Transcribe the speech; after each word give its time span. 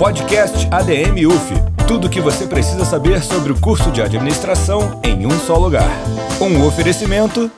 Podcast 0.00 0.66
ADM 0.70 1.26
UF. 1.26 1.52
Tudo 1.86 2.06
o 2.06 2.10
que 2.10 2.22
você 2.22 2.46
precisa 2.46 2.86
saber 2.86 3.22
sobre 3.22 3.52
o 3.52 3.60
curso 3.60 3.92
de 3.92 4.00
administração 4.00 4.98
em 5.04 5.26
um 5.26 5.30
só 5.30 5.58
lugar. 5.58 5.90
Um 6.40 6.66
oferecimento. 6.66 7.50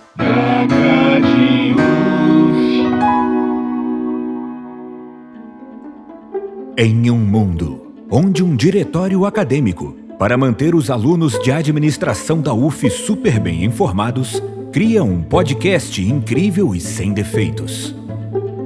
Em 6.76 7.08
um 7.12 7.16
mundo 7.16 7.94
onde 8.10 8.42
um 8.42 8.56
diretório 8.56 9.24
acadêmico, 9.24 9.96
para 10.18 10.36
manter 10.36 10.74
os 10.74 10.90
alunos 10.90 11.38
de 11.38 11.52
administração 11.52 12.40
da 12.40 12.52
UF 12.52 12.90
super 12.90 13.38
bem 13.38 13.64
informados, 13.64 14.42
cria 14.72 15.04
um 15.04 15.22
podcast 15.22 16.02
incrível 16.02 16.74
e 16.74 16.80
sem 16.80 17.12
defeitos. 17.12 17.94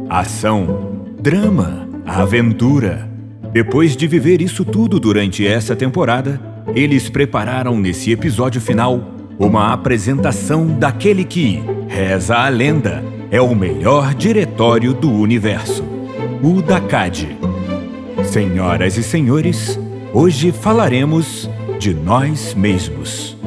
Ação, 0.08 1.04
drama, 1.20 1.86
aventura. 2.06 3.15
Depois 3.56 3.96
de 3.96 4.06
viver 4.06 4.42
isso 4.42 4.66
tudo 4.66 5.00
durante 5.00 5.46
essa 5.46 5.74
temporada, 5.74 6.38
eles 6.74 7.08
prepararam 7.08 7.80
nesse 7.80 8.12
episódio 8.12 8.60
final 8.60 9.14
uma 9.38 9.72
apresentação 9.72 10.66
daquele 10.66 11.24
que, 11.24 11.62
reza 11.88 12.36
a 12.36 12.50
lenda, 12.50 13.02
é 13.30 13.40
o 13.40 13.54
melhor 13.54 14.12
diretório 14.12 14.92
do 14.92 15.10
universo, 15.10 15.82
o 16.42 16.60
DACAD. 16.60 17.34
Senhoras 18.26 18.98
e 18.98 19.02
senhores, 19.02 19.80
hoje 20.12 20.52
falaremos 20.52 21.48
de 21.78 21.94
nós 21.94 22.52
mesmos. 22.52 23.38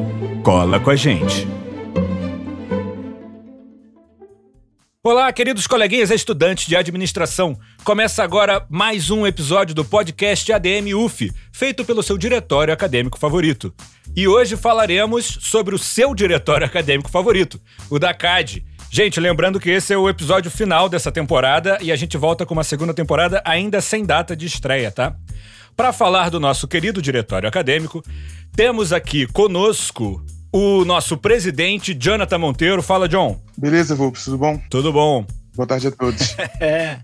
Cola 0.42 0.80
com 0.80 0.90
a 0.90 0.96
gente! 0.96 1.59
Olá, 5.02 5.32
queridos 5.32 5.66
coleguinhas 5.66 6.12
estudantes 6.12 6.68
de 6.68 6.76
administração. 6.76 7.58
Começa 7.86 8.22
agora 8.22 8.66
mais 8.70 9.10
um 9.10 9.26
episódio 9.26 9.74
do 9.74 9.86
podcast 9.86 10.52
ADM 10.52 10.94
UF, 10.94 11.32
feito 11.54 11.86
pelo 11.86 12.04
seu 12.04 12.18
diretório 12.18 12.74
acadêmico 12.74 13.18
favorito. 13.18 13.74
E 14.14 14.28
hoje 14.28 14.58
falaremos 14.58 15.26
sobre 15.40 15.74
o 15.74 15.78
seu 15.78 16.14
diretório 16.14 16.66
acadêmico 16.68 17.10
favorito, 17.10 17.62
o 17.90 17.98
da 17.98 18.14
CAD. 18.14 18.66
Gente, 18.92 19.22
lembrando 19.22 19.58
que 19.58 19.70
esse 19.70 19.94
é 19.94 19.98
o 19.98 20.10
episódio 20.10 20.52
final 20.52 20.90
dessa 20.90 21.14
temporada 21.14 21.78
e 21.80 21.94
a 21.94 21.96
gente 21.96 22.18
volta 22.18 22.46
com 22.46 22.54
uma 22.54 22.66
segunda 22.66 22.94
temporada 22.94 23.42
ainda 23.46 23.80
sem 23.80 24.04
data 24.04 24.36
de 24.36 24.48
estreia, 24.48 24.92
tá? 24.92 25.16
Para 25.78 25.94
falar 25.94 26.30
do 26.30 26.42
nosso 26.42 26.68
querido 26.68 27.02
diretório 27.02 27.48
acadêmico, 27.48 28.04
temos 28.54 28.92
aqui 28.92 29.26
conosco 29.28 30.22
o 30.52 30.84
nosso 30.86 31.18
presidente, 31.18 31.94
Jonathan 31.94 32.38
Monteiro. 32.38 32.82
Fala, 32.82 33.08
John. 33.08 33.40
Beleza, 33.58 33.96
Vulpes, 33.96 34.26
tudo 34.26 34.38
bom? 34.38 34.62
Tudo 34.70 34.92
bom. 34.92 35.26
Boa 35.56 35.68
tarde 35.68 35.88
a 35.88 35.92
todos. 35.92 36.36
é. 36.62 37.00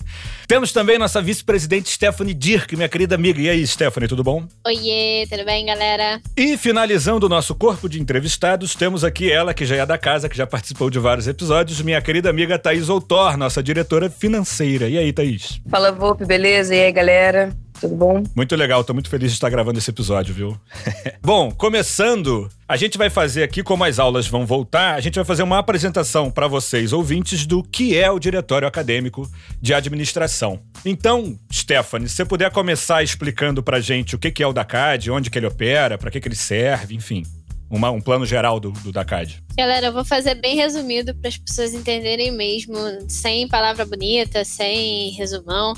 Temos 0.47 0.71
também 0.71 0.99
nossa 0.99 1.21
vice-presidente 1.21 1.89
Stephanie 1.89 2.33
Dirk, 2.33 2.75
minha 2.75 2.88
querida 2.88 3.16
amiga. 3.16 3.41
E 3.41 3.49
aí, 3.49 3.66
Stephanie, 3.66 4.07
tudo 4.07 4.23
bom? 4.23 4.45
Oiê, 4.66 5.27
tudo 5.29 5.43
bem, 5.43 5.66
galera? 5.66 6.21
E 6.38 6.55
finalizando 6.55 7.25
o 7.25 7.29
nosso 7.29 7.55
corpo 7.55 7.89
de 7.89 7.99
entrevistados, 7.99 8.75
temos 8.75 9.03
aqui 9.03 9.31
ela, 9.31 9.53
que 9.53 9.66
já 9.66 9.75
é 9.75 9.85
da 9.85 9.97
casa, 9.97 10.29
que 10.29 10.38
já 10.38 10.45
participou 10.45 10.89
de 10.89 10.99
vários 10.99 11.27
episódios, 11.27 11.81
minha 11.81 12.01
querida 12.01 12.29
amiga 12.29 12.59
Thaís 12.59 12.88
Outor, 12.89 13.35
nossa 13.38 13.61
diretora 13.61 14.09
financeira. 14.09 14.88
E 14.88 14.97
aí, 14.97 15.11
Thaís? 15.11 15.59
Fala, 15.69 15.91
Vulpe, 15.91 16.25
beleza? 16.25 16.75
E 16.75 16.83
aí, 16.83 16.91
galera? 16.91 17.64
Tudo 17.79 17.95
bom? 17.95 18.23
Muito 18.35 18.55
legal, 18.55 18.83
tô 18.83 18.93
muito 18.93 19.09
feliz 19.09 19.31
de 19.31 19.35
estar 19.35 19.49
gravando 19.49 19.77
esse 19.77 19.89
episódio, 19.89 20.33
viu? 20.33 20.57
bom, 21.21 21.51
começando, 21.51 22.49
a 22.67 22.77
gente 22.77 22.97
vai 22.97 23.09
fazer 23.09 23.43
aqui, 23.43 23.61
como 23.61 23.83
as 23.83 23.99
aulas 23.99 24.27
vão 24.27 24.45
voltar, 24.45 24.95
a 24.95 25.01
gente 25.01 25.15
vai 25.15 25.25
fazer 25.25 25.43
uma 25.43 25.59
apresentação 25.59 26.31
para 26.31 26.47
vocês, 26.47 26.93
ouvintes, 26.93 27.45
do 27.45 27.61
que 27.61 27.97
é 27.97 28.09
o 28.09 28.19
Diretório 28.19 28.67
Acadêmico 28.67 29.29
de 29.61 29.73
Administração. 29.73 30.59
Então, 30.85 31.37
Stephanie, 31.51 32.07
se 32.07 32.15
você 32.15 32.25
puder 32.25 32.49
começar 32.51 33.03
explicando 33.03 33.61
pra 33.61 33.81
gente 33.81 34.15
o 34.15 34.19
que 34.19 34.41
é 34.41 34.47
o 34.47 34.53
DACAD, 34.53 35.11
onde 35.11 35.29
que 35.29 35.37
ele 35.37 35.47
opera, 35.47 35.97
para 35.97 36.09
que, 36.09 36.19
que 36.19 36.27
ele 36.27 36.35
serve, 36.35 36.95
enfim. 36.95 37.23
Uma, 37.69 37.89
um 37.89 37.99
plano 37.99 38.25
geral 38.25 38.59
do, 38.59 38.71
do 38.71 38.91
DACAD. 38.91 39.43
Galera, 39.57 39.87
eu 39.87 39.93
vou 39.93 40.05
fazer 40.05 40.35
bem 40.35 40.55
resumido 40.55 41.16
para 41.16 41.29
as 41.29 41.38
pessoas 41.38 41.73
entenderem 41.73 42.31
mesmo, 42.31 42.77
sem 43.09 43.47
palavra 43.47 43.85
bonita, 43.85 44.45
sem 44.45 45.09
resumão 45.11 45.73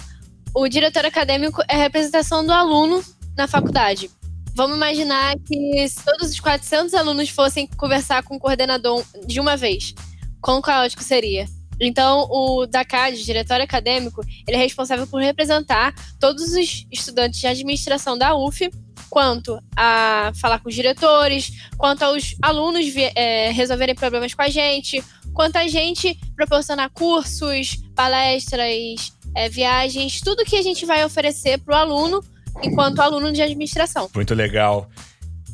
o 0.54 0.68
diretor 0.68 1.06
acadêmico 1.06 1.62
é 1.68 1.76
a 1.76 1.80
representação 1.80 2.46
do 2.46 2.52
aluno 2.52 3.04
na 3.36 3.48
faculdade. 3.48 4.10
Vamos 4.56 4.76
imaginar 4.76 5.36
que 5.46 5.88
se 5.88 6.04
todos 6.04 6.32
os 6.32 6.40
400 6.40 6.94
alunos 6.96 7.30
fossem 7.30 7.68
conversar 7.78 8.24
com 8.24 8.36
o 8.36 8.40
coordenador 8.40 9.04
de 9.26 9.40
uma 9.40 9.56
vez. 9.56 9.94
Quão 10.42 10.62
caótico 10.62 11.04
seria? 11.04 11.46
Então, 11.80 12.28
o 12.32 12.66
DACAD, 12.66 13.24
diretor 13.24 13.62
acadêmico, 13.62 14.22
ele 14.48 14.58
é 14.58 14.60
responsável 14.60 15.06
por 15.06 15.22
representar 15.22 15.94
todos 16.20 16.54
os 16.54 16.88
estudantes 16.92 17.40
de 17.40 17.48
administração 17.48 18.18
da 18.18 18.36
UF, 18.36 18.70
quanto 19.10 19.60
a 19.76 20.32
falar 20.42 20.60
com 20.60 20.70
os 20.70 20.76
diretores, 20.76 21.52
quanto 21.78 22.04
aos 22.04 22.36
alunos 22.42 22.86
é, 23.16 23.52
resolverem 23.52 23.94
problemas 23.94 24.34
com 24.34 24.42
a 24.42 24.50
gente, 24.50 25.04
quanto 25.34 25.58
a 25.58 25.68
gente 25.68 26.20
proporcionar 26.36 26.90
cursos, 26.90 27.78
palestras, 27.96 29.14
é, 29.38 29.48
viagens, 29.48 30.20
tudo 30.20 30.44
que 30.44 30.56
a 30.56 30.64
gente 30.64 30.84
vai 30.84 31.06
oferecer 31.06 31.60
para 31.60 31.76
o 31.76 31.78
aluno 31.78 32.24
enquanto 32.64 33.00
aluno 33.00 33.32
de 33.32 33.40
administração. 33.40 34.10
Muito 34.16 34.34
legal. 34.34 34.90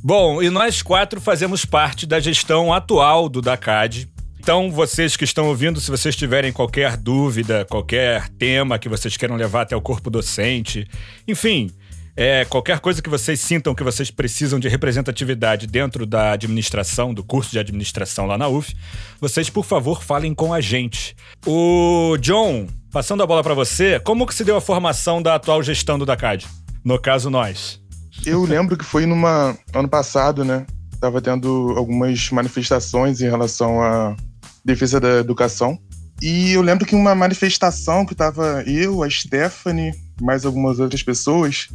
Bom, 0.01 0.41
e 0.41 0.49
nós 0.49 0.81
quatro 0.81 1.19
fazemos 1.19 1.65
parte 1.65 2.05
da 2.05 2.17
gestão 2.17 2.71
atual 2.71 3.27
do 3.27 3.41
DACAD. 3.41 4.09
Então, 4.39 4.71
vocês 4.71 5.17
que 5.17 5.25
estão 5.25 5.47
ouvindo, 5.47 5.81
se 5.81 5.91
vocês 5.91 6.15
tiverem 6.15 6.53
qualquer 6.53 6.95
dúvida, 6.95 7.65
qualquer 7.65 8.29
tema 8.29 8.79
que 8.79 8.87
vocês 8.87 9.17
queiram 9.17 9.35
levar 9.35 9.63
até 9.63 9.75
o 9.75 9.81
corpo 9.81 10.09
docente, 10.09 10.87
enfim, 11.27 11.69
é, 12.15 12.45
qualquer 12.45 12.79
coisa 12.79 13.01
que 13.01 13.09
vocês 13.09 13.39
sintam 13.39 13.75
que 13.75 13.83
vocês 13.83 14.09
precisam 14.09 14.59
de 14.59 14.69
representatividade 14.69 15.67
dentro 15.67 16.05
da 16.05 16.31
administração, 16.31 17.13
do 17.13 17.23
curso 17.23 17.51
de 17.51 17.59
administração 17.59 18.25
lá 18.27 18.37
na 18.37 18.47
UF, 18.47 18.73
vocês, 19.19 19.49
por 19.49 19.65
favor, 19.65 20.03
falem 20.03 20.33
com 20.33 20.53
a 20.53 20.61
gente. 20.61 21.15
O 21.45 22.17
John, 22.19 22.67
passando 22.93 23.23
a 23.23 23.27
bola 23.27 23.41
para 23.41 23.55
você, 23.55 23.99
como 23.99 24.27
que 24.27 24.35
se 24.35 24.43
deu 24.43 24.55
a 24.55 24.61
formação 24.61 25.19
da 25.19 25.33
atual 25.33 25.63
gestão 25.63 25.97
do 25.97 26.05
DACAD? 26.05 26.47
No 26.85 27.01
caso, 27.01 27.27
nós. 27.27 27.81
Eu 28.23 28.43
lembro 28.43 28.77
que 28.77 28.85
foi 28.85 29.07
numa 29.07 29.57
ano 29.73 29.89
passado, 29.89 30.45
né? 30.45 30.63
Tava 31.01 31.19
tendo 31.19 31.73
algumas 31.75 32.29
manifestações 32.29 33.19
em 33.19 33.27
relação 33.27 33.81
à 33.81 34.15
defesa 34.63 34.99
da 34.99 35.17
educação. 35.17 35.75
E 36.21 36.51
eu 36.51 36.61
lembro 36.61 36.85
que 36.85 36.93
uma 36.93 37.15
manifestação 37.15 38.05
que 38.05 38.13
tava 38.13 38.63
eu, 38.67 39.01
a 39.01 39.09
Stephanie, 39.09 39.91
mais 40.21 40.45
algumas 40.45 40.79
outras 40.79 41.01
pessoas, 41.01 41.69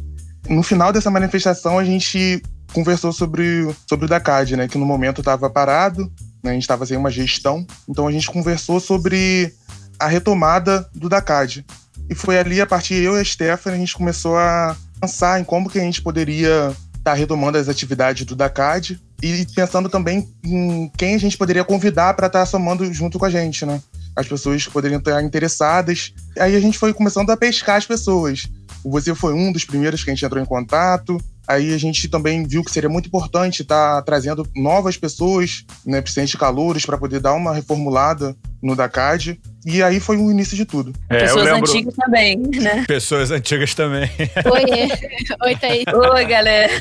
no 0.47 0.63
final 0.63 0.93
dessa 0.93 1.11
manifestação, 1.11 1.77
a 1.77 1.83
gente 1.83 2.41
conversou 2.73 3.11
sobre, 3.11 3.67
sobre 3.89 4.05
o 4.05 4.09
DACAD, 4.09 4.55
né? 4.55 4.67
Que 4.69 4.77
no 4.77 4.85
momento 4.85 5.19
estava 5.19 5.49
parado, 5.49 6.09
né, 6.41 6.51
a 6.51 6.53
gente 6.53 6.63
estava 6.63 6.85
sem 6.85 6.95
uma 6.95 7.11
gestão. 7.11 7.67
Então 7.89 8.07
a 8.07 8.11
gente 8.11 8.31
conversou 8.31 8.79
sobre 8.79 9.53
a 9.99 10.07
retomada 10.07 10.87
do 10.93 11.09
DACAD. 11.09 11.65
E 12.09 12.15
foi 12.15 12.39
ali, 12.39 12.59
a 12.59 12.65
partir 12.65 12.95
eu 12.95 13.17
e 13.17 13.21
a 13.21 13.25
Stephanie, 13.25 13.77
a 13.77 13.79
gente 13.79 13.93
começou 13.93 14.37
a 14.37 14.75
pensar 14.99 15.39
em 15.39 15.43
como 15.43 15.69
que 15.69 15.77
a 15.77 15.83
gente 15.83 16.01
poderia 16.01 16.69
estar 16.97 17.11
tá 17.11 17.13
retomando 17.13 17.57
as 17.57 17.69
atividades 17.69 18.25
do 18.25 18.35
DACAD 18.35 18.99
e 19.21 19.45
pensando 19.53 19.89
também 19.89 20.27
em 20.43 20.91
quem 20.97 21.15
a 21.15 21.19
gente 21.19 21.37
poderia 21.37 21.63
convidar 21.63 22.13
para 22.13 22.27
estar 22.27 22.39
tá 22.39 22.45
somando 22.45 22.91
junto 22.93 23.19
com 23.19 23.25
a 23.25 23.29
gente, 23.29 23.65
né? 23.65 23.81
As 24.15 24.27
pessoas 24.27 24.65
que 24.65 24.71
poderiam 24.71 24.99
estar 24.99 25.21
interessadas. 25.21 26.13
Aí 26.37 26.55
a 26.55 26.59
gente 26.59 26.77
foi 26.77 26.93
começando 26.93 27.29
a 27.29 27.37
pescar 27.37 27.77
as 27.77 27.85
pessoas. 27.85 28.47
Você 28.83 29.13
foi 29.13 29.33
um 29.33 29.51
dos 29.51 29.65
primeiros 29.65 30.03
que 30.03 30.09
a 30.09 30.13
gente 30.13 30.25
entrou 30.25 30.41
em 30.41 30.45
contato. 30.45 31.17
Aí 31.49 31.73
a 31.73 31.77
gente 31.79 32.07
também 32.07 32.45
viu 32.45 32.63
que 32.63 32.71
seria 32.71 32.87
muito 32.87 33.07
importante 33.07 33.63
estar 33.63 33.95
tá 33.95 34.01
trazendo 34.03 34.47
novas 34.55 34.95
pessoas, 34.97 35.65
né, 35.83 35.99
presidente 35.99 36.29
de 36.29 36.37
calouros, 36.37 36.85
para 36.85 36.95
poder 36.95 37.19
dar 37.19 37.33
uma 37.33 37.55
reformulada 37.55 38.35
no 38.61 38.75
DACAD. 38.75 39.39
E 39.65 39.81
aí 39.81 39.99
foi 39.99 40.17
o 40.17 40.29
início 40.29 40.55
de 40.55 40.63
tudo. 40.63 40.93
É, 41.09 41.21
Pessoas 41.21 41.45
lembro... 41.45 41.69
antigas 41.69 41.95
também, 41.95 42.37
né? 42.37 42.85
Pessoas 42.87 43.31
antigas 43.31 43.73
também. 43.73 44.07
Oi, 44.45 44.89
Oi 45.47 45.55
Thaís. 45.55 45.85
Oi, 45.91 46.25
galera. 46.25 46.73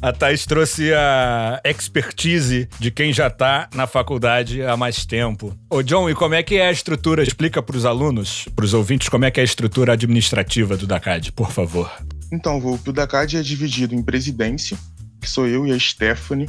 A 0.00 0.12
Thaís 0.12 0.46
trouxe 0.46 0.92
a 0.94 1.60
expertise 1.62 2.68
de 2.80 2.90
quem 2.90 3.12
já 3.12 3.26
está 3.26 3.68
na 3.74 3.86
faculdade 3.86 4.62
há 4.62 4.78
mais 4.78 5.04
tempo. 5.04 5.54
Ô, 5.68 5.82
John, 5.82 6.08
e 6.08 6.14
como 6.14 6.34
é 6.34 6.42
que 6.42 6.56
é 6.56 6.68
a 6.68 6.72
estrutura? 6.72 7.22
Explica 7.22 7.62
para 7.62 7.76
os 7.76 7.84
alunos, 7.84 8.48
para 8.56 8.64
os 8.64 8.72
ouvintes, 8.72 9.10
como 9.10 9.26
é 9.26 9.30
que 9.30 9.40
é 9.40 9.42
a 9.42 9.44
estrutura 9.44 9.92
administrativa 9.92 10.74
do 10.74 10.86
DACAD, 10.86 11.32
por 11.32 11.52
favor. 11.52 11.90
Então, 12.32 12.58
o 12.58 12.92
DACAD 12.92 13.36
é 13.36 13.42
dividido 13.42 13.94
em 13.94 14.02
presidência, 14.02 14.78
que 15.20 15.28
sou 15.28 15.46
eu 15.46 15.66
e 15.66 15.72
a 15.72 15.78
Stephanie, 15.78 16.48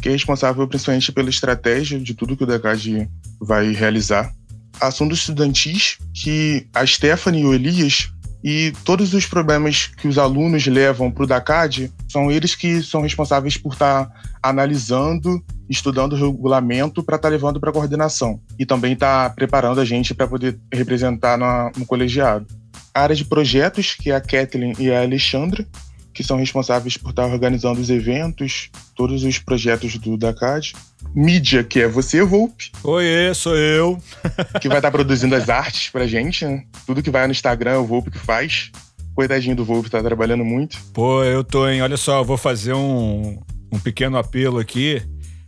que 0.00 0.08
é 0.08 0.12
responsável 0.12 0.66
principalmente 0.68 1.10
pela 1.10 1.28
estratégia 1.28 1.98
de 1.98 2.14
tudo 2.14 2.36
que 2.36 2.44
o 2.44 2.46
DACAD 2.46 3.10
vai 3.40 3.72
realizar 3.72 4.32
assuntos 4.80 5.18
estudantis 5.18 5.98
que 6.12 6.66
a 6.74 6.86
Stephanie 6.86 7.42
e 7.42 7.46
o 7.46 7.54
Elias 7.54 8.10
e 8.42 8.72
todos 8.84 9.14
os 9.14 9.24
problemas 9.24 9.86
que 9.86 10.06
os 10.06 10.18
alunos 10.18 10.66
levam 10.66 11.10
para 11.10 11.24
o 11.24 11.26
DACAD 11.26 11.90
são 12.08 12.30
eles 12.30 12.54
que 12.54 12.82
são 12.82 13.00
responsáveis 13.00 13.56
por 13.56 13.72
estar 13.72 14.04
tá 14.04 14.12
analisando, 14.42 15.42
estudando 15.68 16.12
o 16.12 16.16
regulamento 16.16 17.02
para 17.02 17.16
estar 17.16 17.28
tá 17.28 17.32
levando 17.32 17.58
para 17.58 17.70
a 17.70 17.72
coordenação 17.72 18.38
e 18.58 18.66
também 18.66 18.92
estar 18.92 19.30
tá 19.30 19.34
preparando 19.34 19.80
a 19.80 19.84
gente 19.84 20.14
para 20.14 20.28
poder 20.28 20.58
representar 20.70 21.38
no 21.74 21.86
colegiado. 21.86 22.46
A 22.94 23.02
área 23.02 23.16
de 23.16 23.24
projetos, 23.24 23.94
que 23.94 24.10
é 24.10 24.14
a 24.14 24.20
Kathleen 24.20 24.72
e 24.78 24.90
a 24.90 25.02
Alexandra, 25.02 25.66
que 26.12 26.22
são 26.22 26.36
responsáveis 26.36 26.96
por 26.96 27.10
estar 27.10 27.26
organizando 27.26 27.80
os 27.80 27.90
eventos, 27.90 28.70
todos 28.94 29.24
os 29.24 29.38
projetos 29.38 29.98
do 29.98 30.16
DACAD. 30.16 30.72
Mídia, 31.12 31.64
que 31.64 31.80
é 31.80 31.88
você, 31.88 32.22
Volpe. 32.22 32.70
Oi, 32.84 33.04
sou 33.34 33.56
eu. 33.56 33.98
que 34.62 34.68
vai 34.68 34.78
estar 34.78 34.92
produzindo 34.92 35.34
as 35.34 35.48
artes 35.48 35.90
pra 35.90 36.06
gente, 36.06 36.44
né? 36.44 36.62
Tudo 36.86 37.02
que 37.02 37.10
vai 37.10 37.26
no 37.26 37.32
Instagram 37.32 37.72
é 37.72 37.76
o 37.76 37.84
Volpe 37.84 38.12
que 38.12 38.18
faz. 38.18 38.70
Coitadinho 39.14 39.56
do 39.56 39.64
Volpe, 39.64 39.90
tá 39.90 40.02
trabalhando 40.02 40.44
muito. 40.44 40.78
Pô, 40.92 41.22
eu 41.24 41.42
tô 41.42 41.68
em. 41.68 41.82
Olha 41.82 41.96
só, 41.96 42.20
eu 42.20 42.24
vou 42.24 42.36
fazer 42.36 42.74
um, 42.74 43.40
um 43.72 43.78
pequeno 43.78 44.16
apelo 44.16 44.58
aqui 44.58 45.02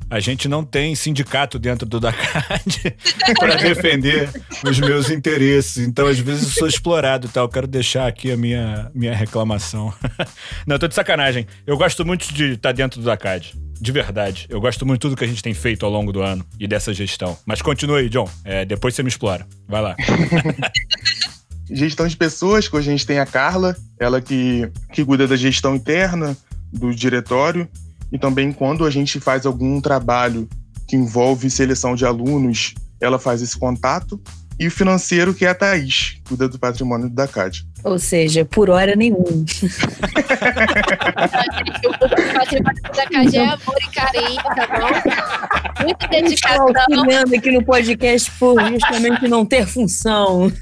a 0.09 0.21
gente 0.21 0.49
não 0.49 0.65
tem 0.65 0.95
sindicato 0.95 1.59
dentro 1.59 1.87
do 1.87 1.99
DACAD 1.99 2.97
para 3.39 3.57
defender 3.57 4.31
os 4.65 4.79
meus 4.79 5.11
interesses. 5.11 5.87
Então, 5.87 6.07
às 6.07 6.19
vezes, 6.19 6.45
eu 6.45 6.51
sou 6.51 6.69
explorado, 6.69 7.29
tá? 7.29 7.41
Eu 7.41 7.49
quero 7.49 7.67
deixar 7.67 8.07
aqui 8.07 8.31
a 8.31 8.37
minha, 8.37 8.91
minha 8.95 9.15
reclamação. 9.15 9.93
não, 10.67 10.79
tô 10.79 10.87
de 10.87 10.95
sacanagem. 10.95 11.47
Eu 11.67 11.77
gosto 11.77 12.05
muito 12.05 12.33
de 12.33 12.53
estar 12.53 12.69
tá 12.69 12.73
dentro 12.73 13.01
do 13.01 13.07
DACAD. 13.07 13.55
De 13.79 13.93
verdade. 13.93 14.47
Eu 14.49 14.61
gosto 14.61 14.87
muito 14.87 15.01
de 15.01 15.03
tudo 15.03 15.17
que 15.17 15.25
a 15.25 15.29
gente 15.29 15.43
tem 15.43 15.53
feito 15.53 15.85
ao 15.85 15.93
longo 15.93 16.13
do 16.13 16.23
ano 16.23 16.47
e 16.59 16.67
dessa 16.67 16.95
gestão. 16.95 17.37
Mas 17.45 17.61
continue 17.61 18.03
aí, 18.03 18.09
John. 18.09 18.29
É, 18.45 18.65
depois 18.65 18.95
você 18.95 19.03
me 19.03 19.09
explora. 19.09 19.47
Vai 19.69 19.83
lá. 19.83 19.97
gestão 21.71 22.07
de 22.07 22.17
pessoas, 22.17 22.69
que 22.69 22.77
a 22.77 22.81
gente 22.81 23.05
tem 23.05 23.19
a 23.19 23.27
Carla, 23.27 23.77
ela 23.99 24.21
que, 24.21 24.71
que 24.93 25.05
cuida 25.05 25.27
da 25.27 25.37
gestão 25.37 25.75
interna 25.75 26.37
do 26.73 26.95
diretório 26.95 27.69
e 28.13 28.19
também 28.19 28.53
quando 28.53 28.85
a 28.85 28.91
gente 28.91 29.21
faz 29.21 29.47
algum 29.47 29.81
trabalho 29.81 30.49
que 30.87 30.97
envolve 30.97 31.51
seleção 31.51 31.95
de 31.95 32.07
alunos, 32.07 32.75
ela 33.01 33.19
faz 33.19 33.41
esse 33.43 33.59
contato. 33.59 34.21
E 34.59 34.67
o 34.67 34.71
financeiro, 34.71 35.35
que 35.35 35.45
é 35.45 35.51
a 35.51 35.55
Thaís, 35.55 36.19
cuida 36.27 36.49
do 36.49 36.59
patrimônio 36.59 37.11
da 37.11 37.29
CAD. 37.29 37.67
Ou 37.85 37.99
seja, 37.99 38.43
por 38.43 38.71
hora 38.71 38.97
nenhum. 38.97 39.19
o 39.19 39.45
patrimônio 42.33 42.83
da 42.83 43.07
CAD 43.07 43.37
é 43.37 43.45
amor 43.45 43.77
e 43.83 43.91
carinho, 43.91 44.43
tá 44.43 44.67
bom? 44.79 44.89
Muito 45.85 46.09
dedicação. 46.09 46.69
Auxiliando 46.69 47.35
aqui 47.35 47.51
no 47.51 47.63
podcast 47.63 48.31
por 48.39 48.59
justamente 48.67 49.29
não 49.29 49.45
ter 49.45 49.67
função. 49.67 50.51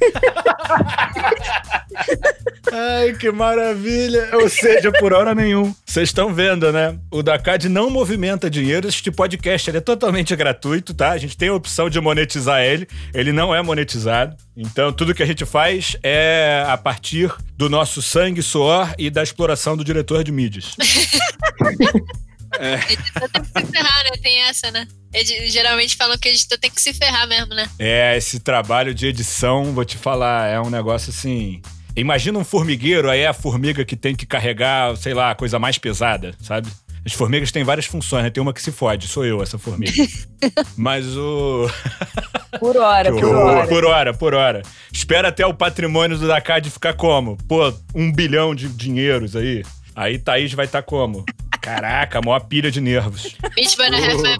Ai, 2.73 3.13
que 3.15 3.31
maravilha! 3.31 4.31
Ou 4.35 4.49
seja, 4.49 4.91
por 4.93 5.13
hora 5.13 5.35
nenhum. 5.35 5.75
Vocês 5.85 6.09
estão 6.09 6.33
vendo, 6.33 6.73
né? 6.73 6.99
O 7.11 7.23
Dakad 7.23 7.69
não 7.69 7.91
movimenta 7.91 8.51
dinheiro. 8.51 8.89
Este 8.89 9.11
podcast 9.11 9.71
ele 9.71 9.79
é 9.79 9.81
totalmente 9.81 10.35
gratuito, 10.35 10.95
tá? 10.95 11.11
A 11.11 11.19
gente 11.19 11.37
tem 11.37 11.49
a 11.49 11.55
opção 11.55 11.91
de 11.91 12.01
monetizar 12.01 12.63
ele. 12.63 12.89
Ele 13.13 13.33
não 13.33 13.55
é 13.55 13.63
monetizado. 13.63 14.37
Então, 14.57 14.93
tudo 14.93 15.15
que 15.15 15.23
a 15.23 15.27
gente 15.27 15.45
faz 15.45 15.97
é 16.03 16.65
a 16.67 16.77
partir 16.77 17.33
do 17.57 17.69
nosso 17.69 18.01
sangue, 18.01 18.43
suor 18.43 18.95
e 18.99 19.11
da 19.11 19.23
exploração 19.23 19.77
do 19.77 19.85
diretor 19.85 20.25
de 20.25 20.33
mídias. 20.33 20.75
É. 22.59 22.93
Editor 22.93 23.29
tem 23.31 23.43
que 23.43 23.61
se 23.61 23.67
ferrar, 23.67 24.05
né? 24.05 24.11
Tem 24.23 24.43
essa, 24.43 24.71
né? 24.71 24.87
Ed, 25.13 25.51
geralmente 25.51 25.97
falam 25.97 26.17
que 26.19 26.29
editor 26.29 26.59
tem 26.59 26.71
que 26.71 26.81
se 26.81 26.93
ferrar 26.93 27.27
mesmo, 27.27 27.55
né? 27.55 27.69
É, 27.79 28.17
esse 28.17 28.41
trabalho 28.41 28.95
de 28.95 29.07
edição, 29.07 29.73
vou 29.73 29.85
te 29.85 29.97
falar, 29.97 30.49
é 30.49 30.61
um 30.61 30.71
negócio 30.71 31.11
assim. 31.11 31.61
Imagina 31.97 32.39
um 32.39 32.45
formigueiro, 32.45 33.09
aí 33.09 33.21
é 33.21 33.29
a 33.29 33.33
formiga 33.33 33.85
que 33.85 33.95
tem 33.95 34.17
que 34.17 34.27
carregar, 34.27 34.97
sei 34.97 35.15
lá, 35.15 35.31
a 35.31 35.35
coisa 35.35 35.59
mais 35.59 35.79
pesada, 35.79 36.35
sabe? 36.41 36.69
As 37.07 37.13
formigas 37.13 37.53
têm 37.53 37.63
várias 37.63 37.87
funções, 37.87 38.25
né? 38.25 38.31
Tem 38.31 38.43
uma 38.43 38.53
que 38.53 38.63
se 38.63 38.73
fode, 38.73 39.07
sou 39.07 39.25
eu, 39.25 39.43
essa 39.43 39.59
formiga. 39.59 39.93
Mas 40.77 41.07
o. 41.17 41.71
Por 42.59 42.77
hora, 42.77 43.13
por 43.13 43.25
hora. 43.25 43.67
Por 43.67 43.85
hora, 43.85 44.15
por 44.15 44.35
hora. 44.35 44.63
Espera 44.93 45.27
até 45.27 45.45
o 45.45 45.53
patrimônio 45.53 46.17
do 46.17 46.29
Dakar 46.29 46.63
ficar 46.65 46.95
como? 46.95 47.37
Pô, 47.49 47.75
um 47.93 48.13
bilhão 48.13 48.55
de 48.55 48.69
dinheiros 48.69 49.35
aí. 49.35 49.65
Aí 49.93 50.21
Thaís 50.21 50.53
vai 50.53 50.67
estar 50.67 50.81
tá 50.81 50.87
como? 50.87 51.25
Caraca, 51.61 52.21
maior 52.25 52.39
pilha 52.41 52.71
de 52.71 52.81
nervos. 52.81 53.37
Bitch 53.57 53.77
by 53.77 53.91
the 53.91 54.39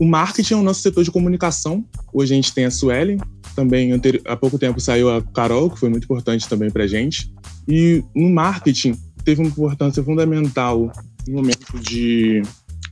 O 0.00 0.04
marketing 0.04 0.54
é 0.54 0.56
o 0.56 0.62
nosso 0.62 0.80
setor 0.80 1.04
de 1.04 1.10
comunicação. 1.12 1.84
Hoje 2.12 2.32
a 2.32 2.36
gente 2.36 2.52
tem 2.52 2.64
a 2.64 2.70
Suelen, 2.70 3.18
também 3.54 3.90
há 4.24 4.36
pouco 4.36 4.58
tempo 4.58 4.80
saiu 4.80 5.10
a 5.10 5.22
Carol, 5.22 5.70
que 5.70 5.78
foi 5.78 5.88
muito 5.88 6.04
importante 6.04 6.48
também 6.48 6.70
para 6.70 6.86
gente. 6.86 7.32
E 7.68 8.02
no 8.14 8.28
marketing 8.30 8.96
teve 9.24 9.40
uma 9.40 9.48
importância 9.48 10.02
fundamental 10.02 10.92
no 11.26 11.34
momento 11.34 11.78
de 11.80 12.42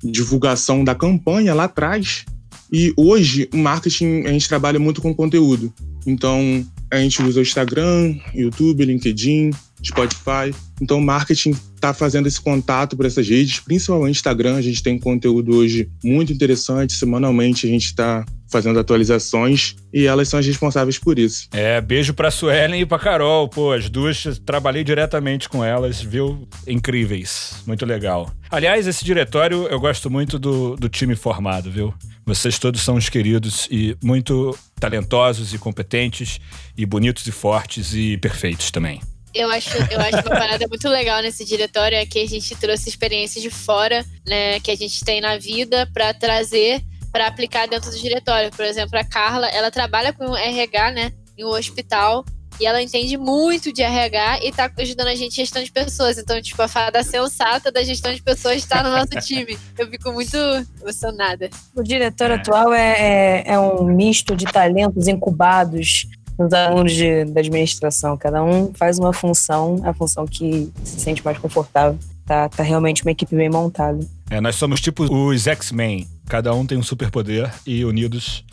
divulgação 0.02 0.82
da 0.82 0.94
campanha 0.94 1.54
lá 1.54 1.64
atrás. 1.64 2.24
E 2.72 2.92
hoje 2.96 3.48
o 3.52 3.58
marketing 3.58 4.22
a 4.26 4.32
gente 4.32 4.48
trabalha 4.48 4.78
muito 4.78 5.02
com 5.02 5.14
conteúdo. 5.14 5.72
Então 6.06 6.64
a 6.90 6.98
gente 6.98 7.22
usa 7.22 7.40
o 7.40 7.42
Instagram, 7.42 8.16
YouTube, 8.34 8.84
LinkedIn, 8.84 9.50
Spotify. 9.82 10.54
Então, 10.80 10.98
o 10.98 11.02
marketing 11.02 11.50
está 11.74 11.92
fazendo 11.92 12.28
esse 12.28 12.40
contato 12.40 12.96
por 12.96 13.06
essas 13.06 13.28
redes, 13.28 13.60
principalmente 13.60 14.16
Instagram. 14.16 14.56
A 14.56 14.62
gente 14.62 14.82
tem 14.82 14.98
conteúdo 14.98 15.56
hoje 15.56 15.88
muito 16.04 16.32
interessante. 16.32 16.92
Semanalmente, 16.92 17.66
a 17.66 17.70
gente 17.70 17.86
está 17.86 18.24
fazendo 18.52 18.78
atualizações 18.78 19.74
e 19.92 20.06
elas 20.06 20.28
são 20.28 20.38
as 20.38 20.46
responsáveis 20.46 20.98
por 20.98 21.18
isso. 21.18 21.48
É, 21.52 21.80
beijo 21.80 22.12
pra 22.12 22.30
Suelen 22.30 22.82
e 22.82 22.86
pra 22.86 22.98
Carol. 22.98 23.48
Pô, 23.48 23.72
as 23.72 23.88
duas 23.88 24.38
trabalhei 24.44 24.84
diretamente 24.84 25.48
com 25.48 25.64
elas, 25.64 26.00
viu? 26.00 26.46
Incríveis. 26.68 27.62
Muito 27.66 27.86
legal. 27.86 28.30
Aliás, 28.50 28.86
esse 28.86 29.04
diretório 29.04 29.66
eu 29.68 29.80
gosto 29.80 30.10
muito 30.10 30.38
do, 30.38 30.76
do 30.76 30.88
time 30.88 31.16
formado, 31.16 31.70
viu? 31.70 31.94
Vocês 32.24 32.58
todos 32.58 32.82
são 32.82 32.94
os 32.96 33.08
queridos 33.08 33.66
e 33.70 33.96
muito 34.02 34.56
talentosos 34.78 35.52
e 35.54 35.58
competentes 35.58 36.38
e 36.76 36.86
bonitos 36.86 37.26
e 37.26 37.32
fortes 37.32 37.94
e 37.94 38.16
perfeitos 38.18 38.70
também. 38.70 39.00
Eu 39.34 39.50
acho, 39.50 39.70
eu 39.90 39.98
acho 39.98 40.28
uma 40.28 40.36
parada 40.36 40.68
muito 40.68 40.88
legal 40.88 41.22
nesse 41.22 41.44
diretório 41.44 41.96
é 41.96 42.04
que 42.04 42.18
a 42.18 42.26
gente 42.26 42.54
trouxe 42.56 42.90
experiências 42.90 43.42
de 43.42 43.48
fora, 43.48 44.04
né, 44.26 44.60
que 44.60 44.70
a 44.70 44.76
gente 44.76 45.02
tem 45.02 45.22
na 45.22 45.38
vida 45.38 45.88
para 45.92 46.12
trazer 46.12 46.82
para 47.12 47.26
aplicar 47.26 47.68
dentro 47.68 47.90
do 47.90 47.98
diretório. 47.98 48.50
Por 48.50 48.64
exemplo, 48.64 48.98
a 48.98 49.04
Carla, 49.04 49.48
ela 49.48 49.70
trabalha 49.70 50.12
com 50.12 50.36
RH, 50.36 50.90
né, 50.92 51.12
em 51.36 51.44
um 51.44 51.50
hospital 51.50 52.24
e 52.60 52.66
ela 52.66 52.82
entende 52.82 53.16
muito 53.16 53.72
de 53.72 53.82
RH 53.82 54.40
e 54.44 54.52
tá 54.52 54.70
ajudando 54.78 55.08
a 55.08 55.14
gente 55.14 55.32
em 55.32 55.42
gestão 55.42 55.62
de 55.62 55.72
pessoas. 55.72 56.18
Então, 56.18 56.40
tipo, 56.40 56.60
a 56.62 56.68
fada 56.68 57.02
sensata 57.02 57.72
da 57.72 57.82
gestão 57.82 58.14
de 58.14 58.22
pessoas 58.22 58.56
está 58.56 58.82
no 58.82 58.90
nosso 58.90 59.10
time. 59.26 59.58
Eu 59.78 59.88
fico 59.88 60.12
muito 60.12 60.36
emocionada. 60.80 61.50
O 61.74 61.82
diretor 61.82 62.30
atual 62.30 62.72
é, 62.72 63.42
é, 63.42 63.52
é 63.52 63.58
um 63.58 63.84
misto 63.84 64.36
de 64.36 64.44
talentos 64.44 65.08
incubados 65.08 66.06
os 66.38 66.52
alunos 66.52 66.92
de, 66.92 67.24
da 67.26 67.40
administração. 67.40 68.16
Cada 68.16 68.42
um 68.42 68.72
faz 68.74 68.98
uma 68.98 69.12
função, 69.12 69.80
a 69.84 69.92
função 69.92 70.26
que 70.26 70.70
se 70.84 71.00
sente 71.00 71.24
mais 71.24 71.38
confortável. 71.38 71.98
Tá, 72.24 72.48
tá 72.48 72.62
realmente 72.62 73.02
uma 73.02 73.10
equipe 73.10 73.34
bem 73.34 73.50
montada. 73.50 73.98
É, 74.30 74.40
nós 74.40 74.54
somos 74.56 74.80
tipo 74.80 75.04
os 75.04 75.46
X-Men. 75.46 76.06
Cada 76.28 76.54
um 76.54 76.64
tem 76.64 76.78
um 76.78 76.82
superpoder 76.82 77.52
e 77.66 77.84
unidos 77.84 78.44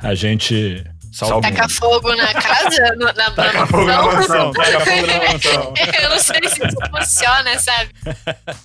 a 0.00 0.14
gente 0.14 0.84
Salve. 1.12 1.42
Taca 1.42 1.68
fogo 1.68 2.14
na 2.16 2.32
casa? 2.32 2.96
No, 2.96 3.04
na, 3.04 3.12
taca 3.12 3.52
na 3.52 3.66
fogo 3.66 3.84
na 3.84 4.02
mansão. 4.02 4.52
Taca 4.52 4.80
fogo 4.80 5.06
na 5.06 5.32
mansão. 5.32 5.74
Eu 6.02 6.10
não 6.10 6.18
sei 6.18 6.48
se 6.48 6.66
isso 6.66 6.76
funciona, 6.90 7.58
sabe? 7.58 7.90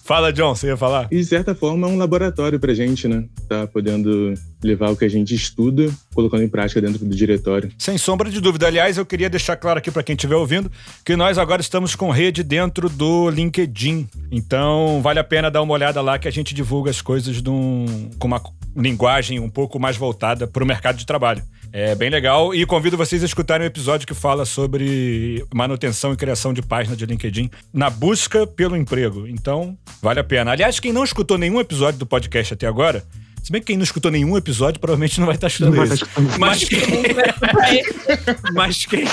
Fala, 0.05 0.31
John, 0.31 0.55
você 0.55 0.67
ia 0.67 0.77
falar? 0.77 1.07
E, 1.11 1.17
de 1.17 1.25
certa 1.25 1.53
forma, 1.53 1.85
é 1.87 1.89
um 1.89 1.97
laboratório 1.97 2.57
pra 2.57 2.73
gente, 2.73 3.05
né? 3.05 3.25
Tá 3.49 3.67
podendo 3.67 4.33
levar 4.63 4.89
o 4.91 4.95
que 4.95 5.03
a 5.03 5.09
gente 5.09 5.35
estuda, 5.35 5.91
colocando 6.15 6.43
em 6.43 6.47
prática 6.47 6.79
dentro 6.81 7.03
do 7.05 7.13
diretório. 7.13 7.69
Sem 7.77 7.97
sombra 7.97 8.29
de 8.29 8.39
dúvida. 8.39 8.65
Aliás, 8.65 8.97
eu 8.97 9.05
queria 9.05 9.29
deixar 9.29 9.57
claro 9.57 9.79
aqui 9.79 9.91
para 9.91 10.01
quem 10.01 10.15
estiver 10.15 10.35
ouvindo 10.35 10.71
que 11.03 11.17
nós 11.17 11.37
agora 11.37 11.61
estamos 11.61 11.95
com 11.95 12.09
rede 12.09 12.43
dentro 12.43 12.87
do 12.87 13.29
LinkedIn. 13.29 14.07
Então, 14.31 15.01
vale 15.01 15.19
a 15.19 15.23
pena 15.23 15.51
dar 15.51 15.61
uma 15.61 15.73
olhada 15.73 16.01
lá 16.01 16.17
que 16.17 16.29
a 16.29 16.31
gente 16.31 16.55
divulga 16.55 16.89
as 16.89 17.01
coisas 17.01 17.41
num, 17.41 18.09
com 18.17 18.27
uma 18.27 18.41
linguagem 18.75 19.37
um 19.39 19.49
pouco 19.49 19.77
mais 19.77 19.97
voltada 19.97 20.47
para 20.47 20.63
o 20.63 20.67
mercado 20.67 20.95
de 20.97 21.05
trabalho. 21.05 21.43
É 21.71 21.95
bem 21.95 22.09
legal 22.09 22.53
e 22.53 22.65
convido 22.65 22.97
vocês 22.97 23.21
a 23.21 23.25
escutarem 23.25 23.65
o 23.65 23.67
um 23.67 23.71
episódio 23.71 24.07
que 24.07 24.13
fala 24.13 24.45
sobre 24.45 25.45
manutenção 25.53 26.13
e 26.13 26.17
criação 26.17 26.53
de 26.53 26.61
página 26.61 26.95
de 26.95 27.05
LinkedIn 27.05 27.49
na 27.73 27.89
busca 27.89 28.47
pelo 28.47 28.75
emprego. 28.75 29.27
Então, 29.27 29.77
vale 30.01 30.19
a 30.19 30.23
pena. 30.23 30.51
Aliás, 30.51 30.79
quem 30.79 30.91
não 30.91 31.03
escutou 31.03 31.37
nenhum 31.37 31.59
episódio 31.59 31.99
do 31.99 32.05
podcast 32.05 32.53
até 32.53 32.67
agora, 32.67 33.03
se 33.43 33.51
bem 33.51 33.61
que 33.61 33.67
quem 33.67 33.77
não 33.77 33.83
escutou 33.83 34.11
nenhum 34.11 34.35
episódio 34.35 34.79
provavelmente 34.79 35.19
não 35.19 35.25
vai 35.25 35.35
estar 35.35 35.47
escutando 35.47 35.81
isso. 35.93 36.05
Mas, 36.37 36.63
quem, 36.63 36.81
mas 38.53 38.85
quem, 38.85 39.05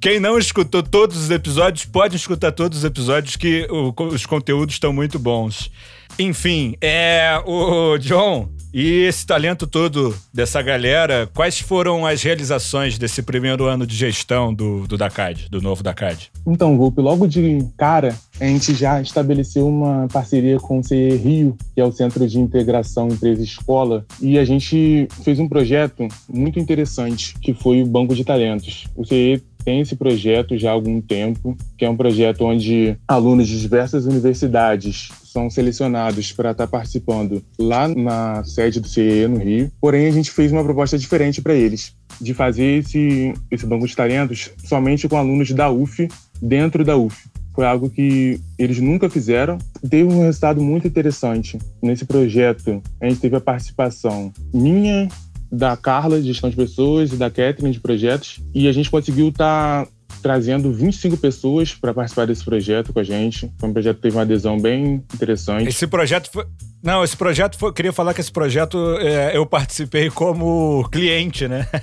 quem 0.00 0.18
não 0.20 0.38
escutou 0.38 0.82
todos 0.82 1.16
os 1.16 1.30
episódios, 1.30 1.84
pode 1.84 2.16
escutar 2.16 2.50
todos 2.50 2.78
os 2.78 2.84
episódios 2.84 3.36
que 3.36 3.68
os 3.70 4.26
conteúdos 4.26 4.74
estão 4.74 4.92
muito 4.92 5.18
bons. 5.18 5.70
Enfim, 6.18 6.76
é 6.80 7.40
o 7.46 7.96
John 7.98 8.48
e 8.72 9.04
esse 9.04 9.26
talento 9.26 9.66
todo 9.66 10.14
dessa 10.32 10.62
galera, 10.62 11.28
quais 11.34 11.58
foram 11.58 12.06
as 12.06 12.22
realizações 12.22 12.98
desse 12.98 13.22
primeiro 13.22 13.66
ano 13.66 13.86
de 13.86 13.96
gestão 13.96 14.54
do, 14.54 14.86
do 14.86 14.96
DACAD, 14.96 15.48
do 15.50 15.60
novo 15.60 15.82
DACAD? 15.82 16.30
Então, 16.46 16.76
Golpe, 16.76 17.00
logo 17.00 17.26
de 17.26 17.66
cara, 17.76 18.14
a 18.40 18.44
gente 18.44 18.74
já 18.74 19.00
estabeleceu 19.00 19.66
uma 19.66 20.06
parceria 20.12 20.58
com 20.58 20.78
o 20.78 20.84
CE 20.84 21.16
Rio, 21.16 21.56
que 21.74 21.80
é 21.80 21.84
o 21.84 21.92
Centro 21.92 22.26
de 22.26 22.38
Integração 22.38 23.08
Empresa-Escola, 23.08 24.04
e 24.20 24.38
a 24.38 24.44
gente 24.44 25.08
fez 25.22 25.38
um 25.38 25.48
projeto 25.48 26.06
muito 26.28 26.58
interessante, 26.58 27.34
que 27.40 27.52
foi 27.52 27.82
o 27.82 27.86
Banco 27.86 28.14
de 28.14 28.24
Talentos. 28.24 28.86
O 28.96 29.04
CE 29.04 29.42
tem 29.64 29.80
esse 29.80 29.96
projeto 29.96 30.56
já 30.56 30.70
há 30.70 30.72
algum 30.72 31.00
tempo, 31.00 31.56
que 31.76 31.84
é 31.84 31.90
um 31.90 31.96
projeto 31.96 32.44
onde 32.44 32.96
alunos 33.06 33.48
de 33.48 33.60
diversas 33.60 34.06
universidades 34.06 35.08
são 35.24 35.48
selecionados 35.48 36.32
para 36.32 36.50
estar 36.50 36.66
participando 36.66 37.42
lá 37.58 37.86
na 37.88 38.42
sede 38.44 38.80
do 38.80 38.88
CIE 38.88 39.28
no 39.28 39.38
Rio. 39.38 39.70
Porém, 39.80 40.06
a 40.06 40.10
gente 40.10 40.30
fez 40.30 40.50
uma 40.50 40.64
proposta 40.64 40.98
diferente 40.98 41.40
para 41.40 41.54
eles, 41.54 41.92
de 42.20 42.34
fazer 42.34 42.80
esse, 42.80 43.32
esse 43.50 43.64
banco 43.64 43.86
de 43.86 43.94
talentos 43.94 44.50
somente 44.64 45.08
com 45.08 45.16
alunos 45.16 45.50
da 45.52 45.70
UF, 45.70 46.08
dentro 46.42 46.84
da 46.84 46.96
UF. 46.96 47.16
Foi 47.54 47.66
algo 47.66 47.90
que 47.90 48.40
eles 48.58 48.80
nunca 48.80 49.10
fizeram. 49.10 49.58
Teve 49.88 50.04
um 50.04 50.22
resultado 50.22 50.62
muito 50.62 50.86
interessante. 50.86 51.58
Nesse 51.82 52.04
projeto, 52.04 52.82
a 53.00 53.08
gente 53.08 53.20
teve 53.20 53.36
a 53.36 53.40
participação 53.40 54.32
minha, 54.52 55.08
da 55.50 55.76
Carla, 55.76 56.20
de 56.20 56.28
gestão 56.28 56.50
de 56.50 56.56
pessoas, 56.56 57.12
e 57.12 57.16
da 57.16 57.28
Catherine, 57.28 57.72
de 57.72 57.80
projetos. 57.80 58.40
E 58.54 58.68
a 58.68 58.72
gente 58.72 58.90
conseguiu 58.90 59.28
estar 59.28 59.86
tá 59.86 59.92
trazendo 60.20 60.72
25 60.72 61.16
pessoas 61.16 61.74
para 61.74 61.92
participar 61.92 62.26
desse 62.26 62.44
projeto 62.44 62.92
com 62.92 63.00
a 63.00 63.04
gente. 63.04 63.50
Foi 63.58 63.68
um 63.68 63.72
projeto 63.72 63.96
que 63.96 64.02
teve 64.02 64.16
uma 64.16 64.22
adesão 64.22 64.58
bem 64.60 65.02
interessante. 65.14 65.68
Esse 65.68 65.86
projeto 65.86 66.30
foi. 66.30 66.46
Não, 66.82 67.04
esse 67.04 67.16
projeto 67.16 67.58
foi. 67.58 67.72
Queria 67.72 67.92
falar 67.92 68.14
que 68.14 68.20
esse 68.20 68.32
projeto 68.32 68.78
é, 69.00 69.36
eu 69.36 69.44
participei 69.44 70.08
como 70.10 70.88
cliente, 70.90 71.46
né? 71.46 71.66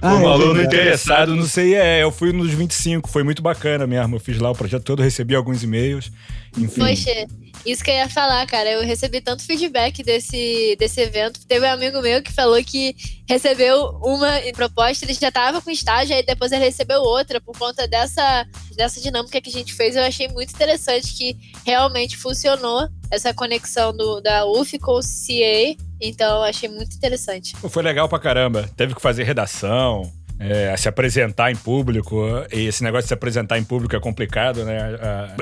Ah, 0.00 0.12
como 0.12 0.26
é 0.26 0.32
aluno 0.32 0.54
verdade. 0.54 0.76
interessado, 0.76 1.34
não 1.34 1.46
sei, 1.46 1.74
é, 1.74 2.02
eu 2.02 2.10
fui 2.10 2.32
nos 2.32 2.52
25, 2.52 3.08
foi 3.08 3.22
muito 3.22 3.42
bacana 3.42 3.86
mesmo. 3.86 4.16
Eu 4.16 4.20
fiz 4.20 4.38
lá 4.38 4.50
o 4.50 4.54
projeto 4.54 4.82
todo, 4.82 5.02
recebi 5.02 5.34
alguns 5.34 5.62
e-mails. 5.62 6.10
Enfim. 6.56 6.80
Poxa, 6.80 7.26
isso 7.66 7.82
que 7.82 7.90
eu 7.90 7.94
ia 7.94 8.08
falar, 8.08 8.46
cara. 8.46 8.70
Eu 8.70 8.82
recebi 8.82 9.20
tanto 9.20 9.42
feedback 9.42 10.02
desse, 10.02 10.76
desse 10.78 11.00
evento. 11.00 11.40
Teve 11.46 11.66
um 11.66 11.72
amigo 11.72 12.00
meu 12.02 12.22
que 12.22 12.32
falou 12.32 12.62
que 12.62 12.94
recebeu 13.28 13.98
uma 14.02 14.40
proposta, 14.54 15.04
ele 15.04 15.14
já 15.14 15.30
tava 15.30 15.60
com 15.60 15.70
estágio, 15.70 16.14
aí 16.14 16.24
depois 16.24 16.52
ele 16.52 16.64
recebeu 16.64 17.00
outra. 17.00 17.40
Por 17.40 17.56
conta 17.58 17.88
dessa, 17.88 18.46
dessa 18.76 19.00
dinâmica 19.00 19.40
que 19.40 19.48
a 19.48 19.52
gente 19.52 19.72
fez, 19.72 19.96
eu 19.96 20.02
achei 20.02 20.28
muito 20.28 20.52
interessante 20.52 21.14
que 21.14 21.36
realmente 21.64 22.16
funcionou 22.16 22.88
essa 23.10 23.32
conexão 23.32 23.96
do, 23.96 24.20
da 24.20 24.46
UF 24.46 24.78
com 24.78 24.98
o 24.98 25.00
CA. 25.00 25.84
Então, 26.00 26.42
achei 26.42 26.68
muito 26.68 26.94
interessante. 26.96 27.54
Foi 27.56 27.82
legal 27.82 28.08
pra 28.08 28.18
caramba. 28.18 28.68
Teve 28.76 28.94
que 28.94 29.00
fazer 29.00 29.22
redação, 29.22 30.12
é, 30.38 30.76
se 30.76 30.88
apresentar 30.88 31.50
em 31.50 31.56
público. 31.56 32.26
E 32.52 32.66
esse 32.66 32.82
negócio 32.82 33.04
de 33.04 33.08
se 33.08 33.14
apresentar 33.14 33.58
em 33.58 33.64
público 33.64 33.94
é 33.94 34.00
complicado, 34.00 34.64
né? 34.64 34.78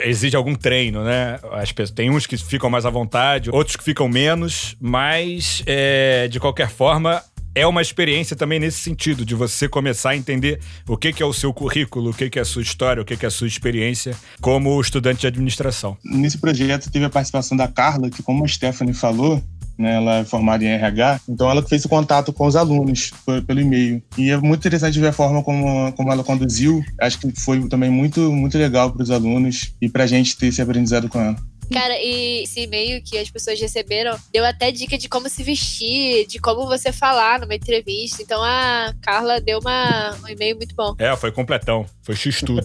exige 0.03 0.37
algum 0.37 0.55
treino, 0.55 1.03
né? 1.03 1.39
As 1.53 1.73
pessoas, 1.73 1.95
tem 1.95 2.11
uns 2.11 2.27
que 2.27 2.37
ficam 2.37 2.71
mais 2.71 2.87
à 2.87 2.91
vontade, 2.91 3.51
outros 3.51 3.77
que 3.77 3.85
ficam 3.85 4.09
menos, 4.09 4.77
mas 4.81 5.63
é, 5.67 6.29
de 6.29 6.39
qualquer 6.39 6.71
forma. 6.71 7.23
É 7.55 7.67
uma 7.67 7.83
experiência 7.83 8.35
também 8.35 8.59
nesse 8.59 8.79
sentido, 8.79 9.27
de 9.27 9.35
você 9.35 9.69
começar 9.69 10.11
a 10.11 10.17
entender 10.17 10.59
o 10.89 10.97
que, 10.97 11.13
que 11.13 11.23
é 11.23 11.27
o 11.27 11.35
seu 11.35 11.53
currículo, 11.53 12.11
o 12.11 12.15
que, 12.15 12.31
que 12.31 12.39
é 12.39 12.43
a 12.43 12.47
sua 12.47 12.63
história, 12.63 13.03
o 13.03 13.05
que, 13.05 13.15
que 13.15 13.27
é 13.27 13.29
a 13.29 13.31
sua 13.31 13.47
experiência 13.47 14.17
como 14.41 14.81
estudante 14.81 15.21
de 15.21 15.27
administração. 15.27 15.99
Nesse 16.03 16.39
projeto 16.39 16.91
teve 16.91 17.05
a 17.05 17.11
participação 17.11 17.55
da 17.55 17.69
Carla, 17.69 18.09
que, 18.09 18.23
como 18.23 18.43
a 18.43 18.49
Stephanie 18.49 18.95
falou, 18.95 19.43
né, 19.79 19.97
ela 19.97 20.17
é 20.19 20.25
formada 20.25 20.65
em 20.65 20.69
RH, 20.69 21.21
então 21.29 21.51
ela 21.51 21.63
fez 21.63 21.85
o 21.85 21.91
contato 21.91 22.33
com 22.33 22.47
os 22.47 22.57
alunos 22.57 23.13
pelo 23.47 23.61
e-mail. 23.61 24.03
E 24.17 24.31
é 24.31 24.37
muito 24.39 24.61
interessante 24.61 24.99
ver 24.99 25.09
a 25.09 25.13
forma 25.13 25.43
como, 25.43 25.93
como 25.93 26.11
ela 26.11 26.25
conduziu. 26.25 26.83
Acho 27.01 27.19
que 27.19 27.33
foi 27.39 27.69
também 27.69 27.91
muito, 27.91 28.33
muito 28.33 28.57
legal 28.57 28.91
para 28.91 29.03
os 29.03 29.11
alunos 29.11 29.75
e 29.79 29.91
para 29.91 30.05
a 30.05 30.07
gente 30.07 30.39
ter 30.39 30.47
esse 30.47 30.63
aprendizado 30.63 31.07
com 31.07 31.21
ela. 31.21 31.37
Cara, 31.73 31.95
e 32.01 32.43
esse 32.43 32.61
e-mail 32.61 33.03
que 33.03 33.19
as 33.19 33.31
pessoas 33.31 33.61
receberam 33.61 34.17
deu 34.33 34.45
até 34.45 34.71
dica 34.71 34.99
de 34.99 35.09
como 35.09 35.29
se 35.29 35.43
vestir, 35.43 36.27
de 36.27 36.39
como 36.39 36.67
você 36.67 36.93
falar 36.93 37.41
numa 37.41 37.55
entrevista. 37.55 38.23
Então 38.23 38.43
a 38.43 38.95
Carla 39.01 39.41
deu 39.41 39.59
uma, 39.59 40.15
um 40.23 40.29
e-mail 40.29 40.57
muito 40.57 40.75
bom. 40.75 40.95
É, 40.99 41.15
foi 41.17 41.33
completão. 41.33 41.87
Foi 42.03 42.17
X 42.17 42.41
tudo. 42.41 42.63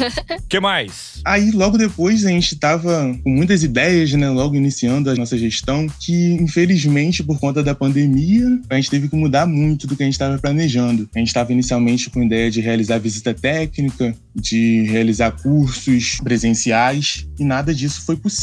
que 0.48 0.60
mais? 0.60 1.20
Aí, 1.24 1.50
logo 1.50 1.76
depois, 1.76 2.24
a 2.24 2.30
gente 2.30 2.56
tava 2.56 3.16
com 3.22 3.30
muitas 3.30 3.62
ideias, 3.62 4.12
né? 4.12 4.28
Logo 4.30 4.54
iniciando 4.54 5.10
a 5.10 5.14
nossa 5.14 5.36
gestão, 5.36 5.86
que 6.00 6.32
infelizmente, 6.34 7.22
por 7.22 7.38
conta 7.38 7.62
da 7.62 7.74
pandemia, 7.74 8.46
a 8.70 8.76
gente 8.76 8.90
teve 8.90 9.08
que 9.08 9.16
mudar 9.16 9.46
muito 9.46 9.86
do 9.86 9.96
que 9.96 10.02
a 10.02 10.06
gente 10.06 10.14
estava 10.14 10.38
planejando. 10.38 11.08
A 11.14 11.18
gente 11.18 11.28
estava 11.28 11.52
inicialmente 11.52 12.10
com 12.10 12.20
a 12.20 12.24
ideia 12.24 12.50
de 12.50 12.60
realizar 12.60 12.98
visita 12.98 13.34
técnica, 13.34 14.14
de 14.34 14.82
realizar 14.84 15.32
cursos 15.32 16.18
presenciais, 16.22 17.26
e 17.38 17.44
nada 17.44 17.74
disso 17.74 18.02
foi 18.02 18.16
possível. 18.16 18.37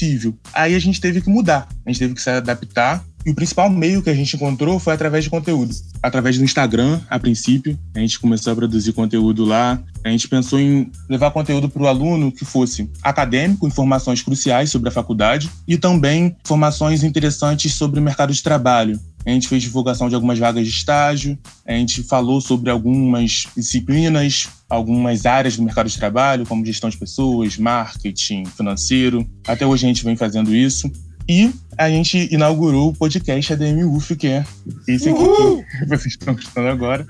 Aí 0.53 0.75
a 0.75 0.79
gente 0.79 0.99
teve 0.99 1.21
que 1.21 1.29
mudar, 1.29 1.67
a 1.85 1.89
gente 1.89 1.99
teve 1.99 2.13
que 2.13 2.21
se 2.21 2.29
adaptar 2.29 3.03
e 3.25 3.31
o 3.31 3.35
principal 3.35 3.71
meio 3.71 4.03
que 4.03 4.09
a 4.09 4.13
gente 4.13 4.35
encontrou 4.35 4.77
foi 4.77 4.93
através 4.93 5.23
de 5.23 5.31
conteúdo. 5.31 5.73
Através 6.01 6.37
do 6.37 6.43
Instagram, 6.43 7.01
a 7.09 7.17
princípio. 7.17 7.77
A 7.95 7.99
gente 7.99 8.19
começou 8.19 8.53
a 8.53 8.55
produzir 8.55 8.93
conteúdo 8.93 9.43
lá. 9.43 9.81
A 10.03 10.09
gente 10.09 10.27
pensou 10.27 10.59
em 10.59 10.91
levar 11.09 11.31
conteúdo 11.31 11.67
para 11.67 11.81
o 11.81 11.87
aluno 11.87 12.31
que 12.31 12.45
fosse 12.45 12.87
acadêmico, 13.01 13.67
informações 13.67 14.21
cruciais 14.21 14.69
sobre 14.69 14.89
a 14.89 14.91
faculdade 14.91 15.49
e 15.67 15.75
também 15.75 16.35
informações 16.45 17.03
interessantes 17.03 17.73
sobre 17.73 17.99
o 17.99 18.03
mercado 18.03 18.31
de 18.31 18.43
trabalho. 18.43 18.99
A 19.25 19.31
gente 19.31 19.47
fez 19.47 19.63
divulgação 19.63 20.07
de 20.07 20.13
algumas 20.13 20.37
vagas 20.37 20.67
de 20.67 20.71
estágio, 20.71 21.35
a 21.65 21.71
gente 21.71 22.03
falou 22.03 22.39
sobre 22.39 22.69
algumas 22.69 23.47
disciplinas, 23.57 24.47
algumas 24.69 25.25
áreas 25.25 25.57
do 25.57 25.63
mercado 25.63 25.89
de 25.89 25.98
trabalho, 25.98 26.45
como 26.45 26.65
gestão 26.65 26.89
de 26.89 26.98
pessoas, 26.98 27.57
marketing, 27.57 28.45
financeiro. 28.45 29.27
Até 29.48 29.65
hoje 29.65 29.86
a 29.86 29.88
gente 29.88 30.03
vem 30.03 30.15
fazendo 30.15 30.53
isso. 30.55 30.91
E 31.27 31.51
a 31.77 31.89
gente 31.89 32.31
inaugurou 32.31 32.89
o 32.89 32.93
podcast 32.93 33.53
ADM 33.53 33.84
UF, 33.86 34.15
que 34.15 34.27
é 34.27 34.45
esse 34.88 35.10
aqui 35.10 35.19
que 35.19 35.86
vocês 35.88 36.05
estão 36.13 36.34
escutando 36.36 36.67
agora. 36.67 37.05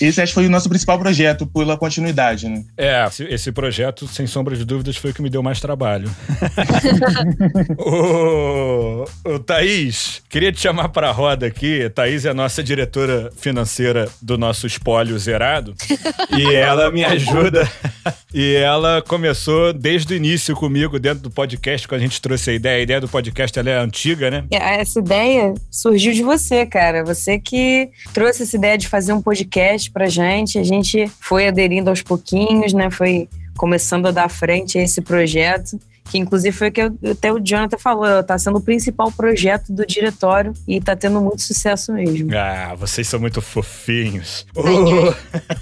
Esse 0.00 0.20
acho 0.20 0.30
que 0.30 0.34
foi 0.34 0.46
o 0.46 0.50
nosso 0.50 0.68
principal 0.68 0.98
projeto 0.98 1.46
pela 1.46 1.76
continuidade, 1.76 2.48
né? 2.48 2.64
É, 2.76 3.06
esse 3.28 3.52
projeto, 3.52 4.06
sem 4.06 4.26
sombra 4.26 4.56
de 4.56 4.64
dúvidas, 4.64 4.96
foi 4.96 5.10
o 5.10 5.14
que 5.14 5.22
me 5.22 5.30
deu 5.30 5.42
mais 5.42 5.60
trabalho. 5.60 6.10
ô, 7.78 9.04
ô, 9.24 9.38
Thaís, 9.38 10.22
queria 10.28 10.52
te 10.52 10.60
chamar 10.60 10.90
para 10.90 11.08
a 11.08 11.12
roda 11.12 11.46
aqui. 11.46 11.88
Thaís 11.90 12.24
é 12.24 12.30
a 12.30 12.34
nossa 12.34 12.62
diretora 12.62 13.30
financeira 13.36 14.08
do 14.20 14.36
nosso 14.36 14.66
espólio 14.66 15.18
zerado. 15.18 15.74
e 16.36 16.54
ela 16.54 16.90
me 16.90 17.04
ajuda. 17.04 17.68
E 18.32 18.54
ela 18.54 19.02
começou 19.02 19.72
desde 19.72 20.14
o 20.14 20.16
início 20.16 20.54
comigo, 20.54 20.98
dentro 20.98 21.22
do 21.22 21.30
podcast, 21.30 21.86
quando 21.86 22.00
a 22.00 22.04
gente 22.04 22.20
trouxe 22.20 22.50
a 22.50 22.54
ideia. 22.54 22.78
A 22.78 22.82
ideia 22.82 23.00
do 23.00 23.08
podcast 23.08 23.58
ela 23.58 23.70
é 23.70 23.78
antiga, 23.78 24.30
né? 24.30 24.44
É, 24.50 24.80
essa 24.80 24.98
ideia 24.98 25.54
surgiu 25.70 26.12
de 26.12 26.22
você, 26.22 26.66
cara. 26.66 27.04
Você 27.04 27.38
que 27.38 27.88
trouxe 28.12 28.42
essa 28.42 28.56
ideia 28.56 28.78
de 28.78 28.88
fazer 28.88 29.12
um 29.12 29.22
podcast 29.22 29.90
pra 29.90 30.06
gente. 30.06 30.58
A 30.58 30.64
gente 30.64 31.10
foi 31.20 31.46
aderindo 31.46 31.90
aos 31.90 32.02
pouquinhos, 32.02 32.72
né? 32.72 32.90
Foi 32.90 33.28
começando 33.56 34.06
a 34.06 34.10
dar 34.10 34.28
frente 34.28 34.78
a 34.78 34.82
esse 34.82 35.00
projeto 35.00 35.78
que 36.10 36.18
inclusive 36.18 36.56
foi 36.56 36.68
o 36.68 36.72
que 36.72 36.80
até 36.80 37.32
o 37.32 37.38
Jonathan 37.38 37.78
falou, 37.78 38.22
tá 38.22 38.38
sendo 38.38 38.58
o 38.58 38.60
principal 38.60 39.10
projeto 39.12 39.72
do 39.72 39.86
diretório 39.86 40.52
e 40.66 40.80
tá 40.80 40.94
tendo 40.96 41.20
muito 41.20 41.42
sucesso 41.42 41.92
mesmo. 41.92 42.30
Ah, 42.36 42.74
vocês 42.76 43.06
são 43.06 43.20
muito 43.20 43.40
fofinhos. 43.40 44.46
Oh. 44.54 45.12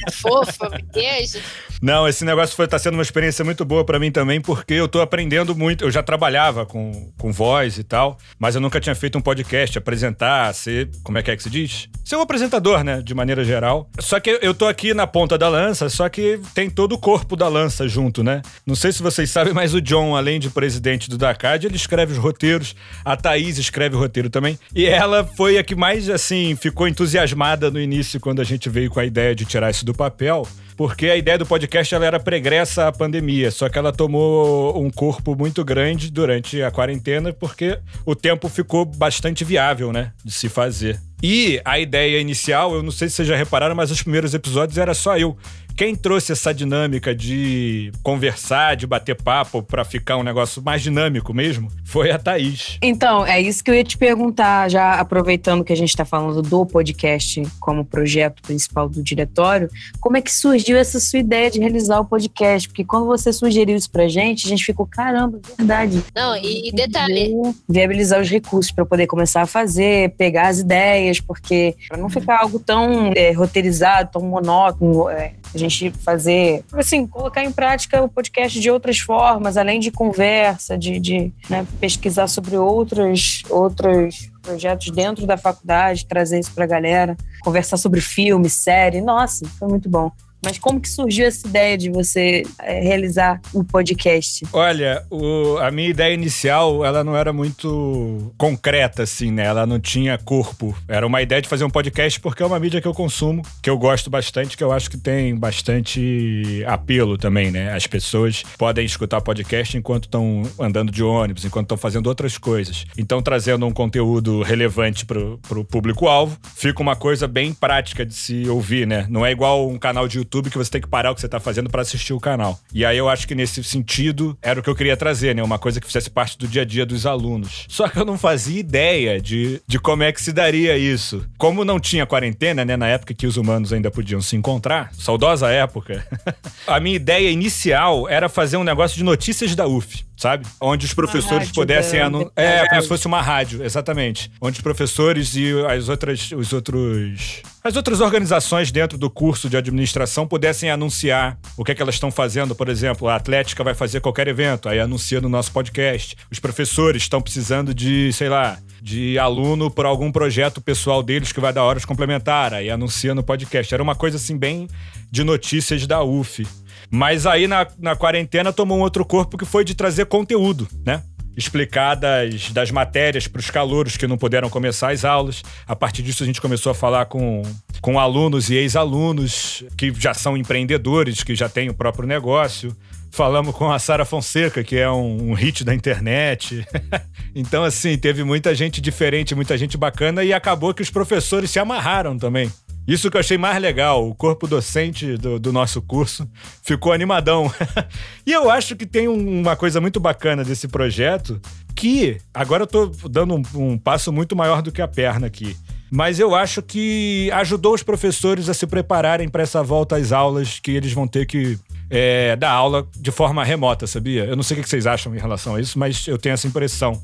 É 0.06 0.10
fofa, 0.10 0.70
beijo. 0.92 1.38
Não, 1.84 2.08
esse 2.08 2.24
negócio 2.24 2.56
foi, 2.56 2.66
tá 2.66 2.78
sendo 2.78 2.94
uma 2.94 3.02
experiência 3.02 3.44
muito 3.44 3.64
boa 3.64 3.84
para 3.84 3.98
mim 3.98 4.10
também, 4.10 4.40
porque 4.40 4.74
eu 4.74 4.88
tô 4.88 5.00
aprendendo 5.00 5.54
muito. 5.54 5.84
Eu 5.84 5.90
já 5.90 6.02
trabalhava 6.02 6.64
com, 6.64 7.12
com 7.18 7.30
voz 7.30 7.76
e 7.78 7.84
tal, 7.84 8.16
mas 8.38 8.54
eu 8.54 8.60
nunca 8.60 8.80
tinha 8.80 8.94
feito 8.94 9.18
um 9.18 9.20
podcast, 9.20 9.76
apresentar, 9.76 10.54
ser. 10.54 10.88
Como 11.02 11.18
é 11.18 11.22
que 11.22 11.30
é 11.30 11.36
que 11.36 11.42
se 11.42 11.50
diz? 11.50 11.88
Ser 12.04 12.16
um 12.16 12.20
apresentador, 12.20 12.82
né? 12.82 13.02
De 13.02 13.14
maneira 13.14 13.44
geral. 13.44 13.90
Só 13.98 14.18
que 14.18 14.38
eu 14.40 14.54
tô 14.54 14.66
aqui 14.66 14.94
na 14.94 15.06
ponta 15.06 15.36
da 15.36 15.48
lança, 15.48 15.88
só 15.88 16.08
que 16.08 16.40
tem 16.54 16.70
todo 16.70 16.94
o 16.94 16.98
corpo 16.98 17.36
da 17.36 17.48
lança 17.48 17.86
junto, 17.86 18.22
né? 18.22 18.40
Não 18.66 18.74
sei 18.74 18.92
se 18.92 19.02
vocês 19.02 19.30
sabem, 19.30 19.52
mas 19.52 19.74
o 19.74 19.80
John, 19.80 20.16
além 20.16 20.33
de 20.38 20.50
presidente 20.50 21.08
do 21.08 21.18
DACAD, 21.18 21.66
ele 21.66 21.76
escreve 21.76 22.12
os 22.12 22.18
roteiros. 22.18 22.74
A 23.04 23.16
Thaís 23.16 23.58
escreve 23.58 23.96
o 23.96 23.98
roteiro 23.98 24.30
também. 24.30 24.58
E 24.74 24.86
ela 24.86 25.24
foi 25.24 25.58
a 25.58 25.64
que 25.64 25.74
mais, 25.74 26.08
assim, 26.08 26.56
ficou 26.56 26.86
entusiasmada 26.88 27.70
no 27.70 27.80
início, 27.80 28.20
quando 28.20 28.40
a 28.40 28.44
gente 28.44 28.68
veio 28.68 28.90
com 28.90 29.00
a 29.00 29.04
ideia 29.04 29.34
de 29.34 29.44
tirar 29.44 29.70
isso 29.70 29.84
do 29.84 29.94
papel 29.94 30.46
porque 30.76 31.06
a 31.06 31.16
ideia 31.16 31.38
do 31.38 31.46
podcast 31.46 31.94
ela 31.94 32.04
era 32.04 32.20
pregressa 32.20 32.88
à 32.88 32.92
pandemia, 32.92 33.50
só 33.50 33.68
que 33.68 33.78
ela 33.78 33.92
tomou 33.92 34.82
um 34.82 34.90
corpo 34.90 35.36
muito 35.36 35.64
grande 35.64 36.10
durante 36.10 36.62
a 36.62 36.70
quarentena, 36.70 37.32
porque 37.32 37.78
o 38.04 38.14
tempo 38.14 38.48
ficou 38.48 38.84
bastante 38.84 39.44
viável, 39.44 39.92
né, 39.92 40.12
de 40.24 40.32
se 40.32 40.48
fazer. 40.48 41.00
E 41.22 41.60
a 41.64 41.78
ideia 41.78 42.20
inicial, 42.20 42.74
eu 42.74 42.82
não 42.82 42.90
sei 42.90 43.08
se 43.08 43.16
vocês 43.16 43.28
já 43.28 43.36
repararam, 43.36 43.74
mas 43.74 43.90
os 43.90 44.02
primeiros 44.02 44.34
episódios 44.34 44.76
era 44.76 44.92
só 44.92 45.16
eu. 45.16 45.36
Quem 45.76 45.96
trouxe 45.96 46.30
essa 46.30 46.54
dinâmica 46.54 47.12
de 47.12 47.90
conversar, 48.00 48.76
de 48.76 48.86
bater 48.86 49.20
papo 49.20 49.60
para 49.60 49.84
ficar 49.84 50.16
um 50.16 50.22
negócio 50.22 50.62
mais 50.62 50.80
dinâmico 50.80 51.34
mesmo, 51.34 51.68
foi 51.84 52.12
a 52.12 52.18
Thaís. 52.18 52.78
Então, 52.80 53.26
é 53.26 53.40
isso 53.40 53.62
que 53.62 53.72
eu 53.72 53.74
ia 53.74 53.82
te 53.82 53.98
perguntar, 53.98 54.70
já 54.70 54.94
aproveitando 54.94 55.64
que 55.64 55.72
a 55.72 55.76
gente 55.76 55.88
está 55.88 56.04
falando 56.04 56.42
do 56.42 56.64
podcast 56.64 57.42
como 57.58 57.84
projeto 57.84 58.40
principal 58.42 58.88
do 58.88 59.02
diretório, 59.02 59.68
como 60.00 60.16
é 60.16 60.22
que 60.22 60.32
surgiu 60.32 60.76
essa 60.76 61.00
sua 61.00 61.18
ideia 61.18 61.50
de 61.50 61.58
realizar 61.58 61.98
o 61.98 62.04
podcast? 62.04 62.68
Porque 62.68 62.84
quando 62.84 63.06
você 63.06 63.32
sugeriu 63.32 63.76
isso 63.76 63.90
pra 63.90 64.06
gente, 64.06 64.46
a 64.46 64.48
gente 64.48 64.64
ficou, 64.64 64.86
caramba, 64.86 65.40
verdade. 65.58 66.04
Não, 66.14 66.36
e, 66.36 66.68
e 66.68 66.72
detalhe. 66.72 67.32
Viabilizar 67.68 68.20
os 68.20 68.30
recursos 68.30 68.70
para 68.70 68.86
poder 68.86 69.08
começar 69.08 69.42
a 69.42 69.46
fazer, 69.46 70.10
pegar 70.10 70.48
as 70.48 70.60
ideias, 70.60 71.18
porque 71.18 71.74
para 71.88 71.98
não 71.98 72.08
ficar 72.08 72.42
algo 72.42 72.60
tão 72.60 73.12
é, 73.16 73.32
roteirizado, 73.32 74.10
tão 74.12 74.22
monótono, 74.22 75.08
é, 75.08 75.32
a 75.52 75.58
gente 75.58 75.63
fazer, 75.90 76.64
assim, 76.72 77.06
colocar 77.06 77.44
em 77.44 77.52
prática 77.52 78.02
o 78.02 78.08
podcast 78.08 78.58
de 78.58 78.70
outras 78.70 78.98
formas, 78.98 79.56
além 79.56 79.80
de 79.80 79.90
conversa, 79.90 80.76
de, 80.76 80.98
de 80.98 81.32
né, 81.48 81.66
pesquisar 81.80 82.26
sobre 82.26 82.56
outros, 82.56 83.42
outros 83.48 84.30
projetos 84.42 84.90
dentro 84.90 85.26
da 85.26 85.36
faculdade, 85.36 86.06
trazer 86.06 86.38
isso 86.38 86.52
pra 86.52 86.66
galera, 86.66 87.16
conversar 87.42 87.76
sobre 87.76 88.00
filme, 88.00 88.48
série. 88.50 89.00
Nossa, 89.00 89.46
foi 89.58 89.68
muito 89.68 89.88
bom. 89.88 90.10
Mas 90.44 90.58
como 90.58 90.80
que 90.80 90.88
surgiu 90.88 91.26
essa 91.26 91.46
ideia 91.48 91.78
de 91.78 91.90
você 91.90 92.42
é, 92.60 92.80
realizar 92.80 93.40
um 93.54 93.64
podcast? 93.64 94.44
Olha, 94.52 95.02
o, 95.10 95.56
a 95.58 95.70
minha 95.70 95.88
ideia 95.88 96.12
inicial, 96.12 96.84
ela 96.84 97.02
não 97.02 97.16
era 97.16 97.32
muito 97.32 98.32
concreta, 98.36 99.02
assim, 99.02 99.30
né? 99.30 99.44
Ela 99.44 99.66
não 99.66 99.80
tinha 99.80 100.18
corpo. 100.18 100.76
Era 100.86 101.06
uma 101.06 101.22
ideia 101.22 101.40
de 101.40 101.48
fazer 101.48 101.64
um 101.64 101.70
podcast 101.70 102.20
porque 102.20 102.42
é 102.42 102.46
uma 102.46 102.60
mídia 102.60 102.80
que 102.80 102.86
eu 102.86 102.92
consumo, 102.92 103.42
que 103.62 103.70
eu 103.70 103.78
gosto 103.78 104.10
bastante, 104.10 104.56
que 104.56 104.62
eu 104.62 104.70
acho 104.70 104.90
que 104.90 104.98
tem 104.98 105.34
bastante 105.34 106.62
apelo 106.66 107.16
também, 107.16 107.50
né? 107.50 107.72
As 107.72 107.86
pessoas 107.86 108.42
podem 108.58 108.84
escutar 108.84 109.20
podcast 109.22 109.76
enquanto 109.76 110.04
estão 110.04 110.42
andando 110.58 110.92
de 110.92 111.02
ônibus, 111.02 111.44
enquanto 111.44 111.66
estão 111.66 111.78
fazendo 111.78 112.06
outras 112.06 112.36
coisas. 112.36 112.84
Então, 112.98 113.22
trazendo 113.22 113.66
um 113.66 113.72
conteúdo 113.72 114.42
relevante 114.42 115.06
pro, 115.06 115.38
pro 115.48 115.64
público-alvo, 115.64 116.36
fica 116.54 116.82
uma 116.82 116.96
coisa 116.96 117.26
bem 117.26 117.54
prática 117.54 118.04
de 118.04 118.14
se 118.14 118.48
ouvir, 118.48 118.86
né? 118.86 119.06
Não 119.08 119.24
é 119.24 119.30
igual 119.30 119.68
um 119.68 119.78
canal 119.78 120.06
de 120.06 120.18
YouTube 120.18 120.33
YouTube 120.34 120.50
que 120.50 120.58
você 120.58 120.70
tem 120.70 120.80
que 120.80 120.88
parar 120.88 121.12
o 121.12 121.14
que 121.14 121.20
você 121.20 121.28
tá 121.28 121.38
fazendo 121.38 121.70
para 121.70 121.82
assistir 121.82 122.12
o 122.12 122.20
canal. 122.20 122.58
E 122.72 122.84
aí 122.84 122.98
eu 122.98 123.08
acho 123.08 123.26
que 123.26 123.34
nesse 123.34 123.62
sentido 123.62 124.36
era 124.42 124.58
o 124.58 124.62
que 124.62 124.68
eu 124.68 124.74
queria 124.74 124.96
trazer, 124.96 125.34
né? 125.34 125.42
Uma 125.42 125.58
coisa 125.58 125.80
que 125.80 125.86
fizesse 125.86 126.10
parte 126.10 126.36
do 126.36 126.48
dia 126.48 126.62
a 126.62 126.64
dia 126.64 126.84
dos 126.84 127.06
alunos. 127.06 127.66
Só 127.68 127.88
que 127.88 127.98
eu 127.98 128.04
não 128.04 128.18
fazia 128.18 128.58
ideia 128.58 129.20
de, 129.20 129.60
de 129.66 129.78
como 129.78 130.02
é 130.02 130.12
que 130.12 130.20
se 130.20 130.32
daria 130.32 130.76
isso. 130.76 131.24
Como 131.38 131.64
não 131.64 131.78
tinha 131.78 132.06
quarentena, 132.06 132.64
né? 132.64 132.76
Na 132.76 132.88
época 132.88 133.14
que 133.14 133.26
os 133.26 133.36
humanos 133.36 133.72
ainda 133.72 133.90
podiam 133.90 134.20
se 134.20 134.36
encontrar, 134.36 134.92
saudosa 134.94 135.50
época, 135.50 136.06
a 136.66 136.80
minha 136.80 136.96
ideia 136.96 137.30
inicial 137.30 138.08
era 138.08 138.28
fazer 138.28 138.56
um 138.56 138.64
negócio 138.64 138.96
de 138.96 139.04
notícias 139.04 139.54
da 139.54 139.66
UF 139.66 140.04
sabe? 140.16 140.46
Onde 140.60 140.86
os 140.86 140.94
professores 140.94 141.50
pudessem 141.50 142.00
anunciar. 142.00 142.32
É, 142.36 142.68
como 142.68 142.82
se 142.82 142.88
fosse 142.88 143.06
uma 143.06 143.20
rádio, 143.20 143.64
exatamente. 143.64 144.30
Onde 144.40 144.58
os 144.58 144.62
professores 144.62 145.34
e 145.34 145.52
as 145.68 145.88
outras, 145.88 146.30
os 146.32 146.52
outros. 146.52 147.42
As 147.62 147.76
outras 147.76 148.00
organizações 148.00 148.70
dentro 148.70 148.98
do 148.98 149.08
curso 149.08 149.48
de 149.48 149.56
administração 149.56 150.26
pudessem 150.26 150.70
anunciar 150.70 151.38
o 151.56 151.64
que, 151.64 151.72
é 151.72 151.74
que 151.74 151.80
elas 151.80 151.94
estão 151.94 152.10
fazendo. 152.10 152.54
Por 152.54 152.68
exemplo, 152.68 153.08
a 153.08 153.16
Atlética 153.16 153.64
vai 153.64 153.74
fazer 153.74 154.00
qualquer 154.00 154.28
evento, 154.28 154.68
aí 154.68 154.78
anuncia 154.78 155.20
no 155.20 155.28
nosso 155.28 155.50
podcast. 155.50 156.16
Os 156.30 156.38
professores 156.38 157.02
estão 157.02 157.22
precisando 157.22 157.72
de, 157.72 158.12
sei 158.12 158.28
lá, 158.28 158.58
de 158.82 159.18
aluno 159.18 159.70
por 159.70 159.86
algum 159.86 160.12
projeto 160.12 160.60
pessoal 160.60 161.02
deles 161.02 161.32
que 161.32 161.40
vai 161.40 161.54
dar 161.54 161.64
horas 161.64 161.86
complementar, 161.86 162.52
aí 162.52 162.68
anuncia 162.68 163.14
no 163.14 163.22
podcast. 163.22 163.72
Era 163.72 163.82
uma 163.82 163.94
coisa 163.94 164.18
assim, 164.18 164.36
bem 164.36 164.68
de 165.10 165.24
notícias 165.24 165.86
da 165.86 166.02
UF. 166.02 166.46
Mas 166.94 167.26
aí 167.26 167.48
na, 167.48 167.66
na 167.76 167.96
quarentena 167.96 168.52
tomou 168.52 168.78
um 168.78 168.80
outro 168.80 169.04
corpo 169.04 169.36
que 169.36 169.44
foi 169.44 169.64
de 169.64 169.74
trazer 169.74 170.06
conteúdo, 170.06 170.68
né? 170.86 171.02
explicar 171.36 171.96
das, 171.96 172.52
das 172.52 172.70
matérias 172.70 173.26
para 173.26 173.40
os 173.40 173.50
calouros 173.50 173.96
que 173.96 174.06
não 174.06 174.16
puderam 174.16 174.48
começar 174.48 174.92
as 174.92 175.04
aulas. 175.04 175.42
A 175.66 175.74
partir 175.74 176.00
disso, 176.00 176.22
a 176.22 176.26
gente 176.26 176.40
começou 176.40 176.70
a 176.70 176.74
falar 176.74 177.06
com, 177.06 177.42
com 177.80 177.98
alunos 177.98 178.50
e 178.50 178.54
ex-alunos 178.54 179.64
que 179.76 179.92
já 179.98 180.14
são 180.14 180.36
empreendedores, 180.36 181.24
que 181.24 181.34
já 181.34 181.48
têm 181.48 181.68
o 181.68 181.74
próprio 181.74 182.06
negócio. 182.06 182.76
Falamos 183.10 183.56
com 183.56 183.68
a 183.72 183.80
Sara 183.80 184.04
Fonseca, 184.04 184.62
que 184.62 184.76
é 184.76 184.88
um, 184.88 185.30
um 185.30 185.34
hit 185.34 185.64
da 185.64 185.74
internet. 185.74 186.64
então, 187.34 187.64
assim, 187.64 187.98
teve 187.98 188.22
muita 188.22 188.54
gente 188.54 188.80
diferente, 188.80 189.34
muita 189.34 189.58
gente 189.58 189.76
bacana 189.76 190.22
e 190.22 190.32
acabou 190.32 190.72
que 190.72 190.82
os 190.82 190.90
professores 190.90 191.50
se 191.50 191.58
amarraram 191.58 192.16
também. 192.16 192.48
Isso 192.86 193.10
que 193.10 193.16
eu 193.16 193.20
achei 193.20 193.38
mais 193.38 193.60
legal, 193.60 194.06
o 194.06 194.14
corpo 194.14 194.46
docente 194.46 195.16
do, 195.16 195.38
do 195.38 195.52
nosso 195.52 195.80
curso 195.80 196.28
ficou 196.62 196.92
animadão. 196.92 197.50
e 198.26 198.32
eu 198.32 198.50
acho 198.50 198.76
que 198.76 198.84
tem 198.84 199.08
um, 199.08 199.40
uma 199.40 199.56
coisa 199.56 199.80
muito 199.80 199.98
bacana 199.98 200.44
desse 200.44 200.68
projeto, 200.68 201.40
que 201.74 202.18
agora 202.32 202.64
eu 202.64 202.66
tô 202.66 202.86
dando 203.08 203.36
um, 203.36 203.42
um 203.54 203.78
passo 203.78 204.12
muito 204.12 204.36
maior 204.36 204.60
do 204.60 204.70
que 204.70 204.82
a 204.82 204.88
perna 204.88 205.26
aqui. 205.26 205.56
Mas 205.90 206.18
eu 206.18 206.34
acho 206.34 206.60
que 206.60 207.30
ajudou 207.32 207.72
os 207.72 207.82
professores 207.82 208.48
a 208.48 208.54
se 208.54 208.66
prepararem 208.66 209.28
para 209.28 209.42
essa 209.42 209.62
volta 209.62 209.96
às 209.96 210.12
aulas 210.12 210.58
que 210.58 210.72
eles 210.72 210.92
vão 210.92 211.06
ter 211.06 211.24
que 211.24 211.58
é, 211.88 212.36
dar 212.36 212.50
aula 212.50 212.86
de 212.96 213.10
forma 213.10 213.44
remota, 213.44 213.86
sabia? 213.86 214.24
Eu 214.24 214.36
não 214.36 214.42
sei 214.42 214.58
o 214.58 214.62
que 214.62 214.68
vocês 214.68 214.86
acham 214.86 215.14
em 215.14 215.18
relação 215.18 215.54
a 215.54 215.60
isso, 215.60 215.78
mas 215.78 216.06
eu 216.06 216.18
tenho 216.18 216.34
essa 216.34 216.46
impressão 216.46 217.00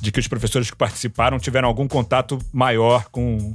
de 0.00 0.10
que 0.10 0.18
os 0.18 0.26
professores 0.26 0.70
que 0.70 0.76
participaram 0.76 1.38
tiveram 1.38 1.68
algum 1.68 1.86
contato 1.86 2.38
maior 2.52 3.04
com 3.10 3.54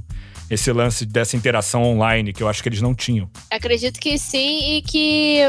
esse 0.49 0.71
lance 0.71 1.05
dessa 1.05 1.35
interação 1.35 1.83
online 1.83 2.33
que 2.33 2.43
eu 2.43 2.47
acho 2.47 2.61
que 2.61 2.69
eles 2.69 2.81
não 2.81 2.93
tinham. 2.93 3.29
Acredito 3.49 3.99
que 3.99 4.17
sim 4.17 4.77
e 4.77 4.81
que 4.81 5.41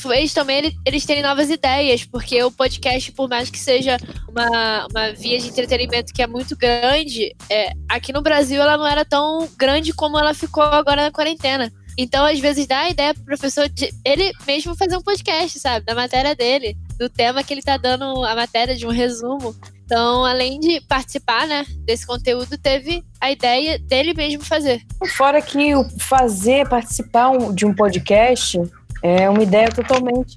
fez 0.00 0.32
também 0.32 0.76
eles 0.84 1.04
terem 1.04 1.22
novas 1.22 1.50
ideias, 1.50 2.04
porque 2.04 2.42
o 2.42 2.50
podcast, 2.50 3.12
por 3.12 3.28
mais 3.28 3.50
que 3.50 3.58
seja 3.58 3.96
uma, 4.28 4.86
uma 4.90 5.12
via 5.12 5.38
de 5.38 5.48
entretenimento 5.48 6.12
que 6.12 6.22
é 6.22 6.26
muito 6.26 6.56
grande, 6.56 7.34
é, 7.48 7.72
aqui 7.88 8.12
no 8.12 8.22
Brasil 8.22 8.60
ela 8.60 8.76
não 8.76 8.86
era 8.86 9.04
tão 9.04 9.48
grande 9.56 9.92
como 9.92 10.18
ela 10.18 10.34
ficou 10.34 10.62
agora 10.62 11.02
na 11.02 11.10
quarentena. 11.10 11.72
Então, 11.98 12.24
às 12.24 12.38
vezes, 12.38 12.66
dá 12.66 12.80
a 12.80 12.90
ideia 12.90 13.12
pro 13.12 13.24
professor 13.24 13.68
de 13.68 13.92
ele 14.04 14.32
mesmo 14.46 14.74
fazer 14.74 14.96
um 14.96 15.02
podcast, 15.02 15.58
sabe? 15.58 15.84
Da 15.84 15.94
matéria 15.94 16.34
dele, 16.34 16.76
do 16.98 17.10
tema 17.10 17.42
que 17.42 17.52
ele 17.52 17.62
tá 17.62 17.76
dando 17.76 18.24
a 18.24 18.34
matéria 18.34 18.74
de 18.74 18.86
um 18.86 18.90
resumo. 18.90 19.54
Então, 19.90 20.24
além 20.24 20.60
de 20.60 20.80
participar, 20.82 21.48
né, 21.48 21.66
desse 21.84 22.06
conteúdo, 22.06 22.56
teve 22.56 23.02
a 23.20 23.32
ideia 23.32 23.76
dele 23.76 24.14
mesmo 24.14 24.44
fazer. 24.44 24.80
Fora 25.16 25.42
que 25.42 25.72
fazer, 25.98 26.68
participar 26.68 27.32
de 27.52 27.66
um 27.66 27.74
podcast 27.74 28.56
é 29.02 29.28
uma 29.28 29.42
ideia 29.42 29.70
totalmente 29.70 30.36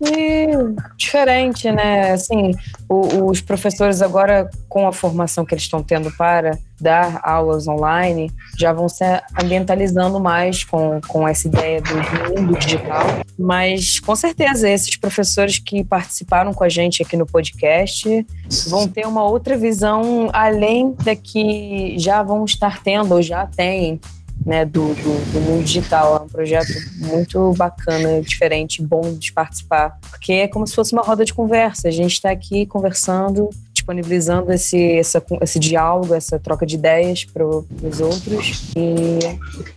diferente, 0.98 1.70
né? 1.72 2.12
Assim, 2.12 2.52
o, 2.88 3.30
os 3.30 3.42
professores 3.42 4.02
agora, 4.02 4.50
com 4.70 4.88
a 4.88 4.94
formação 4.94 5.46
que 5.46 5.54
eles 5.54 5.64
estão 5.64 5.84
tendo 5.84 6.12
para 6.12 6.58
dar 6.80 7.20
aulas 7.24 7.68
online, 7.68 8.32
já 8.58 8.74
vão 8.74 8.90
se 8.90 9.04
ambientalizando 9.42 10.20
mais 10.20 10.64
com, 10.64 11.00
com 11.08 11.28
essa 11.28 11.48
ideia 11.48 11.82
do 11.82 12.42
mundo 12.42 12.58
digital. 12.58 13.06
Mas, 13.38 14.00
com 14.00 14.16
certeza, 14.16 14.70
esses 14.70 14.96
professores 14.98 15.60
que 15.60 15.84
participaram 15.84 16.54
com 16.54 16.64
a 16.64 16.70
gente 16.70 17.02
aqui 17.02 17.18
no 17.18 17.26
podcast 17.26 18.26
vão 18.68 18.88
ter 18.88 19.06
uma 19.08 19.24
outra 19.24 19.58
visão 19.58 20.30
além 20.32 20.94
da 21.04 21.16
que 21.16 21.96
já 21.98 22.22
vão 22.24 22.46
estar 22.46 22.82
tendo 22.82 23.16
ou 23.16 23.22
já 23.22 23.46
têm 23.46 24.00
né, 24.46 24.66
do, 24.66 24.94
do, 24.94 25.32
do, 25.32 25.42
mundo 25.42 25.64
digital. 25.64 26.18
É 26.18 26.22
um 26.22 26.28
projeto 26.28 26.74
muito 26.98 27.54
bacana, 27.54 28.22
diferente, 28.22 28.82
bom 28.82 29.14
de 29.14 29.32
participar, 29.32 29.98
porque 30.10 30.34
é 30.34 30.48
como 30.48 30.68
se 30.68 30.76
fosse 30.76 30.94
uma 30.94 31.02
roda 31.02 31.26
de 31.26 31.34
conversa. 31.34 31.88
A 31.88 31.92
gente 31.92 32.14
está 32.14 32.32
aqui 32.32 32.66
conversando, 32.66 33.50
disponibilizando 33.74 34.52
esse, 34.52 34.80
essa, 34.94 35.24
esse 35.42 35.60
diálogo, 35.60 36.14
essa 36.14 36.40
troca 36.40 36.66
de 36.66 36.76
ideias 36.76 37.26
para 37.26 37.46
os 37.46 38.00
outros 38.00 38.72
e 38.76 39.20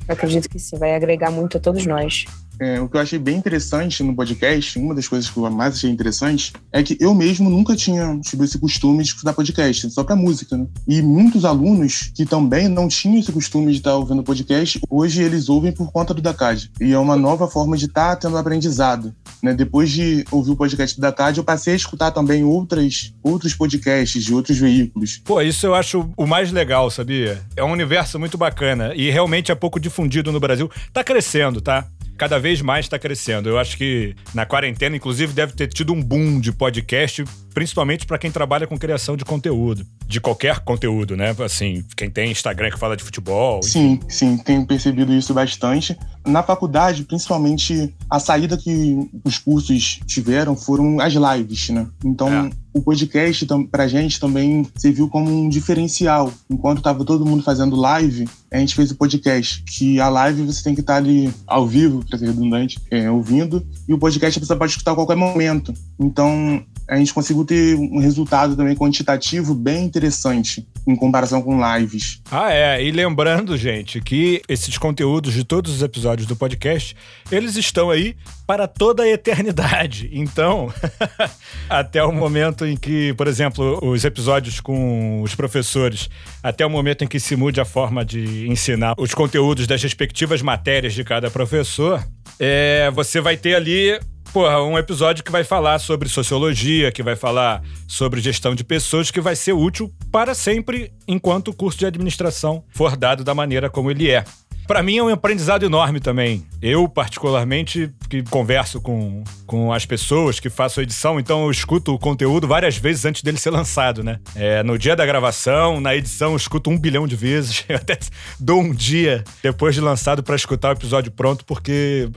acredito 0.08 0.48
que 0.48 0.58
sim, 0.58 0.76
vai 0.76 0.94
agregar 0.94 1.30
muito 1.30 1.56
a 1.56 1.60
todos 1.60 1.84
nós. 1.86 2.24
É, 2.58 2.80
o 2.80 2.88
que 2.88 2.96
eu 2.96 3.00
achei 3.00 3.18
bem 3.18 3.36
interessante 3.36 4.02
no 4.02 4.14
podcast, 4.14 4.78
uma 4.78 4.94
das 4.94 5.06
coisas 5.08 5.28
que 5.28 5.36
eu 5.36 5.50
mais 5.50 5.74
achei 5.74 5.90
interessante, 5.90 6.52
é 6.72 6.82
que 6.82 6.96
eu 7.00 7.14
mesmo 7.14 7.50
nunca 7.50 7.76
tinha 7.76 8.18
tido 8.20 8.44
esse 8.44 8.58
costume 8.58 9.02
de 9.02 9.10
escutar 9.10 9.32
podcast, 9.32 9.90
só 9.90 10.02
pra 10.02 10.16
música, 10.16 10.56
né? 10.56 10.66
E 10.86 11.02
muitos 11.02 11.44
alunos 11.44 12.10
que 12.14 12.24
também 12.24 12.68
não 12.68 12.88
tinham 12.88 13.18
esse 13.18 13.32
costume 13.32 13.72
de 13.72 13.78
estar 13.78 13.94
ouvindo 13.94 14.22
podcast, 14.22 14.80
hoje 14.88 15.22
eles 15.22 15.48
ouvem 15.48 15.72
por 15.72 15.90
conta 15.92 16.14
do 16.14 16.22
DACAD. 16.22 16.70
E 16.80 16.92
é 16.92 16.98
uma 16.98 17.16
nova 17.16 17.48
forma 17.48 17.76
de 17.76 17.86
estar 17.86 18.16
tendo 18.16 18.36
aprendizado. 18.38 19.14
Né? 19.42 19.54
Depois 19.54 19.90
de 19.90 20.24
ouvir 20.30 20.52
o 20.52 20.56
podcast 20.56 20.96
do 20.96 21.02
DACAD, 21.02 21.38
eu 21.38 21.44
passei 21.44 21.74
a 21.74 21.76
escutar 21.76 22.10
também 22.10 22.42
outras, 22.44 23.12
outros 23.22 23.54
podcasts 23.54 24.24
de 24.24 24.34
outros 24.34 24.58
veículos. 24.58 25.20
Pô, 25.24 25.40
isso 25.40 25.66
eu 25.66 25.74
acho 25.74 26.08
o 26.16 26.26
mais 26.26 26.50
legal, 26.50 26.90
sabia? 26.90 27.42
É 27.54 27.62
um 27.62 27.72
universo 27.72 28.18
muito 28.18 28.38
bacana 28.38 28.94
e 28.94 29.10
realmente 29.10 29.52
é 29.52 29.54
pouco 29.54 29.78
difundido 29.78 30.32
no 30.32 30.40
Brasil. 30.40 30.70
Tá 30.92 31.04
crescendo, 31.04 31.60
tá? 31.60 31.86
Cada 32.16 32.38
vez 32.38 32.60
mais 32.62 32.86
está 32.86 32.98
crescendo. 32.98 33.48
Eu 33.48 33.58
acho 33.58 33.76
que 33.76 34.14
na 34.34 34.46
quarentena, 34.46 34.96
inclusive, 34.96 35.32
deve 35.32 35.52
ter 35.52 35.68
tido 35.68 35.92
um 35.92 36.02
boom 36.02 36.40
de 36.40 36.52
podcast, 36.52 37.24
principalmente 37.54 38.06
para 38.06 38.18
quem 38.18 38.30
trabalha 38.30 38.66
com 38.66 38.78
criação 38.78 39.16
de 39.16 39.24
conteúdo. 39.24 39.86
De 40.06 40.20
qualquer 40.20 40.60
conteúdo, 40.60 41.16
né? 41.16 41.34
Assim, 41.44 41.84
quem 41.96 42.10
tem 42.10 42.30
Instagram 42.30 42.70
que 42.70 42.78
fala 42.78 42.96
de 42.96 43.04
futebol. 43.04 43.62
Sim, 43.62 44.00
sim, 44.08 44.36
tenho 44.38 44.66
percebido 44.66 45.12
isso 45.12 45.34
bastante. 45.34 45.96
Na 46.26 46.42
faculdade, 46.42 47.04
principalmente, 47.04 47.94
a 48.10 48.18
saída 48.18 48.56
que 48.56 48.96
os 49.24 49.38
cursos 49.38 50.00
tiveram 50.06 50.56
foram 50.56 51.00
as 51.00 51.14
lives, 51.14 51.68
né? 51.70 51.86
Então. 52.04 52.46
É 52.46 52.65
o 52.76 52.82
podcast 52.82 53.46
pra 53.70 53.88
gente 53.88 54.20
também 54.20 54.66
serviu 54.76 55.08
como 55.08 55.30
um 55.30 55.48
diferencial. 55.48 56.30
Enquanto 56.50 56.82
tava 56.82 57.06
todo 57.06 57.24
mundo 57.24 57.42
fazendo 57.42 57.74
live, 57.74 58.28
a 58.52 58.58
gente 58.58 58.74
fez 58.74 58.90
o 58.90 58.96
podcast. 58.96 59.62
Que 59.62 59.98
a 59.98 60.10
live 60.10 60.42
você 60.42 60.62
tem 60.62 60.74
que 60.74 60.82
estar 60.82 60.92
tá 60.94 60.98
ali 60.98 61.32
ao 61.46 61.66
vivo, 61.66 62.04
pra 62.06 62.18
ser 62.18 62.26
redundante, 62.26 62.78
é, 62.90 63.10
ouvindo, 63.10 63.66
e 63.88 63.94
o 63.94 63.98
podcast 63.98 64.38
você 64.38 64.54
pode 64.54 64.72
escutar 64.72 64.92
a 64.92 64.94
qualquer 64.94 65.16
momento. 65.16 65.72
Então, 65.98 66.62
a 66.88 66.96
gente 66.96 67.12
conseguiu 67.12 67.44
ter 67.44 67.74
um 67.76 67.98
resultado 67.98 68.56
também 68.56 68.76
quantitativo 68.76 69.54
bem 69.54 69.84
interessante 69.84 70.66
em 70.86 70.94
comparação 70.94 71.42
com 71.42 71.58
lives. 71.74 72.20
Ah, 72.30 72.52
é. 72.52 72.82
E 72.82 72.92
lembrando, 72.92 73.56
gente, 73.56 74.00
que 74.00 74.40
esses 74.48 74.78
conteúdos 74.78 75.32
de 75.32 75.42
todos 75.42 75.74
os 75.74 75.82
episódios 75.82 76.28
do 76.28 76.36
podcast, 76.36 76.96
eles 77.30 77.56
estão 77.56 77.90
aí 77.90 78.14
para 78.46 78.68
toda 78.68 79.02
a 79.02 79.08
eternidade. 79.08 80.08
Então, 80.12 80.72
até 81.68 82.04
o 82.04 82.12
momento 82.12 82.64
em 82.64 82.76
que, 82.76 83.12
por 83.14 83.26
exemplo, 83.26 83.80
os 83.82 84.04
episódios 84.04 84.60
com 84.60 85.22
os 85.22 85.34
professores, 85.34 86.08
até 86.40 86.64
o 86.64 86.70
momento 86.70 87.02
em 87.02 87.08
que 87.08 87.18
se 87.18 87.34
mude 87.34 87.60
a 87.60 87.64
forma 87.64 88.04
de 88.04 88.48
ensinar 88.48 88.94
os 88.96 89.12
conteúdos 89.12 89.66
das 89.66 89.82
respectivas 89.82 90.40
matérias 90.40 90.94
de 90.94 91.02
cada 91.02 91.28
professor, 91.30 92.06
é, 92.38 92.88
você 92.92 93.20
vai 93.20 93.36
ter 93.36 93.56
ali 93.56 93.98
porra, 94.36 94.62
um 94.62 94.76
episódio 94.76 95.24
que 95.24 95.32
vai 95.32 95.44
falar 95.44 95.78
sobre 95.78 96.10
sociologia, 96.10 96.92
que 96.92 97.02
vai 97.02 97.16
falar 97.16 97.62
sobre 97.88 98.20
gestão 98.20 98.54
de 98.54 98.62
pessoas, 98.62 99.10
que 99.10 99.18
vai 99.18 99.34
ser 99.34 99.54
útil 99.54 99.90
para 100.12 100.34
sempre 100.34 100.92
enquanto 101.08 101.48
o 101.48 101.54
curso 101.54 101.78
de 101.78 101.86
administração 101.86 102.62
for 102.68 102.98
dado 102.98 103.24
da 103.24 103.34
maneira 103.34 103.70
como 103.70 103.90
ele 103.90 104.10
é. 104.10 104.26
Para 104.66 104.82
mim 104.82 104.98
é 104.98 105.02
um 105.02 105.08
aprendizado 105.08 105.64
enorme 105.64 106.00
também. 106.00 106.44
Eu, 106.60 106.88
particularmente, 106.88 107.92
que 108.10 108.24
converso 108.24 108.80
com, 108.80 109.22
com 109.46 109.72
as 109.72 109.86
pessoas, 109.86 110.40
que 110.40 110.50
faço 110.50 110.80
a 110.80 110.82
edição, 110.82 111.20
então 111.20 111.44
eu 111.44 111.50
escuto 111.52 111.94
o 111.94 111.98
conteúdo 111.98 112.48
várias 112.48 112.76
vezes 112.76 113.04
antes 113.04 113.22
dele 113.22 113.38
ser 113.38 113.50
lançado, 113.50 114.02
né? 114.02 114.18
É, 114.34 114.64
no 114.64 114.76
dia 114.76 114.96
da 114.96 115.06
gravação, 115.06 115.80
na 115.80 115.94
edição, 115.94 116.32
eu 116.32 116.36
escuto 116.36 116.68
um 116.68 116.76
bilhão 116.76 117.06
de 117.06 117.14
vezes. 117.14 117.64
Eu 117.68 117.76
até 117.76 117.98
dou 118.40 118.60
um 118.60 118.72
dia 118.72 119.22
depois 119.42 119.74
de 119.74 119.80
lançado 119.80 120.22
para 120.22 120.34
escutar 120.34 120.70
o 120.70 120.72
episódio 120.72 121.12
pronto, 121.12 121.44
porque 121.44 122.08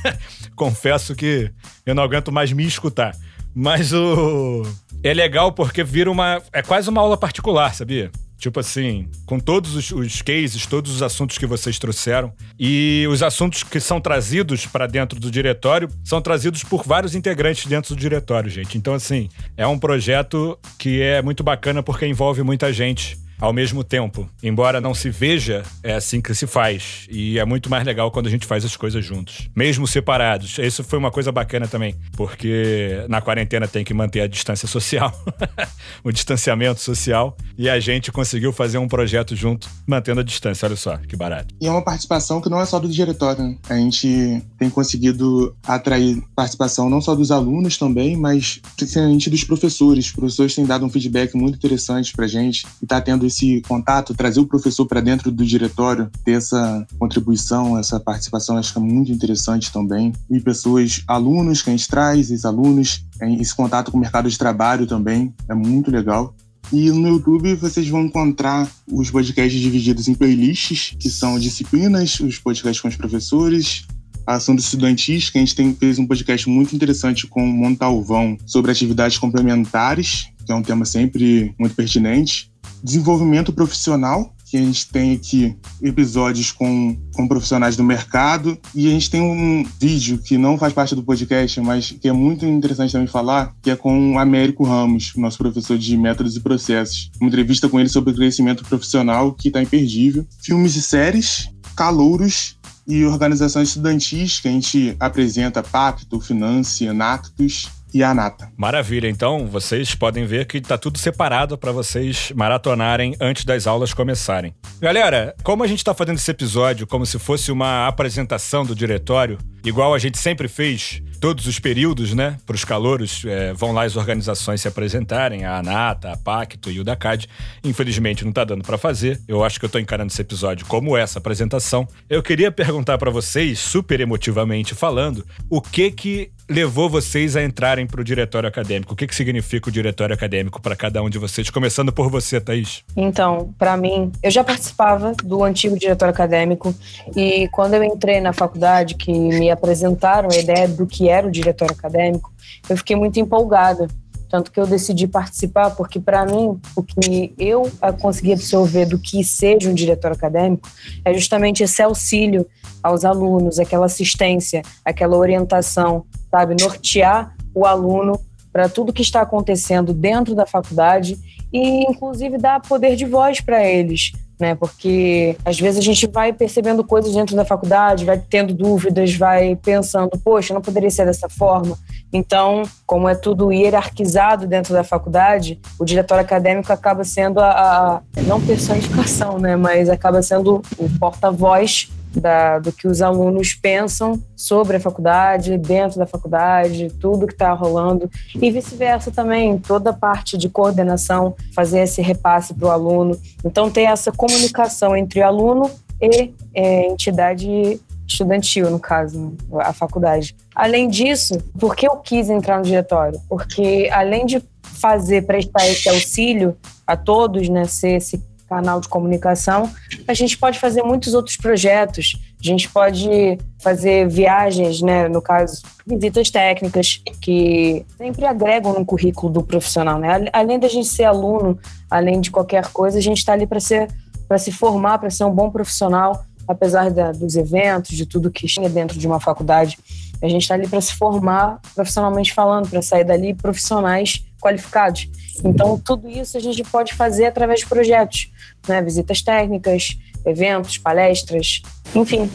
confesso 0.56 1.14
que 1.14 1.50
eu 1.86 1.94
não 1.94 2.02
aguento 2.02 2.32
mais 2.32 2.52
me 2.52 2.66
escutar. 2.66 3.14
Mas 3.54 3.92
o. 3.92 4.62
É 5.02 5.14
legal 5.14 5.52
porque 5.52 5.84
vira 5.84 6.10
uma. 6.10 6.42
É 6.52 6.62
quase 6.62 6.88
uma 6.88 7.00
aula 7.00 7.16
particular, 7.16 7.74
sabia? 7.74 8.10
Tipo 8.44 8.60
assim, 8.60 9.08
com 9.24 9.40
todos 9.40 9.74
os, 9.74 9.90
os, 9.90 10.20
cases, 10.20 10.66
todos 10.66 10.94
os 10.94 11.00
assuntos 11.00 11.38
que 11.38 11.46
vocês 11.46 11.78
trouxeram. 11.78 12.30
E 12.60 13.06
os 13.08 13.22
assuntos 13.22 13.62
que 13.62 13.80
são 13.80 13.98
trazidos 13.98 14.66
para 14.66 14.86
dentro 14.86 15.18
do 15.18 15.30
diretório 15.30 15.88
são 16.04 16.20
trazidos 16.20 16.62
por 16.62 16.84
vários 16.84 17.14
integrantes 17.14 17.64
dentro 17.64 17.94
do 17.94 17.98
diretório, 17.98 18.50
gente. 18.50 18.76
Então, 18.76 18.92
assim, 18.92 19.30
é 19.56 19.66
um 19.66 19.78
projeto 19.78 20.58
que 20.78 21.00
é 21.00 21.22
muito 21.22 21.42
bacana 21.42 21.82
porque 21.82 22.06
envolve 22.06 22.42
muita 22.42 22.70
gente 22.70 23.16
ao 23.38 23.52
mesmo 23.52 23.84
tempo. 23.84 24.28
Embora 24.42 24.80
não 24.80 24.94
se 24.94 25.10
veja, 25.10 25.62
é 25.82 25.94
assim 25.94 26.20
que 26.20 26.34
se 26.34 26.46
faz. 26.46 27.06
E 27.10 27.38
é 27.38 27.44
muito 27.44 27.70
mais 27.70 27.84
legal 27.84 28.10
quando 28.10 28.26
a 28.26 28.30
gente 28.30 28.46
faz 28.46 28.64
as 28.64 28.76
coisas 28.76 29.04
juntos, 29.04 29.48
mesmo 29.54 29.86
separados. 29.86 30.58
Isso 30.58 30.84
foi 30.84 30.98
uma 30.98 31.10
coisa 31.10 31.30
bacana 31.30 31.66
também, 31.66 31.96
porque 32.16 33.04
na 33.08 33.20
quarentena 33.20 33.66
tem 33.68 33.84
que 33.84 33.94
manter 33.94 34.20
a 34.20 34.26
distância 34.26 34.68
social, 34.68 35.12
o 36.02 36.12
distanciamento 36.12 36.80
social, 36.80 37.36
e 37.56 37.68
a 37.68 37.78
gente 37.80 38.10
conseguiu 38.12 38.52
fazer 38.52 38.78
um 38.78 38.88
projeto 38.88 39.34
junto, 39.36 39.68
mantendo 39.86 40.20
a 40.20 40.24
distância. 40.24 40.66
Olha 40.66 40.76
só, 40.76 40.96
que 40.96 41.16
barato. 41.16 41.54
E 41.60 41.66
é 41.66 41.70
uma 41.70 41.82
participação 41.82 42.40
que 42.40 42.48
não 42.48 42.60
é 42.60 42.66
só 42.66 42.78
do 42.78 42.88
diretório, 42.88 43.42
né? 43.42 43.56
A 43.68 43.76
gente 43.76 44.42
tem 44.64 44.70
conseguido 44.70 45.54
atrair 45.62 46.22
participação 46.34 46.88
não 46.88 47.00
só 47.00 47.14
dos 47.14 47.30
alunos 47.30 47.76
também, 47.76 48.16
mas 48.16 48.60
principalmente 48.76 49.28
dos 49.28 49.44
professores. 49.44 50.06
Os 50.06 50.12
professores 50.12 50.54
têm 50.54 50.64
dado 50.64 50.86
um 50.86 50.88
feedback 50.88 51.34
muito 51.34 51.56
interessante 51.56 52.14
pra 52.14 52.26
gente 52.26 52.66
e 52.82 52.86
tá 52.86 52.98
tendo 52.98 53.26
esse 53.26 53.60
contato, 53.68 54.14
trazer 54.14 54.40
o 54.40 54.46
professor 54.46 54.86
para 54.86 55.02
dentro 55.02 55.30
do 55.30 55.44
diretório, 55.44 56.10
ter 56.24 56.32
essa 56.32 56.86
contribuição, 56.98 57.78
essa 57.78 58.00
participação, 58.00 58.56
acho 58.56 58.72
que 58.72 58.78
é 58.78 58.82
muito 58.82 59.12
interessante 59.12 59.70
também. 59.70 60.12
E 60.30 60.40
pessoas, 60.40 61.02
alunos 61.06 61.60
que 61.60 61.68
a 61.68 61.76
gente 61.76 61.88
traz, 61.88 62.30
ex-alunos, 62.30 63.04
esse 63.38 63.54
contato 63.54 63.90
com 63.90 63.98
o 63.98 64.00
mercado 64.00 64.30
de 64.30 64.38
trabalho 64.38 64.86
também 64.86 65.34
é 65.46 65.54
muito 65.54 65.90
legal. 65.90 66.34
E 66.72 66.90
no 66.90 67.08
YouTube 67.08 67.54
vocês 67.56 67.86
vão 67.88 68.06
encontrar 68.06 68.70
os 68.90 69.10
podcasts 69.10 69.60
divididos 69.60 70.08
em 70.08 70.14
playlists, 70.14 70.96
que 70.98 71.10
são 71.10 71.38
disciplinas, 71.38 72.18
os 72.20 72.38
podcasts 72.38 72.80
com 72.80 72.88
os 72.88 72.96
professores, 72.96 73.86
assuntos 74.26 74.64
estudantis, 74.64 75.30
que 75.30 75.38
a 75.38 75.40
gente 75.40 75.54
tem, 75.54 75.74
fez 75.74 75.98
um 75.98 76.06
podcast 76.06 76.48
muito 76.48 76.74
interessante 76.74 77.26
com 77.26 77.42
o 77.42 77.52
Montalvão 77.52 78.36
sobre 78.46 78.70
atividades 78.70 79.18
complementares, 79.18 80.28
que 80.44 80.52
é 80.52 80.54
um 80.54 80.62
tema 80.62 80.84
sempre 80.84 81.54
muito 81.58 81.74
pertinente 81.74 82.52
desenvolvimento 82.84 83.50
profissional, 83.50 84.34
que 84.44 84.58
a 84.58 84.60
gente 84.60 84.88
tem 84.90 85.14
aqui 85.14 85.56
episódios 85.82 86.52
com, 86.52 86.96
com 87.14 87.26
profissionais 87.26 87.76
do 87.76 87.82
mercado, 87.82 88.58
e 88.74 88.86
a 88.86 88.90
gente 88.90 89.10
tem 89.10 89.22
um 89.22 89.64
vídeo 89.80 90.18
que 90.18 90.36
não 90.36 90.58
faz 90.58 90.74
parte 90.74 90.94
do 90.94 91.02
podcast, 91.02 91.58
mas 91.62 91.90
que 91.92 92.06
é 92.06 92.12
muito 92.12 92.44
interessante 92.44 92.92
também 92.92 93.08
falar, 93.08 93.54
que 93.62 93.70
é 93.70 93.76
com 93.76 94.12
o 94.12 94.18
Américo 94.18 94.64
Ramos, 94.64 95.12
nosso 95.16 95.38
professor 95.38 95.78
de 95.78 95.96
métodos 95.96 96.36
e 96.36 96.40
processos. 96.40 97.10
Uma 97.18 97.28
entrevista 97.28 97.70
com 97.70 97.80
ele 97.80 97.88
sobre 97.88 98.12
crescimento 98.12 98.62
profissional 98.64 99.32
que 99.32 99.48
está 99.48 99.62
imperdível. 99.62 100.26
Filmes 100.42 100.76
e 100.76 100.82
séries, 100.82 101.48
calouros 101.74 102.56
e 102.86 103.04
organizações 103.04 103.68
estudantis 103.68 104.40
que 104.40 104.48
a 104.48 104.50
gente 104.50 104.96
apresenta 105.00 105.62
Pacto, 105.62 106.20
Finance, 106.20 106.84
Enactus 106.84 107.68
e 107.94 108.02
a 108.02 108.12
nata. 108.12 108.50
Maravilha. 108.56 109.08
Então, 109.08 109.46
vocês 109.46 109.94
podem 109.94 110.26
ver 110.26 110.46
que 110.46 110.58
está 110.58 110.76
tudo 110.76 110.98
separado 110.98 111.56
para 111.56 111.70
vocês 111.70 112.32
maratonarem 112.34 113.14
antes 113.20 113.44
das 113.44 113.68
aulas 113.68 113.94
começarem. 113.94 114.52
Galera, 114.80 115.34
como 115.44 115.62
a 115.62 115.66
gente 115.68 115.78
está 115.78 115.94
fazendo 115.94 116.16
esse 116.16 116.30
episódio 116.30 116.88
como 116.88 117.06
se 117.06 117.18
fosse 117.20 117.52
uma 117.52 117.86
apresentação 117.86 118.66
do 118.66 118.74
diretório, 118.74 119.38
igual 119.64 119.94
a 119.94 119.98
gente 120.00 120.18
sempre 120.18 120.48
fez 120.48 121.00
todos 121.24 121.46
os 121.46 121.58
períodos, 121.58 122.12
né? 122.12 122.36
Para 122.44 122.54
os 122.54 122.66
calouros, 122.66 123.22
é, 123.24 123.54
vão 123.54 123.72
lá 123.72 123.84
as 123.84 123.96
organizações 123.96 124.60
se 124.60 124.68
apresentarem, 124.68 125.46
a 125.46 125.56
ANATA, 125.56 126.12
a 126.12 126.18
Pacto 126.18 126.70
e 126.70 126.78
o 126.78 126.84
DACAD. 126.84 127.30
Infelizmente 127.64 128.24
não 128.24 128.28
está 128.28 128.44
dando 128.44 128.62
para 128.62 128.76
fazer. 128.76 129.18
Eu 129.26 129.42
acho 129.42 129.58
que 129.58 129.64
eu 129.64 129.68
estou 129.68 129.80
encarando 129.80 130.12
esse 130.12 130.20
episódio 130.20 130.66
como 130.66 130.94
essa 130.94 131.18
apresentação. 131.18 131.88
Eu 132.10 132.22
queria 132.22 132.52
perguntar 132.52 132.98
para 132.98 133.10
vocês, 133.10 133.58
super 133.58 134.00
emotivamente 134.00 134.74
falando, 134.74 135.24
o 135.48 135.62
que 135.62 135.90
que 135.90 136.30
levou 136.48 136.90
vocês 136.90 137.36
a 137.36 137.42
entrarem 137.42 137.86
para 137.86 138.00
o 138.00 138.04
diretório 138.04 138.48
acadêmico? 138.48 138.92
O 138.92 138.96
que, 138.96 139.06
que 139.06 139.14
significa 139.14 139.68
o 139.68 139.72
diretório 139.72 140.14
acadêmico 140.14 140.60
para 140.60 140.76
cada 140.76 141.02
um 141.02 141.08
de 141.08 141.18
vocês? 141.18 141.48
Começando 141.50 141.92
por 141.92 142.10
você, 142.10 142.40
Thaís. 142.40 142.84
Então, 142.96 143.54
para 143.58 143.76
mim, 143.76 144.12
eu 144.22 144.30
já 144.30 144.44
participava 144.44 145.14
do 145.24 145.42
antigo 145.42 145.78
diretório 145.78 146.12
acadêmico 146.12 146.74
e 147.16 147.48
quando 147.48 147.74
eu 147.74 147.82
entrei 147.82 148.20
na 148.20 148.32
faculdade, 148.32 148.94
que 148.94 149.12
me 149.12 149.50
apresentaram 149.50 150.28
a 150.30 150.36
ideia 150.36 150.68
do 150.68 150.86
que 150.86 151.08
era 151.14 151.26
o 151.26 151.30
diretório 151.30 151.74
acadêmico, 151.74 152.32
eu 152.68 152.76
fiquei 152.76 152.96
muito 152.96 153.18
empolgada. 153.18 153.88
Tanto 154.28 154.50
que 154.50 154.58
eu 154.58 154.66
decidi 154.66 155.06
participar, 155.06 155.70
porque 155.76 156.00
para 156.00 156.26
mim, 156.26 156.58
o 156.74 156.82
que 156.82 157.32
eu 157.38 157.70
consegui 158.00 158.32
absorver 158.32 158.86
do 158.86 158.98
que 158.98 159.22
seja 159.22 159.70
um 159.70 159.74
diretório 159.74 160.16
acadêmico 160.16 160.68
é 161.04 161.14
justamente 161.14 161.62
esse 161.62 161.80
auxílio 161.80 162.44
aos 162.82 163.04
alunos, 163.04 163.60
aquela 163.60 163.86
assistência, 163.86 164.62
aquela 164.84 165.16
orientação, 165.16 166.04
sabe? 166.30 166.56
Nortear 166.60 167.36
o 167.54 167.64
aluno 167.64 168.20
para 168.52 168.68
tudo 168.68 168.92
que 168.92 169.02
está 169.02 169.20
acontecendo 169.20 169.92
dentro 169.94 170.34
da 170.34 170.46
faculdade 170.46 171.16
e, 171.52 171.84
inclusive, 171.88 172.36
dar 172.36 172.60
poder 172.60 172.96
de 172.96 173.04
voz 173.04 173.40
para 173.40 173.64
eles. 173.64 174.10
Né? 174.44 174.54
Porque 174.54 175.38
às 175.42 175.58
vezes 175.58 175.78
a 175.78 175.82
gente 175.82 176.06
vai 176.06 176.30
percebendo 176.30 176.84
coisas 176.84 177.14
dentro 177.14 177.34
da 177.34 177.46
faculdade, 177.46 178.04
vai 178.04 178.18
tendo 178.18 178.52
dúvidas, 178.52 179.14
vai 179.14 179.56
pensando, 179.56 180.10
poxa, 180.22 180.52
não 180.52 180.60
poderia 180.60 180.90
ser 180.90 181.06
dessa 181.06 181.30
forma. 181.30 181.78
Então, 182.12 182.62
como 182.84 183.08
é 183.08 183.14
tudo 183.14 183.50
hierarquizado 183.50 184.46
dentro 184.46 184.74
da 184.74 184.84
faculdade, 184.84 185.58
o 185.80 185.84
diretório 185.86 186.22
acadêmico 186.22 186.70
acaba 186.70 187.04
sendo 187.04 187.40
a, 187.40 188.02
a 188.18 188.22
não 188.26 188.38
personificação, 188.38 189.38
né, 189.38 189.56
mas 189.56 189.88
acaba 189.88 190.20
sendo 190.20 190.60
o 190.76 190.90
porta-voz 190.98 191.90
da, 192.20 192.58
do 192.58 192.72
que 192.72 192.86
os 192.86 193.02
alunos 193.02 193.54
pensam 193.54 194.20
sobre 194.36 194.76
a 194.76 194.80
faculdade, 194.80 195.56
dentro 195.58 195.98
da 195.98 196.06
faculdade, 196.06 196.88
tudo 197.00 197.26
que 197.26 197.32
está 197.32 197.52
rolando, 197.52 198.10
e 198.34 198.50
vice-versa 198.50 199.10
também, 199.10 199.58
toda 199.58 199.90
a 199.90 199.94
parte 199.94 200.36
de 200.36 200.48
coordenação, 200.48 201.34
fazer 201.54 201.80
esse 201.80 202.02
repasse 202.02 202.54
para 202.54 202.68
o 202.68 202.70
aluno. 202.70 203.18
Então, 203.44 203.70
ter 203.70 203.82
essa 203.82 204.12
comunicação 204.12 204.96
entre 204.96 205.22
aluno 205.22 205.70
e 206.00 206.32
é, 206.54 206.86
entidade 206.86 207.80
estudantil, 208.06 208.70
no 208.70 208.78
caso, 208.78 209.34
a 209.60 209.72
faculdade. 209.72 210.36
Além 210.54 210.88
disso, 210.88 211.38
por 211.58 211.74
que 211.74 211.88
eu 211.88 211.96
quis 211.96 212.28
entrar 212.28 212.58
no 212.58 212.64
diretório? 212.64 213.20
Porque 213.28 213.88
além 213.92 214.26
de 214.26 214.42
fazer, 214.62 215.22
prestar 215.22 215.66
esse 215.66 215.88
auxílio 215.88 216.56
a 216.86 216.96
todos, 216.96 217.48
né, 217.48 217.64
ser 217.64 217.96
esse 217.96 218.22
canal 218.54 218.80
de 218.80 218.88
comunicação, 218.88 219.68
a 220.06 220.14
gente 220.14 220.38
pode 220.38 220.60
fazer 220.60 220.82
muitos 220.82 221.12
outros 221.12 221.36
projetos. 221.36 222.16
A 222.40 222.46
gente 222.46 222.68
pode 222.68 223.38
fazer 223.60 224.08
viagens, 224.08 224.80
né, 224.80 225.08
no 225.08 225.20
caso, 225.20 225.62
visitas 225.86 226.30
técnicas 226.30 227.00
que 227.20 227.84
sempre 227.96 228.24
agregam 228.26 228.72
no 228.74 228.84
currículo 228.84 229.32
do 229.32 229.42
profissional, 229.42 229.98
né? 229.98 230.26
Além 230.32 230.58
da 230.58 230.68
gente 230.68 230.86
ser 230.86 231.04
aluno, 231.04 231.58
além 231.90 232.20
de 232.20 232.30
qualquer 232.30 232.68
coisa, 232.68 232.98
a 232.98 233.02
gente 233.02 233.18
está 233.18 233.32
ali 233.32 233.46
para 233.46 233.60
ser 233.60 233.88
para 234.26 234.38
se 234.38 234.50
formar, 234.50 234.98
para 234.98 235.10
ser 235.10 235.24
um 235.24 235.30
bom 235.30 235.50
profissional 235.50 236.24
apesar 236.46 236.90
da, 236.90 237.12
dos 237.12 237.36
eventos, 237.36 237.96
de 237.96 238.06
tudo 238.06 238.30
que 238.30 238.46
tinha 238.46 238.68
dentro 238.68 238.98
de 238.98 239.06
uma 239.06 239.20
faculdade. 239.20 239.78
A 240.22 240.28
gente 240.28 240.42
está 240.42 240.54
ali 240.54 240.68
para 240.68 240.80
se 240.80 240.94
formar 240.94 241.60
profissionalmente 241.74 242.32
falando, 242.32 242.68
para 242.68 242.82
sair 242.82 243.04
dali 243.04 243.34
profissionais 243.34 244.24
qualificados. 244.44 245.08
Então, 245.42 245.78
tudo 245.78 246.06
isso 246.06 246.36
a 246.36 246.40
gente 246.40 246.62
pode 246.64 246.92
fazer 246.92 247.24
através 247.24 247.60
de 247.60 247.66
projetos, 247.66 248.30
né? 248.68 248.82
visitas 248.82 249.22
técnicas, 249.22 249.96
eventos, 250.26 250.76
palestras, 250.76 251.62
enfim. 251.94 252.30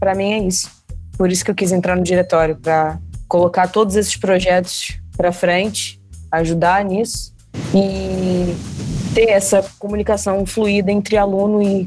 Para 0.00 0.14
mim 0.14 0.32
é 0.32 0.38
isso. 0.38 0.70
Por 1.18 1.30
isso 1.30 1.44
que 1.44 1.50
eu 1.50 1.54
quis 1.54 1.70
entrar 1.70 1.96
no 1.96 2.02
diretório, 2.02 2.56
para 2.56 2.98
colocar 3.28 3.68
todos 3.68 3.94
esses 3.94 4.16
projetos 4.16 4.98
para 5.16 5.30
frente, 5.32 6.00
ajudar 6.32 6.82
nisso 6.82 7.34
e 7.74 8.56
ter 9.14 9.28
essa 9.28 9.64
comunicação 9.78 10.44
fluida 10.46 10.90
entre 10.90 11.16
aluno 11.16 11.62
e 11.62 11.86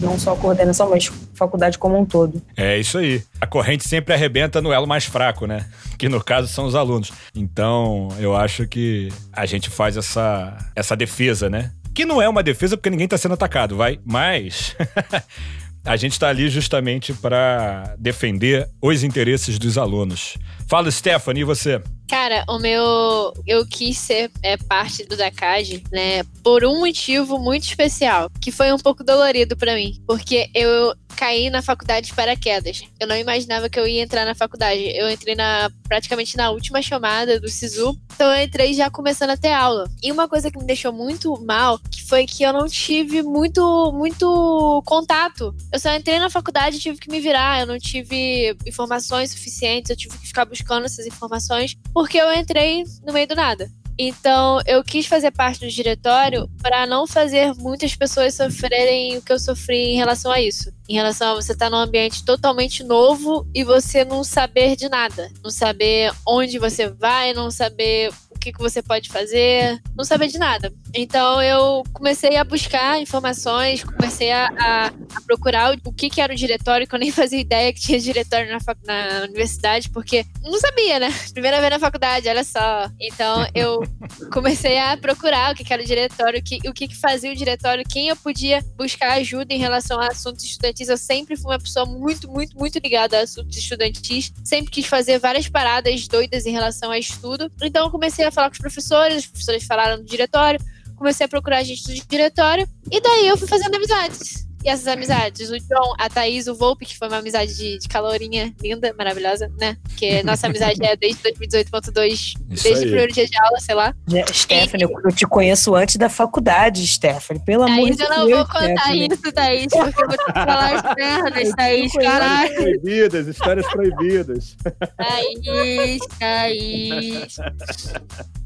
não 0.00 0.18
só 0.18 0.32
a 0.32 0.36
coordenação, 0.36 0.90
mas 0.90 1.10
faculdade 1.34 1.78
como 1.78 1.98
um 1.98 2.04
todo. 2.04 2.42
É 2.56 2.78
isso 2.78 2.98
aí. 2.98 3.22
A 3.40 3.46
corrente 3.46 3.86
sempre 3.88 4.14
arrebenta 4.14 4.60
no 4.60 4.72
elo 4.72 4.86
mais 4.86 5.04
fraco, 5.04 5.46
né? 5.46 5.66
Que 5.98 6.08
no 6.08 6.22
caso 6.22 6.48
são 6.48 6.64
os 6.64 6.74
alunos. 6.74 7.12
Então, 7.34 8.08
eu 8.18 8.34
acho 8.34 8.66
que 8.66 9.08
a 9.32 9.46
gente 9.46 9.68
faz 9.70 9.96
essa, 9.96 10.56
essa 10.74 10.96
defesa, 10.96 11.48
né? 11.50 11.72
Que 11.94 12.04
não 12.04 12.22
é 12.22 12.28
uma 12.28 12.42
defesa 12.42 12.76
porque 12.76 12.90
ninguém 12.90 13.04
está 13.04 13.18
sendo 13.18 13.34
atacado, 13.34 13.76
vai. 13.76 13.98
Mas 14.04 14.76
a 15.84 15.96
gente 15.96 16.12
está 16.12 16.28
ali 16.28 16.48
justamente 16.48 17.12
para 17.12 17.94
defender 17.98 18.68
os 18.82 19.02
interesses 19.02 19.58
dos 19.58 19.78
alunos. 19.78 20.36
Fala, 20.68 20.90
Stephanie, 20.90 21.42
e 21.42 21.44
você? 21.44 21.82
Cara, 22.08 22.44
o 22.48 22.58
meu. 22.58 23.32
Eu 23.46 23.66
quis 23.66 23.96
ser 23.96 24.30
é, 24.42 24.56
parte 24.56 25.04
do 25.04 25.16
DACAD, 25.16 25.84
né? 25.92 26.22
Por 26.42 26.64
um 26.64 26.80
motivo 26.80 27.38
muito 27.38 27.64
especial, 27.64 28.30
que 28.40 28.50
foi 28.50 28.72
um 28.72 28.78
pouco 28.78 29.02
dolorido 29.04 29.56
para 29.56 29.74
mim. 29.74 30.00
Porque 30.06 30.50
eu 30.54 30.94
caí 31.20 31.50
na 31.50 31.60
faculdade 31.60 32.06
de 32.06 32.14
paraquedas. 32.14 32.82
Eu 32.98 33.06
não 33.06 33.14
imaginava 33.14 33.68
que 33.68 33.78
eu 33.78 33.86
ia 33.86 34.02
entrar 34.02 34.24
na 34.24 34.34
faculdade. 34.34 34.80
Eu 34.96 35.10
entrei 35.10 35.34
na 35.34 35.70
praticamente 35.86 36.34
na 36.34 36.50
última 36.50 36.80
chamada 36.80 37.38
do 37.38 37.46
SISU. 37.46 37.94
Então 38.14 38.34
eu 38.34 38.42
entrei 38.42 38.72
já 38.72 38.88
começando 38.88 39.30
a 39.30 39.36
ter 39.36 39.52
aula. 39.52 39.86
E 40.02 40.10
uma 40.10 40.26
coisa 40.26 40.50
que 40.50 40.58
me 40.58 40.64
deixou 40.64 40.94
muito 40.94 41.38
mal, 41.44 41.78
que 41.90 42.02
foi 42.06 42.24
que 42.24 42.42
eu 42.42 42.54
não 42.54 42.66
tive 42.66 43.22
muito 43.22 43.92
muito 43.92 44.82
contato. 44.86 45.54
Eu 45.70 45.78
só 45.78 45.94
entrei 45.94 46.18
na 46.18 46.30
faculdade 46.30 46.76
e 46.76 46.80
tive 46.80 46.98
que 46.98 47.10
me 47.10 47.20
virar. 47.20 47.60
Eu 47.60 47.66
não 47.66 47.78
tive 47.78 48.56
informações 48.66 49.30
suficientes, 49.30 49.90
eu 49.90 49.96
tive 49.96 50.16
que 50.16 50.26
ficar 50.26 50.46
buscando 50.46 50.86
essas 50.86 51.04
informações 51.04 51.76
porque 51.92 52.16
eu 52.16 52.32
entrei 52.32 52.82
no 53.04 53.12
meio 53.12 53.28
do 53.28 53.34
nada. 53.34 53.70
Então, 54.02 54.62
eu 54.66 54.82
quis 54.82 55.04
fazer 55.04 55.30
parte 55.30 55.60
do 55.60 55.68
diretório 55.68 56.48
para 56.62 56.86
não 56.86 57.06
fazer 57.06 57.52
muitas 57.56 57.94
pessoas 57.94 58.34
sofrerem 58.34 59.18
o 59.18 59.22
que 59.22 59.30
eu 59.30 59.38
sofri 59.38 59.76
em 59.76 59.96
relação 59.96 60.32
a 60.32 60.40
isso. 60.40 60.72
Em 60.88 60.94
relação 60.94 61.32
a 61.32 61.34
você 61.34 61.52
estar 61.52 61.66
tá 61.66 61.70
num 61.70 61.76
ambiente 61.76 62.24
totalmente 62.24 62.82
novo 62.82 63.46
e 63.54 63.62
você 63.62 64.02
não 64.02 64.24
saber 64.24 64.74
de 64.74 64.88
nada. 64.88 65.30
Não 65.44 65.50
saber 65.50 66.10
onde 66.26 66.58
você 66.58 66.88
vai, 66.88 67.34
não 67.34 67.50
saber 67.50 68.10
que, 68.40 68.52
que 68.52 68.58
você 68.58 68.82
pode 68.82 69.10
fazer, 69.10 69.80
não 69.94 70.02
sabia 70.02 70.26
de 70.26 70.38
nada. 70.38 70.72
Então 70.94 71.40
eu 71.42 71.84
comecei 71.92 72.36
a 72.38 72.44
buscar 72.44 73.00
informações, 73.00 73.84
comecei 73.84 74.32
a, 74.32 74.48
a, 74.58 74.92
a 75.14 75.20
procurar 75.20 75.76
o, 75.84 75.92
que, 75.92 76.08
que 76.08 76.20
era 76.20 76.32
o 76.32 76.36
diretório, 76.36 76.86
que 76.86 76.94
eu 76.94 76.98
nem 76.98 77.12
fazia 77.12 77.38
ideia 77.38 77.72
que 77.72 77.80
tinha 77.80 77.98
diretório 77.98 78.48
na, 78.50 78.58
na 78.86 79.24
universidade, 79.24 79.90
porque 79.90 80.24
não 80.42 80.58
sabia, 80.58 80.98
né? 80.98 81.08
Primeira 81.32 81.60
vez 81.60 81.70
na 81.70 81.78
faculdade, 81.78 82.28
olha 82.28 82.42
só. 82.42 82.90
Então 82.98 83.46
eu 83.54 83.82
comecei 84.32 84.78
a 84.78 84.96
procurar 84.96 85.52
o 85.52 85.56
que, 85.56 85.64
que 85.64 85.72
era 85.72 85.82
o 85.82 85.86
diretório, 85.86 86.40
o 86.40 86.42
que, 86.42 86.68
o 86.68 86.72
que, 86.72 86.88
que 86.88 86.96
fazia 86.96 87.30
o 87.30 87.36
diretório, 87.36 87.84
quem 87.88 88.08
eu 88.08 88.16
podia 88.16 88.64
buscar 88.76 89.12
ajuda 89.12 89.52
em 89.52 89.58
relação 89.58 90.00
a 90.00 90.08
assuntos 90.08 90.44
estudantis. 90.44 90.88
Eu 90.88 90.96
sempre 90.96 91.36
fui 91.36 91.52
uma 91.52 91.58
pessoa 91.58 91.84
muito, 91.84 92.30
muito, 92.30 92.56
muito 92.56 92.78
ligada 92.78 93.18
a 93.18 93.22
assuntos 93.22 93.56
estudantis, 93.56 94.32
sempre 94.44 94.70
quis 94.70 94.86
fazer 94.86 95.18
várias 95.18 95.48
paradas 95.48 96.08
doidas 96.08 96.46
em 96.46 96.52
relação 96.52 96.90
a 96.90 96.98
estudo. 96.98 97.50
Então 97.62 97.84
eu 97.84 97.90
comecei 97.90 98.24
a 98.24 98.30
a 98.30 98.32
falar 98.32 98.48
com 98.48 98.54
os 98.54 98.58
professores, 98.58 99.18
os 99.18 99.26
professores 99.26 99.64
falaram 99.64 99.98
do 99.98 100.04
diretório, 100.04 100.60
comecei 100.96 101.26
a 101.26 101.28
procurar 101.28 101.62
gente 101.62 101.84
do 101.84 102.08
diretório, 102.08 102.66
e 102.90 103.00
daí 103.00 103.28
eu 103.28 103.36
fui 103.36 103.46
fazendo 103.46 103.74
amizades. 103.74 104.48
E 104.62 104.68
essas 104.68 104.86
amizades, 104.86 105.50
o 105.50 105.58
John, 105.58 105.94
a 105.98 106.08
Thaís, 106.10 106.46
o 106.46 106.54
Volpe, 106.54 106.84
que 106.84 106.96
foi 106.96 107.08
uma 107.08 107.16
amizade 107.16 107.56
de, 107.56 107.78
de 107.78 107.88
calorinha 107.88 108.54
linda, 108.62 108.94
maravilhosa, 108.96 109.50
né? 109.58 109.76
Porque 109.82 110.22
nossa 110.22 110.48
amizade 110.48 110.84
é 110.84 110.94
desde 110.96 111.22
2018.2, 111.22 112.34
desde 112.46 112.68
aí. 112.68 112.74
o 112.74 112.80
primeiro 112.80 113.12
dia 113.12 113.26
de 113.26 113.38
aula, 113.38 113.58
sei 113.58 113.74
lá. 113.74 113.94
Stephanie, 114.32 114.84
e... 114.84 114.92
eu 114.92 115.12
te 115.12 115.26
conheço 115.26 115.74
antes 115.74 115.96
da 115.96 116.10
faculdade, 116.10 116.86
Stephanie, 116.86 117.42
pelo 117.42 117.62
amor 117.62 117.90
de 117.90 117.96
Deus. 117.96 118.08
Thaís, 118.08 118.20
eu 118.20 118.28
não 118.28 118.36
vou 118.36 118.46
contar 118.46 118.76
Stephanie. 118.76 119.08
isso, 119.10 119.32
Thaís, 119.32 119.66
porque 119.72 120.02
eu 120.02 120.08
vou 120.08 120.18
te 120.18 120.32
falar 120.32 120.74
as 120.74 120.94
merdas, 120.94 121.54
Thaís, 121.54 121.92
caralho. 121.94 122.50
Histórias 122.50 122.80
proibidas, 122.80 123.26
histórias 123.26 123.66
proibidas. 123.66 124.56
Thaís, 124.98 126.00
Thaís. 126.18 127.36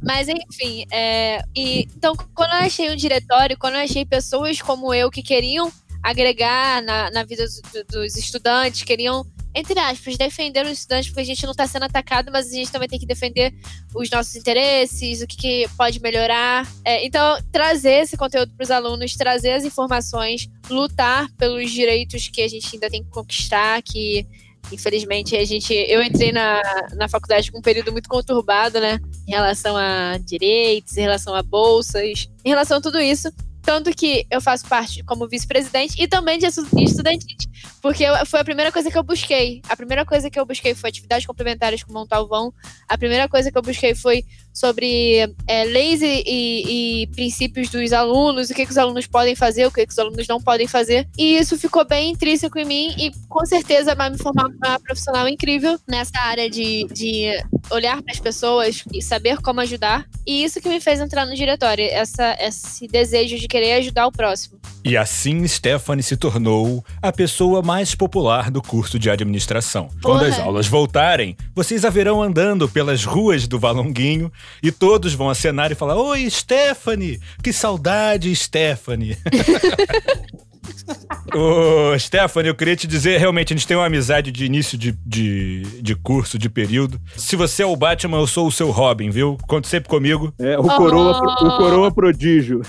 Mas 0.01 0.29
enfim, 0.29 0.87
é, 0.93 1.43
e, 1.57 1.89
então 1.97 2.15
quando 2.35 2.51
eu 2.51 2.59
achei 2.59 2.93
um 2.93 2.97
diretório, 2.97 3.59
quando 3.59 3.75
eu 3.75 3.81
achei 3.81 4.05
pessoas 4.05 4.61
como 4.61 4.95
eu 4.95 5.11
que 5.11 5.23
queriam 5.23 5.73
agregar 6.05 6.83
na, 6.83 7.11
na 7.11 7.25
vida 7.25 7.45
dos, 7.45 7.61
dos 7.91 8.17
estudantes, 8.17 8.83
queriam 8.83 9.25
entre 9.55 9.79
aspas, 9.79 10.17
defender 10.17 10.67
os 10.67 10.73
estudantes, 10.73 11.09
porque 11.09 11.21
a 11.21 11.25
gente 11.25 11.45
não 11.45 11.53
está 11.53 11.65
sendo 11.65 11.85
atacado, 11.85 12.31
mas 12.33 12.49
a 12.49 12.55
gente 12.55 12.73
também 12.73 12.89
tem 12.89 12.99
que 12.99 13.07
defender 13.07 13.55
os 13.95 14.11
nossos 14.11 14.35
interesses, 14.35 15.23
o 15.23 15.27
que, 15.29 15.37
que 15.37 15.69
pode 15.77 16.01
melhorar. 16.01 16.67
É, 16.85 17.07
então, 17.07 17.39
trazer 17.53 18.03
esse 18.03 18.17
conteúdo 18.17 18.53
para 18.57 18.65
os 18.65 18.71
alunos, 18.73 19.15
trazer 19.15 19.53
as 19.53 19.65
informações, 19.65 20.49
lutar 20.69 21.31
pelos 21.39 21.71
direitos 21.71 22.27
que 22.27 22.43
a 22.43 22.49
gente 22.49 22.69
ainda 22.75 22.91
tem 22.91 23.05
que 23.05 23.11
conquistar, 23.11 23.81
que 23.83 24.27
infelizmente 24.73 25.37
a 25.37 25.45
gente. 25.45 25.73
Eu 25.73 26.03
entrei 26.03 26.33
na, 26.33 26.61
na 26.97 27.09
faculdade 27.09 27.53
com 27.53 27.59
um 27.59 27.63
período 27.63 27.93
muito 27.93 28.09
conturbado, 28.09 28.81
né? 28.81 28.99
Em 29.29 29.31
relação 29.31 29.77
a 29.77 30.19
direitos, 30.19 30.97
em 30.97 31.03
relação 31.03 31.33
a 31.33 31.43
bolsas, 31.43 32.29
em 32.45 32.49
relação 32.49 32.79
a 32.79 32.81
tudo 32.81 33.01
isso. 33.01 33.31
Tanto 33.65 33.91
que 33.95 34.27
eu 34.31 34.41
faço 34.41 34.67
parte 34.67 35.03
como 35.05 35.27
vice-presidente 35.27 36.01
e 36.01 36.07
também 36.07 36.39
de 36.39 36.47
estudantes, 36.47 37.49
porque 37.81 38.05
foi 38.27 38.41
a 38.41 38.45
primeira 38.45 38.71
coisa 38.71 38.91
que 38.91 38.99
eu 38.99 39.03
busquei. 39.03 39.63
A 39.69 39.77
primeira 39.77 40.05
coisa 40.05 40.31
que 40.31 40.39
eu 40.39 40.45
busquei 40.45 40.75
foi 40.75 40.91
atividades 40.91 41.27
complementares 41.27 41.83
com 41.83 41.93
Montalvão. 41.93 42.53
A 42.89 42.99
primeira 42.99 43.29
coisa 43.29 43.51
que 43.51 43.57
eu 43.57 43.63
busquei 43.63 43.95
foi 43.95 44.25
sobre 44.55 45.35
é, 45.49 45.65
leis 45.65 46.01
e, 46.01 46.23
e, 46.27 47.03
e, 47.03 47.07
princípios 47.09 47.69
dos 47.69 47.93
alunos, 47.93 48.51
o 48.51 48.55
que, 48.55 48.65
que, 48.65 48.71
os 48.71 48.79
alunos 48.79 49.07
podem 49.07 49.35
fazer, 49.35 49.67
o 49.67 49.71
que, 49.71 49.85
que, 49.85 49.93
os 49.93 49.99
alunos 49.99 50.29
não 50.29 50.41
podem 50.41 50.69
fazer. 50.69 51.09
E 51.19 51.37
isso 51.37 51.59
ficou 51.59 51.85
bem 51.85 52.13
intrínseco 52.13 52.57
em 52.59 52.65
mim 52.65 52.95
e 52.97 53.11
com 53.29 53.45
certeza 53.45 53.97
vai 53.97 54.11
me 54.11 54.19
formar 54.19 54.47
uma 54.47 54.79
profissional 54.79 55.29
incrível 55.29 55.79
nessa 55.89 56.19
área 56.21 56.49
de, 56.49 56.87
de 56.93 57.31
olhar 57.71 58.01
para 58.01 58.13
as 58.13 58.21
pessoas 58.21 58.85
e 58.93 59.03
saber 59.03 59.39
como 59.43 59.61
ajudar. 59.61 60.07
E 60.25 60.45
isso 60.45 60.61
que 60.61 60.69
me 60.69 60.81
fez 60.81 61.01
entrar 61.01 61.27
no 61.27 61.35
diretório, 61.35 61.85
essa, 61.85 62.37
esse 62.41 62.87
desejo 62.87 63.37
de 63.39 63.49
querer 63.55 63.75
ajudar 63.75 64.09
o 64.09 64.11
próximo. 64.11 64.59
E 64.85 64.97
assim 64.97 65.47
Stephanie 65.47 66.03
se 66.03 66.17
tornou 66.17 66.85
a 67.01 67.13
pessoa 67.13 67.63
mais 67.63 67.95
popular 67.95 68.51
do 68.51 68.61
curso 68.61 68.99
de 68.99 69.09
administração. 69.09 69.89
Porra. 70.03 70.19
Quando 70.19 70.25
as 70.25 70.41
aulas 70.41 70.67
voltarem, 70.67 71.37
vocês 71.55 71.85
a 71.85 71.91
verão 71.91 72.21
andando 72.21 72.69
pelas 72.69 73.05
ruas 73.05 73.47
do 73.47 73.57
Valonguinho 73.57 74.31
e 74.61 74.73
todos 74.73 75.15
vão 75.15 75.31
acenar 75.31 75.71
e 75.71 75.77
falar: 75.77 75.95
Oi, 75.95 76.29
Stephanie! 76.29 77.21
Que 77.45 77.53
saudade, 77.53 78.35
Stephanie! 78.35 79.17
Ô, 81.35 81.99
Stephanie, 81.99 82.49
eu 82.49 82.55
queria 82.55 82.77
te 82.77 82.87
dizer, 82.87 83.19
realmente, 83.19 83.53
a 83.53 83.57
gente 83.57 83.67
tem 83.67 83.77
uma 83.77 83.87
amizade 83.87 84.31
de 84.31 84.45
início 84.45 84.77
de, 84.77 84.93
de, 85.05 85.63
de, 85.83 85.95
curso, 85.95 86.39
de 86.39 86.49
período. 86.49 87.01
Se 87.17 87.35
você 87.35 87.63
é 87.63 87.67
o 87.67 87.75
Batman, 87.75 88.19
eu 88.19 88.27
sou 88.27 88.47
o 88.47 88.53
seu 88.53 88.71
Robin, 88.71 89.11
viu? 89.11 89.37
Conte 89.49 89.69
sempre 89.69 89.89
comigo. 89.89 90.33
É, 90.39 90.59
o 90.59 90.63
coroa, 90.63 91.21
oh. 91.21 91.47
o 91.47 91.57
coroa 91.57 91.93
prodígio. 91.93 92.63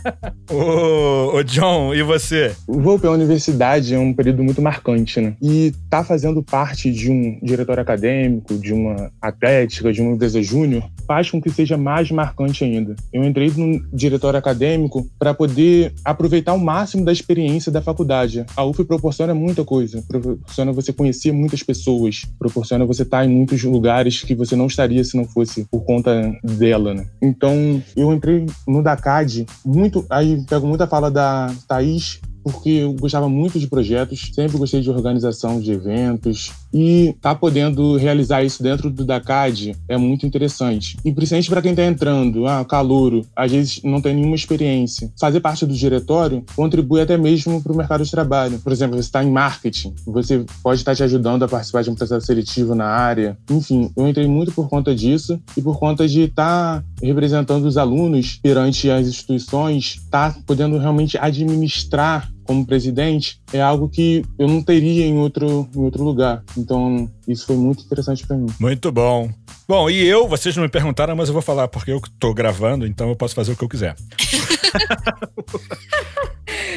ô, 0.50 1.36
ô, 1.36 1.42
John, 1.42 1.94
e 1.94 2.02
você? 2.02 2.54
Vou 2.66 2.98
pela 2.98 3.14
universidade 3.14 3.94
é 3.94 3.98
um 3.98 4.12
período 4.12 4.42
muito 4.42 4.62
marcante, 4.62 5.20
né? 5.20 5.34
E 5.40 5.72
tá 5.90 6.02
fazendo 6.02 6.42
parte 6.42 6.90
de 6.90 7.10
um 7.10 7.38
diretório 7.42 7.82
acadêmico, 7.82 8.54
de 8.58 8.72
uma 8.72 9.10
atlética, 9.20 9.92
de 9.92 10.00
uma 10.00 10.12
empresa 10.12 10.42
júnior, 10.42 10.82
faz 11.06 11.30
com 11.30 11.40
que 11.40 11.50
seja 11.50 11.76
mais 11.76 12.10
marcante 12.10 12.64
ainda. 12.64 12.96
Eu 13.12 13.24
entrei 13.24 13.52
no 13.56 13.80
diretório 13.92 14.38
acadêmico 14.38 15.06
para 15.18 15.34
poder 15.34 15.92
aproveitar 16.04 16.54
o 16.54 16.58
máximo 16.58 17.04
da 17.04 17.12
experiência 17.12 17.37
da 17.70 17.82
faculdade. 17.82 18.44
A 18.56 18.64
UF 18.64 18.84
proporciona 18.84 19.34
muita 19.34 19.64
coisa, 19.64 20.02
proporciona 20.06 20.72
você 20.72 20.92
conhecer 20.92 21.32
muitas 21.32 21.62
pessoas, 21.62 22.22
proporciona 22.38 22.84
você 22.84 23.02
estar 23.02 23.24
em 23.24 23.28
muitos 23.28 23.62
lugares 23.64 24.22
que 24.22 24.34
você 24.34 24.56
não 24.56 24.66
estaria 24.66 25.02
se 25.04 25.16
não 25.16 25.24
fosse 25.24 25.64
por 25.70 25.84
conta 25.84 26.32
dela, 26.42 26.94
né? 26.94 27.06
Então, 27.22 27.82
eu 27.96 28.12
entrei 28.12 28.46
no 28.66 28.82
DACAD 28.82 29.46
muito, 29.64 30.04
aí 30.08 30.44
pego 30.48 30.66
muita 30.66 30.86
fala 30.86 31.10
da 31.10 31.52
Thaís, 31.66 32.20
porque 32.50 32.70
eu 32.70 32.92
gostava 32.92 33.28
muito 33.28 33.58
de 33.58 33.66
projetos, 33.66 34.30
sempre 34.34 34.58
gostei 34.58 34.80
de 34.80 34.90
organização 34.90 35.60
de 35.60 35.72
eventos 35.72 36.50
e 36.72 37.14
tá 37.20 37.34
podendo 37.34 37.96
realizar 37.96 38.42
isso 38.42 38.62
dentro 38.62 38.90
do 38.90 39.04
DACAD 39.04 39.76
é 39.88 39.96
muito 39.96 40.26
interessante. 40.26 40.96
E 41.04 41.12
principalmente 41.12 41.48
para 41.50 41.62
quem 41.62 41.70
está 41.70 41.84
entrando, 41.84 42.46
ah, 42.46 42.64
calouro, 42.64 43.26
às 43.34 43.50
vezes 43.50 43.80
não 43.82 44.00
tem 44.00 44.14
nenhuma 44.14 44.36
experiência. 44.36 45.10
Fazer 45.18 45.40
parte 45.40 45.64
do 45.64 45.74
diretório 45.74 46.44
contribui 46.54 47.00
até 47.00 47.16
mesmo 47.16 47.62
para 47.62 47.72
o 47.72 47.76
mercado 47.76 48.04
de 48.04 48.10
trabalho. 48.10 48.58
Por 48.58 48.72
exemplo, 48.72 48.96
você 48.96 49.00
está 49.00 49.24
em 49.24 49.30
marketing, 49.30 49.94
você 50.06 50.44
pode 50.62 50.80
estar 50.80 50.92
tá 50.92 50.96
te 50.96 51.02
ajudando 51.02 51.42
a 51.42 51.48
participar 51.48 51.82
de 51.82 51.90
um 51.90 51.94
processo 51.94 52.26
seletivo 52.26 52.74
na 52.74 52.86
área. 52.86 53.36
Enfim, 53.50 53.90
eu 53.96 54.08
entrei 54.08 54.26
muito 54.26 54.52
por 54.52 54.68
conta 54.68 54.94
disso 54.94 55.40
e 55.56 55.62
por 55.62 55.78
conta 55.78 56.06
de 56.06 56.22
estar 56.22 56.80
tá 56.80 56.84
representando 57.02 57.64
os 57.64 57.76
alunos 57.76 58.38
perante 58.42 58.90
as 58.90 59.06
instituições, 59.06 60.00
tá 60.10 60.34
podendo 60.46 60.78
realmente 60.78 61.16
administrar 61.18 62.30
como 62.48 62.64
presidente 62.64 63.38
é 63.52 63.60
algo 63.60 63.90
que 63.90 64.24
eu 64.38 64.48
não 64.48 64.62
teria 64.62 65.06
em 65.06 65.18
outro, 65.18 65.68
em 65.76 65.80
outro 65.80 66.02
lugar. 66.02 66.42
Então, 66.56 67.06
isso 67.28 67.44
foi 67.44 67.56
muito 67.56 67.84
interessante 67.84 68.26
para 68.26 68.38
mim. 68.38 68.46
Muito 68.58 68.90
bom. 68.90 69.28
Bom, 69.68 69.90
e 69.90 70.02
eu, 70.06 70.26
vocês 70.26 70.56
não 70.56 70.62
me 70.62 70.68
perguntaram, 70.68 71.14
mas 71.14 71.28
eu 71.28 71.34
vou 71.34 71.42
falar 71.42 71.68
porque 71.68 71.92
eu 71.92 72.00
tô 72.18 72.32
gravando, 72.32 72.86
então 72.86 73.10
eu 73.10 73.16
posso 73.16 73.34
fazer 73.34 73.52
o 73.52 73.56
que 73.56 73.64
eu 73.64 73.68
quiser. 73.68 73.94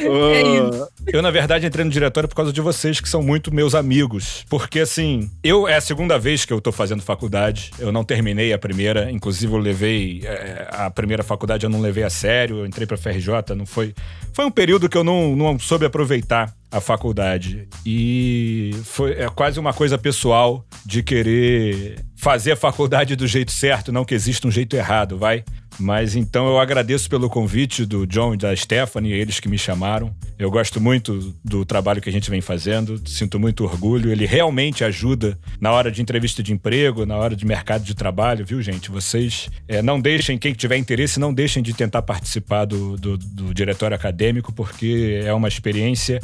Uh, 0.02 0.86
eu, 1.06 1.22
na 1.22 1.30
verdade, 1.30 1.66
entrei 1.66 1.84
no 1.84 1.90
diretório 1.90 2.28
por 2.28 2.34
causa 2.34 2.52
de 2.52 2.60
vocês, 2.60 3.00
que 3.00 3.08
são 3.08 3.22
muito 3.22 3.54
meus 3.54 3.74
amigos. 3.74 4.44
Porque, 4.48 4.80
assim, 4.80 5.30
eu 5.42 5.68
é 5.68 5.76
a 5.76 5.80
segunda 5.80 6.18
vez 6.18 6.44
que 6.44 6.52
eu 6.52 6.60
tô 6.60 6.72
fazendo 6.72 7.02
faculdade. 7.02 7.70
Eu 7.78 7.92
não 7.92 8.04
terminei 8.04 8.52
a 8.52 8.58
primeira. 8.58 9.10
Inclusive, 9.10 9.52
eu 9.52 9.58
levei. 9.58 10.22
É, 10.24 10.68
a 10.70 10.90
primeira 10.90 11.22
faculdade 11.22 11.64
eu 11.64 11.70
não 11.70 11.80
levei 11.80 12.02
a 12.02 12.10
sério. 12.10 12.58
Eu 12.58 12.66
entrei 12.66 12.86
pra 12.86 12.96
FRJ, 12.96 13.54
não 13.56 13.64
foi. 13.64 13.94
Foi 14.32 14.44
um 14.44 14.50
período 14.50 14.88
que 14.88 14.96
eu 14.96 15.04
não, 15.04 15.36
não 15.36 15.58
soube 15.58 15.86
aproveitar 15.86 16.52
a 16.72 16.80
faculdade. 16.80 17.68
E 17.84 18.70
foi 18.84 19.12
é 19.12 19.28
quase 19.28 19.60
uma 19.60 19.74
coisa 19.74 19.98
pessoal 19.98 20.64
de 20.84 21.02
querer 21.02 22.02
fazer 22.16 22.52
a 22.52 22.56
faculdade 22.56 23.14
do 23.14 23.26
jeito 23.26 23.52
certo, 23.52 23.92
não 23.92 24.04
que 24.04 24.14
exista 24.14 24.48
um 24.48 24.50
jeito 24.50 24.74
errado, 24.74 25.18
vai? 25.18 25.44
Mas 25.78 26.14
então 26.14 26.46
eu 26.46 26.58
agradeço 26.58 27.08
pelo 27.08 27.28
convite 27.28 27.84
do 27.84 28.06
John 28.06 28.34
e 28.34 28.36
da 28.36 28.54
Stephanie, 28.54 29.12
eles 29.12 29.40
que 29.40 29.48
me 29.48 29.58
chamaram. 29.58 30.14
Eu 30.38 30.50
gosto 30.50 30.80
muito 30.80 31.34
do 31.44 31.64
trabalho 31.64 32.00
que 32.00 32.08
a 32.08 32.12
gente 32.12 32.30
vem 32.30 32.40
fazendo, 32.40 33.00
sinto 33.08 33.40
muito 33.40 33.64
orgulho. 33.64 34.10
Ele 34.10 34.26
realmente 34.26 34.84
ajuda 34.84 35.38
na 35.60 35.72
hora 35.72 35.90
de 35.90 36.00
entrevista 36.00 36.42
de 36.42 36.52
emprego, 36.52 37.06
na 37.06 37.16
hora 37.16 37.34
de 37.34 37.44
mercado 37.44 37.84
de 37.84 37.94
trabalho, 37.94 38.44
viu, 38.44 38.62
gente? 38.62 38.90
Vocês 38.90 39.48
é, 39.66 39.82
não 39.82 40.00
deixem, 40.00 40.38
quem 40.38 40.52
tiver 40.52 40.76
interesse, 40.76 41.18
não 41.18 41.32
deixem 41.32 41.62
de 41.62 41.72
tentar 41.72 42.02
participar 42.02 42.66
do, 42.66 42.96
do, 42.96 43.16
do 43.16 43.54
diretório 43.54 43.96
acadêmico, 43.96 44.52
porque 44.52 45.22
é 45.24 45.32
uma 45.32 45.48
experiência 45.48 46.20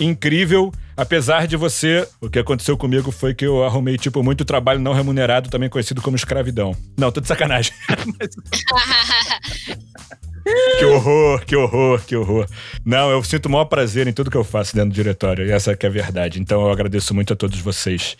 incrível. 0.00 0.72
Apesar 0.96 1.46
de 1.46 1.56
você. 1.56 2.08
O 2.20 2.28
que 2.28 2.40
aconteceu 2.40 2.76
comigo 2.76 3.12
foi 3.12 3.32
que 3.32 3.46
eu 3.46 3.64
arrumei, 3.64 3.96
tipo, 3.96 4.22
muito 4.22 4.44
trabalho 4.44 4.80
não 4.80 4.92
remunerado, 4.92 5.48
também 5.48 5.68
conhecido 5.68 6.02
como 6.02 6.16
escravidão. 6.16 6.76
Não, 6.96 7.12
tô 7.12 7.20
de 7.20 7.28
sacanagem. 7.28 7.72
que 10.44 10.84
horror, 10.84 11.44
que 11.44 11.56
horror, 11.56 12.04
que 12.04 12.16
horror. 12.16 12.46
Não, 12.84 13.10
eu 13.10 13.22
sinto 13.22 13.46
o 13.46 13.50
maior 13.50 13.64
prazer 13.66 14.06
em 14.06 14.12
tudo 14.12 14.30
que 14.30 14.36
eu 14.36 14.44
faço 14.44 14.74
dentro 14.74 14.90
do 14.90 14.94
diretório, 14.94 15.46
e 15.46 15.50
essa 15.50 15.72
é 15.72 15.86
a 15.86 15.90
verdade. 15.90 16.40
Então 16.40 16.62
eu 16.62 16.70
agradeço 16.70 17.14
muito 17.14 17.32
a 17.32 17.36
todos 17.36 17.58
vocês. 17.60 18.16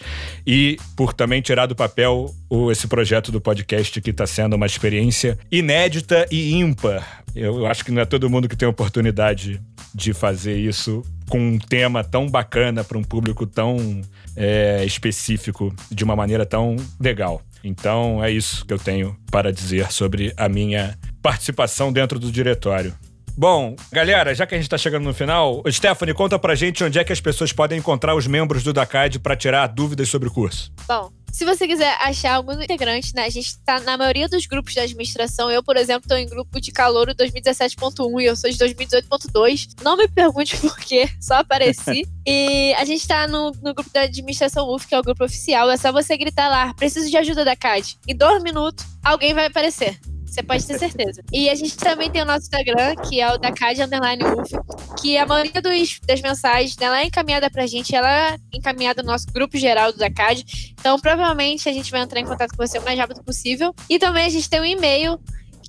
E 0.47 0.77
por 0.97 1.13
também 1.13 1.41
tirar 1.41 1.67
do 1.67 1.77
papel 1.77 2.35
o, 2.49 2.71
esse 2.71 2.87
projeto 2.87 3.31
do 3.31 3.41
podcast 3.41 4.01
que 4.01 4.11
está 4.11 4.27
sendo 4.27 4.57
uma 4.57 4.67
experiência 4.67 5.39
inédita 5.51 6.27
e 6.31 6.55
ímpar. 6.55 7.25
Eu 7.35 7.67
acho 7.67 7.85
que 7.85 7.93
não 7.93 8.03
é 8.03 8.05
todo 8.05 8.29
mundo 8.29 8.49
que 8.49 8.57
tem 8.57 8.67
a 8.67 8.71
oportunidade 8.71 9.61
de 9.95 10.13
fazer 10.13 10.57
isso 10.57 11.03
com 11.29 11.39
um 11.39 11.59
tema 11.59 12.03
tão 12.03 12.27
bacana 12.27 12.83
para 12.83 12.99
um 12.99 13.03
público 13.03 13.47
tão 13.47 14.01
é, 14.37 14.85
específico, 14.85 15.75
de 15.91 16.05
uma 16.05 16.17
maneira 16.17 16.47
tão 16.47 16.77
legal. 16.99 17.43
Então 17.63 18.23
é 18.23 18.31
isso 18.31 18.65
que 18.65 18.73
eu 18.73 18.79
tenho 18.79 19.17
para 19.31 19.53
dizer 19.53 19.93
sobre 19.93 20.33
a 20.37 20.49
minha 20.49 20.97
participação 21.23 21.93
dentro 21.93 22.19
do 22.19 22.31
diretório. 22.31 22.95
Bom, 23.37 23.77
galera, 23.93 24.35
já 24.35 24.45
que 24.45 24.57
a 24.57 24.59
gente 24.59 24.69
tá 24.69 24.77
chegando 24.77 25.05
no 25.05 25.15
final, 25.15 25.63
Stephanie, 25.71 26.13
conta 26.13 26.37
pra 26.41 26.57
gente 26.57 26.83
onde 26.83 26.99
é 26.99 27.05
que 27.05 27.13
as 27.13 27.21
pessoas 27.21 27.53
podem 27.53 27.79
encontrar 27.79 28.17
os 28.17 28.27
membros 28.27 28.65
do 28.65 28.73
DACAD 28.73 29.21
para 29.21 29.37
tirar 29.37 29.69
dúvidas 29.69 30.09
sobre 30.09 30.29
o 30.29 30.33
curso. 30.33 30.73
Bom, 30.89 31.13
se 31.33 31.45
você 31.45 31.69
quiser 31.69 31.97
achar 32.01 32.35
algum 32.35 32.61
integrante, 32.61 33.15
né? 33.15 33.27
A 33.27 33.31
gente 33.31 33.57
tá 33.61 33.79
na 33.79 33.97
maioria 33.97 34.29
dos 34.29 34.45
grupos 34.47 34.73
de 34.73 34.81
administração. 34.81 35.49
Eu, 35.49 35.63
por 35.63 35.77
exemplo, 35.77 36.09
tô 36.09 36.17
em 36.17 36.27
grupo 36.27 36.61
de 36.61 36.73
calouro 36.73 37.15
2017.1 37.15 38.21
e 38.21 38.25
eu 38.25 38.35
sou 38.35 38.51
de 38.51 38.57
2018.2. 38.59 39.69
Não 39.85 39.97
me 39.97 40.09
pergunte 40.09 40.57
por 40.59 40.77
quê, 40.77 41.09
só 41.21 41.35
apareci. 41.35 42.09
e 42.27 42.75
a 42.77 42.85
gente 42.85 43.07
tá 43.07 43.29
no, 43.29 43.53
no 43.63 43.73
grupo 43.73 43.91
da 43.93 44.01
administração 44.01 44.69
UF, 44.69 44.89
que 44.89 44.97
é 44.97 44.99
o 44.99 45.03
grupo 45.03 45.25
oficial. 45.25 45.71
É 45.71 45.77
só 45.77 45.93
você 45.93 46.17
gritar 46.17 46.49
lá, 46.49 46.75
preciso 46.75 47.09
de 47.09 47.17
ajuda 47.17 47.45
da 47.45 47.55
CAD. 47.55 47.99
Em 48.09 48.17
dois 48.17 48.43
minutos, 48.43 48.85
alguém 49.05 49.33
vai 49.33 49.47
aparecer. 49.47 49.97
Você 50.29 50.43
pode 50.43 50.67
ter 50.67 50.79
certeza. 50.79 51.23
E 51.33 51.49
a 51.49 51.55
gente 51.55 51.77
também 51.77 52.11
tem 52.11 52.21
o 52.23 52.25
nosso 52.25 52.43
Instagram, 52.43 52.95
que 53.09 53.21
é 53.21 53.33
o 53.33 53.39
da 53.39 53.51
CAD 53.51 53.83
Underline 53.83 54.23
UF, 54.25 54.51
que 55.01 55.17
a 55.17 55.27
maioria 55.27 55.63
dos, 55.63 56.01
das 56.07 56.21
mensagens 56.21 56.77
dela 56.77 57.01
é 57.01 57.07
encaminhada 57.07 57.51
pra 57.51 57.67
gente, 57.67 57.95
ela 57.95 58.33
é 58.33 58.37
encaminhada 58.53 59.03
no 59.03 59.09
nosso 59.09 59.27
grupo 59.33 59.57
geral 59.57 59.91
do 59.93 59.99
DACAD. 59.99 60.75
Então, 60.79 61.01
provavelmente, 61.01 61.69
a 61.69 61.73
gente 61.73 61.91
vai 61.91 62.03
entrar 62.03 62.21
em 62.21 62.27
contato 62.27 62.57
com 62.57 62.67
você 62.67 62.79
o 62.79 62.85
mais 62.85 62.99
rápido 62.99 63.23
possível. 63.25 63.75
E 63.89 63.99
também 63.99 64.27
a 64.27 64.29
gente 64.29 64.49
tem 64.49 64.61
um 64.61 64.65
e-mail, 64.65 65.19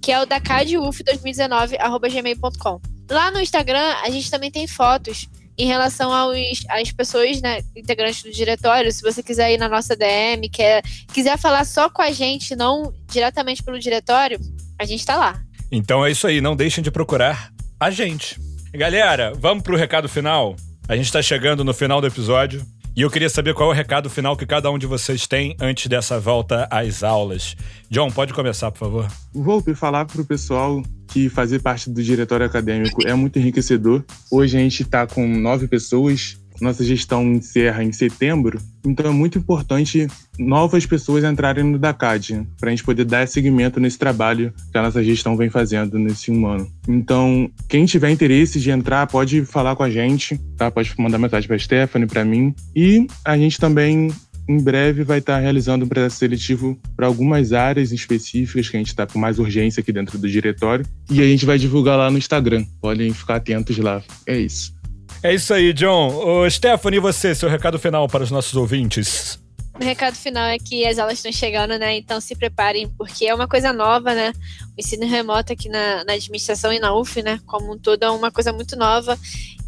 que 0.01 0.11
é 0.11 0.21
o 0.21 0.27
dacaduf2019.gmail.com. 0.27 2.81
Lá 3.09 3.31
no 3.31 3.39
Instagram, 3.39 3.95
a 4.03 4.09
gente 4.09 4.29
também 4.29 4.51
tem 4.51 4.67
fotos 4.67 5.29
em 5.59 5.65
relação 5.65 6.13
aos, 6.13 6.63
às 6.69 6.91
pessoas, 6.93 7.41
né, 7.41 7.59
integrantes 7.75 8.23
do 8.23 8.31
diretório, 8.31 8.89
se 8.91 9.01
você 9.01 9.21
quiser 9.21 9.53
ir 9.53 9.57
na 9.57 9.67
nossa 9.67 9.93
DM, 9.93 10.47
quer, 10.49 10.81
quiser 11.13 11.37
falar 11.37 11.65
só 11.65 11.89
com 11.89 12.01
a 12.01 12.11
gente, 12.11 12.55
não 12.55 12.93
diretamente 13.11 13.61
pelo 13.61 13.77
diretório, 13.77 14.39
a 14.79 14.85
gente 14.85 15.05
tá 15.05 15.17
lá. 15.17 15.41
Então 15.69 16.05
é 16.05 16.11
isso 16.11 16.25
aí, 16.25 16.39
não 16.39 16.55
deixem 16.55 16.81
de 16.81 16.89
procurar 16.89 17.51
a 17.77 17.91
gente. 17.91 18.39
Galera, 18.73 19.33
vamos 19.37 19.61
pro 19.61 19.75
recado 19.75 20.07
final? 20.07 20.55
A 20.87 20.95
gente 20.95 21.11
tá 21.11 21.21
chegando 21.21 21.63
no 21.63 21.73
final 21.73 21.99
do 21.99 22.07
episódio. 22.07 22.65
E 22.95 23.01
eu 23.01 23.09
queria 23.09 23.29
saber 23.29 23.53
qual 23.53 23.69
é 23.69 23.73
o 23.73 23.75
recado 23.75 24.09
final 24.09 24.35
que 24.35 24.45
cada 24.45 24.69
um 24.69 24.77
de 24.77 24.85
vocês 24.85 25.25
tem 25.27 25.55
antes 25.59 25.87
dessa 25.87 26.19
volta 26.19 26.67
às 26.69 27.03
aulas. 27.03 27.55
John, 27.89 28.09
pode 28.09 28.33
começar, 28.33 28.71
por 28.71 28.79
favor. 28.79 29.07
Vou 29.33 29.63
falar 29.75 30.05
para 30.05 30.19
o 30.19 30.25
pessoal 30.25 30.81
que 31.09 31.29
fazer 31.29 31.59
parte 31.59 31.89
do 31.89 32.01
diretório 32.01 32.45
acadêmico 32.45 33.07
é 33.07 33.13
muito 33.13 33.39
enriquecedor. 33.39 34.03
Hoje 34.31 34.57
a 34.57 34.59
gente 34.59 34.83
está 34.83 35.05
com 35.07 35.27
nove 35.27 35.67
pessoas 35.67 36.37
nossa 36.61 36.83
gestão 36.83 37.23
encerra 37.23 37.83
em 37.83 37.91
setembro, 37.91 38.59
então 38.85 39.05
é 39.05 39.13
muito 39.13 39.37
importante 39.37 40.07
novas 40.37 40.85
pessoas 40.85 41.23
entrarem 41.23 41.63
no 41.63 41.79
DACAD, 41.79 42.47
para 42.59 42.69
a 42.69 42.71
gente 42.71 42.83
poder 42.83 43.05
dar 43.05 43.27
seguimento 43.27 43.79
nesse 43.79 43.97
trabalho 43.97 44.53
que 44.71 44.77
a 44.77 44.81
nossa 44.81 45.03
gestão 45.03 45.37
vem 45.37 45.49
fazendo 45.49 45.97
nesse 45.97 46.31
um 46.31 46.45
ano. 46.47 46.69
Então, 46.87 47.49
quem 47.67 47.85
tiver 47.85 48.09
interesse 48.11 48.59
de 48.59 48.71
entrar, 48.71 49.07
pode 49.07 49.45
falar 49.45 49.75
com 49.75 49.83
a 49.83 49.89
gente, 49.89 50.37
tá? 50.57 50.69
pode 50.69 50.93
mandar 50.97 51.17
mensagem 51.17 51.47
para 51.47 51.55
a 51.55 51.59
Stephanie, 51.59 52.07
para 52.07 52.25
mim, 52.25 52.53
e 52.75 53.07
a 53.23 53.37
gente 53.37 53.59
também 53.59 54.09
em 54.49 54.57
breve 54.57 55.03
vai 55.03 55.19
estar 55.19 55.37
realizando 55.37 55.85
um 55.85 55.87
processo 55.87 56.17
seletivo 56.17 56.75
para 56.95 57.05
algumas 57.05 57.53
áreas 57.53 57.91
específicas 57.91 58.67
que 58.67 58.75
a 58.75 58.79
gente 58.79 58.87
está 58.87 59.05
com 59.05 59.19
mais 59.19 59.37
urgência 59.37 59.79
aqui 59.79 59.93
dentro 59.93 60.17
do 60.17 60.27
diretório. 60.27 60.83
E 61.11 61.21
a 61.21 61.25
gente 61.25 61.45
vai 61.45 61.59
divulgar 61.59 61.95
lá 61.95 62.09
no 62.09 62.17
Instagram. 62.17 62.65
Podem 62.81 63.13
ficar 63.13 63.35
atentos 63.35 63.77
lá. 63.77 64.01
É 64.25 64.39
isso. 64.39 64.73
É 65.21 65.35
isso 65.35 65.53
aí, 65.53 65.71
John. 65.71 66.15
Ô, 66.15 66.49
Stephanie, 66.49 66.97
e 66.97 66.99
você, 66.99 67.35
seu 67.35 67.47
recado 67.47 67.77
final 67.77 68.07
para 68.07 68.23
os 68.23 68.31
nossos 68.31 68.55
ouvintes? 68.55 69.39
O 69.79 69.83
recado 69.83 70.15
final 70.15 70.45
é 70.45 70.57
que 70.57 70.85
as 70.85 70.97
aulas 70.97 71.19
estão 71.19 71.31
chegando, 71.31 71.77
né? 71.77 71.97
Então 71.97 72.19
se 72.19 72.35
preparem, 72.35 72.89
porque 72.97 73.25
é 73.25 73.35
uma 73.35 73.47
coisa 73.47 73.71
nova, 73.71 74.15
né? 74.15 74.33
Ensino 74.79 75.05
remoto 75.05 75.51
aqui 75.51 75.67
na, 75.67 76.03
na 76.05 76.13
administração 76.13 76.71
e 76.71 76.79
na 76.79 76.95
UF, 76.95 77.21
né? 77.21 77.39
Como 77.45 77.73
um 77.73 77.77
todo, 77.77 78.03
é 78.03 78.09
uma 78.09 78.31
coisa 78.31 78.53
muito 78.53 78.75
nova. 78.75 79.19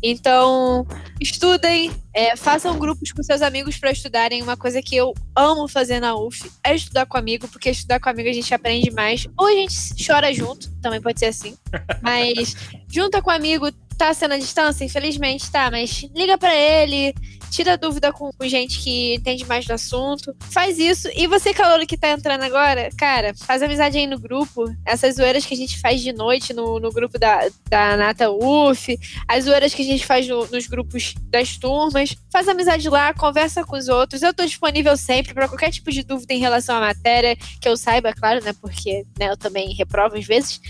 Então, 0.02 0.88
estudem, 1.19 1.91
é, 2.13 2.36
façam 2.36 2.80
grupos 2.80 3.12
com 3.12 3.21
seus 3.21 3.41
amigos 3.41 3.78
para 3.78 3.91
estudarem. 3.91 4.41
Uma 4.41 4.58
coisa 4.58 4.82
que 4.82 4.95
eu 4.95 5.13
amo 5.36 5.67
fazer 5.67 6.00
na 6.00 6.15
UF 6.15 6.50
é 6.63 6.76
estudar 6.76 7.06
com 7.06 7.17
amigo, 7.17 7.47
porque 7.47 7.69
estudar 7.69 8.00
com 8.00 8.10
amigo 8.10 8.30
a 8.30 8.34
gente 8.34 8.54
aprende 8.54 8.89
mais. 8.89 9.28
Ou 9.38 9.47
a 9.47 9.52
gente 9.52 9.76
chora 10.04 10.34
junto, 10.34 10.71
também 10.82 11.02
pode 11.02 11.19
ser 11.19 11.28
assim. 11.28 11.56
Mas 12.02 12.56
junta 12.89 13.21
com 13.21 13.30
amigo, 13.30 13.71
tá 13.97 14.13
sendo 14.13 14.34
a 14.34 14.38
distância, 14.38 14.84
infelizmente 14.84 15.52
tá, 15.52 15.69
mas 15.69 16.10
liga 16.15 16.36
para 16.36 16.56
ele, 16.56 17.13
tira 17.52 17.78
dúvida 17.78 18.12
com, 18.14 18.32
gente 18.44 18.80
que 18.80 19.16
entende 19.16 19.46
mais 19.46 19.66
do 19.66 19.74
assunto. 19.74 20.36
Faz 20.50 20.80
isso. 20.80 21.10
E 21.14 21.28
você, 21.28 21.54
calor 21.54 21.86
que 21.86 21.98
tá 21.98 22.10
entrando 22.10 22.44
agora, 22.44 22.90
cara, 22.98 23.34
faz 23.36 23.62
amizade 23.62 23.98
aí 23.98 24.08
no 24.08 24.18
grupo. 24.18 24.66
Essas 24.86 25.16
zoeiras 25.16 25.46
que 25.46 25.54
a 25.54 25.58
gente 25.58 25.80
faz 25.80 26.02
de 26.02 26.14
noite 26.14 26.54
no, 26.54 26.80
no 26.80 26.92
grupo 26.92 27.20
da, 27.20 27.48
da 27.70 27.98
Nata 27.98 28.32
UF, 28.32 28.98
as 29.28 29.44
zoeiras 29.44 29.74
que 29.74 29.82
a 29.82 29.86
gente 29.86 30.06
faz 30.06 30.28
no, 30.28 30.48
nos 30.48 30.66
grupos 30.66 31.14
das 31.30 31.58
turmas. 31.58 32.16
Faz 32.32 32.48
amizade 32.48 32.89
lá, 32.89 33.14
conversa 33.14 33.64
com 33.66 33.76
os 33.76 33.89
outros. 33.89 34.22
Eu 34.22 34.34
tô 34.34 34.45
disponível 34.45 34.95
sempre 34.95 35.34
para 35.34 35.47
qualquer 35.47 35.72
tipo 35.72 35.91
de 35.91 36.04
dúvida 36.04 36.34
em 36.34 36.39
relação 36.39 36.78
à 36.78 36.80
matéria, 36.80 37.36
que 37.36 37.68
eu 37.68 37.76
saiba, 37.76 38.14
claro, 38.14 38.43
né? 38.43 38.54
Porque 38.62 39.06
né, 39.20 39.30
eu 39.30 39.38
também 39.38 39.74
reprovo 39.74 40.18
às 40.18 40.26
vezes. 40.26 40.62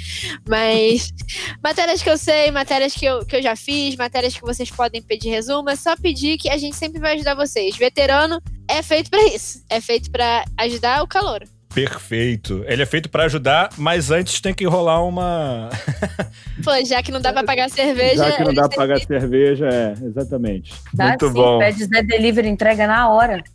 Mas 0.48 1.12
matérias 1.64 2.02
que 2.02 2.10
eu 2.10 2.18
sei, 2.18 2.50
matérias 2.50 2.94
que 2.94 3.06
eu, 3.06 3.24
que 3.26 3.36
eu 3.36 3.42
já 3.42 3.56
fiz, 3.56 3.96
matérias 3.96 4.36
que 4.36 4.42
vocês 4.42 4.72
podem 4.72 5.02
pedir 5.02 5.30
resumo, 5.30 5.70
é 5.70 5.76
só 5.76 5.96
pedir 5.96 6.38
que 6.38 6.50
a 6.50 6.58
gente 6.58 6.71
sempre 6.72 7.00
vai 7.00 7.16
ajudar 7.16 7.36
vocês. 7.36 7.76
Veterano 7.78 8.42
é 8.68 8.82
feito 8.82 9.10
para 9.10 9.24
isso. 9.28 9.64
É 9.70 9.80
feito 9.82 10.10
para 10.12 10.44
ajudar 10.58 11.04
o 11.04 11.08
calor. 11.08 11.44
Perfeito. 11.74 12.64
Ele 12.68 12.84
é 12.84 12.86
feito 12.86 13.10
para 13.10 13.24
ajudar, 13.24 13.70
mas 13.78 14.12
antes 14.12 14.42
tem 14.42 14.54
que 14.54 14.66
rolar 14.66 15.02
uma. 15.04 15.70
Pô, 16.64 16.72
já 16.86 17.02
que 17.02 17.12
não 17.12 17.22
dá 17.22 17.32
para 17.32 17.46
pagar 17.46 17.70
cerveja. 17.70 18.16
Já 18.28 18.32
que 18.36 18.44
não 18.44 18.54
dá 18.54 18.68
para 18.68 18.78
pagar 18.78 19.00
cerveja, 19.00 19.68
é, 19.68 19.94
exatamente. 20.06 20.74
Dá 20.94 21.08
Muito 21.10 21.28
sim, 21.28 21.34
bom. 21.34 21.60
Pede 21.60 21.86
Zé 21.86 22.04
Delivery, 22.04 22.50
entrega 22.50 22.88
na 22.88 23.10
hora. 23.10 23.42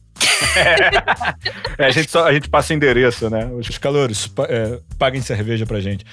É, 1.79 1.87
a, 1.87 1.91
gente 1.91 2.11
só, 2.11 2.27
a 2.27 2.33
gente 2.33 2.49
passa 2.49 2.73
endereço, 2.73 3.29
né? 3.29 3.47
Os 3.47 3.77
calores, 3.79 4.27
pa- 4.27 4.47
é, 4.49 4.79
paguem 4.99 5.21
cerveja 5.21 5.67
pra 5.67 5.81
gente. 5.81 6.05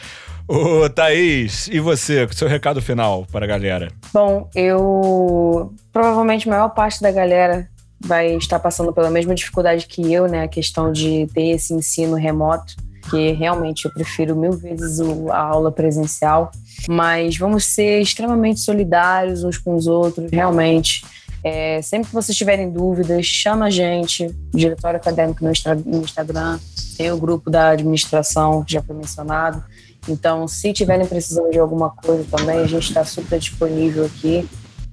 Ô, 0.48 0.90
Thaís, 0.90 1.68
e 1.70 1.80
você? 1.80 2.28
Seu 2.32 2.48
recado 2.48 2.82
final 2.82 3.26
para 3.32 3.46
a 3.46 3.48
galera? 3.48 3.90
Bom, 4.14 4.50
eu. 4.54 5.74
Provavelmente 5.92 6.48
a 6.48 6.52
maior 6.52 6.70
parte 6.70 7.02
da 7.02 7.12
galera 7.12 7.70
vai 8.00 8.36
estar 8.36 8.60
passando 8.60 8.92
pela 8.92 9.10
mesma 9.10 9.34
dificuldade 9.34 9.88
que 9.88 10.14
eu, 10.14 10.28
né? 10.28 10.44
A 10.44 10.48
questão 10.48 10.92
de 10.92 11.28
ter 11.34 11.52
esse 11.52 11.74
ensino 11.74 12.16
remoto, 12.16 12.76
que 13.10 13.32
realmente 13.32 13.86
eu 13.86 13.92
prefiro 13.92 14.36
mil 14.36 14.52
vezes 14.52 15.00
a 15.30 15.38
aula 15.38 15.72
presencial. 15.72 16.52
Mas 16.90 17.38
vamos 17.38 17.64
ser 17.64 18.02
extremamente 18.02 18.60
solidários 18.60 19.44
uns 19.46 19.58
com 19.58 19.76
os 19.76 19.88
outros, 19.88 20.30
realmente. 20.30 21.06
É, 21.42 21.82
sempre 21.82 22.10
que 22.10 22.14
vocês 22.14 22.38
tiverem 22.38 22.70
dúvidas, 22.70 23.26
chama 23.26 23.66
a 23.66 23.70
gente, 23.70 24.34
Diretório 24.54 24.98
Acadêmico 24.98 25.44
no 25.44 26.02
Instagram, 26.02 26.60
tem 26.98 27.12
o 27.12 27.18
grupo 27.18 27.50
da 27.50 27.70
administração, 27.70 28.64
que 28.64 28.74
já 28.74 28.82
foi 28.82 28.96
mencionado. 28.96 29.64
Então, 30.08 30.48
se 30.48 30.74
tiverem 30.74 31.06
precisando 31.06 31.52
de 31.52 31.60
alguma 31.60 31.90
coisa 31.90 32.26
também, 32.30 32.60
a 32.60 32.68
gente 32.68 32.88
está 32.88 33.06
super 33.06 33.40
disponível 33.40 34.06
aqui 34.06 34.48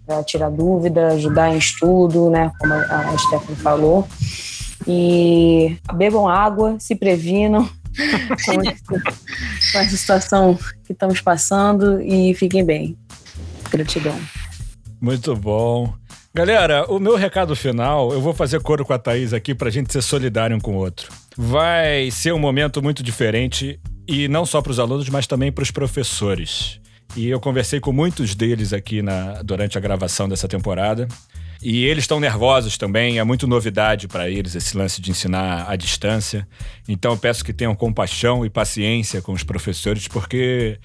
para 0.06 0.22
tirar 0.22 0.50
dúvida, 0.50 1.08
ajudar 1.08 1.54
em 1.54 1.58
estudo, 1.58 2.30
né? 2.30 2.50
Como 2.58 2.72
a 2.74 3.18
Stephanie 3.18 3.56
falou. 3.56 4.08
E 4.86 5.76
bebam 5.94 6.28
água, 6.28 6.76
se 6.78 6.94
previnam 6.94 7.68
com 8.46 9.78
essa 9.78 9.96
situação 9.96 10.58
que 10.84 10.92
estamos 10.92 11.20
passando 11.20 12.00
e 12.00 12.34
fiquem 12.34 12.64
bem. 12.64 12.96
Gratidão. 13.70 14.18
Muito 15.00 15.34
bom. 15.36 15.92
Galera, 16.32 16.84
o 16.88 17.00
meu 17.00 17.16
recado 17.16 17.56
final, 17.56 18.12
eu 18.12 18.20
vou 18.20 18.32
fazer 18.32 18.60
coro 18.60 18.84
com 18.84 18.92
a 18.92 18.98
Thaís 18.98 19.32
aqui 19.32 19.54
pra 19.54 19.68
gente 19.68 19.92
ser 19.92 20.02
solidário 20.02 20.56
um 20.56 20.60
com 20.60 20.76
o 20.76 20.78
outro. 20.78 21.10
Vai 21.36 22.10
ser 22.12 22.32
um 22.32 22.38
momento 22.38 22.80
muito 22.80 23.02
diferente 23.02 23.80
e 24.10 24.26
não 24.26 24.44
só 24.44 24.60
para 24.60 24.72
os 24.72 24.80
alunos, 24.80 25.08
mas 25.08 25.24
também 25.24 25.52
para 25.52 25.62
os 25.62 25.70
professores. 25.70 26.80
E 27.14 27.28
eu 27.28 27.38
conversei 27.38 27.78
com 27.78 27.92
muitos 27.92 28.34
deles 28.34 28.72
aqui 28.72 29.02
na, 29.02 29.40
durante 29.42 29.78
a 29.78 29.80
gravação 29.80 30.28
dessa 30.28 30.48
temporada. 30.48 31.06
E 31.62 31.84
eles 31.84 32.04
estão 32.04 32.18
nervosos 32.18 32.76
também, 32.76 33.20
é 33.20 33.24
muito 33.24 33.46
novidade 33.46 34.08
para 34.08 34.28
eles 34.28 34.56
esse 34.56 34.76
lance 34.76 35.00
de 35.00 35.12
ensinar 35.12 35.70
à 35.70 35.76
distância. 35.76 36.48
Então 36.88 37.12
eu 37.12 37.18
peço 37.18 37.44
que 37.44 37.52
tenham 37.52 37.72
compaixão 37.74 38.44
e 38.44 38.50
paciência 38.50 39.22
com 39.22 39.32
os 39.32 39.44
professores, 39.44 40.08
porque 40.08 40.80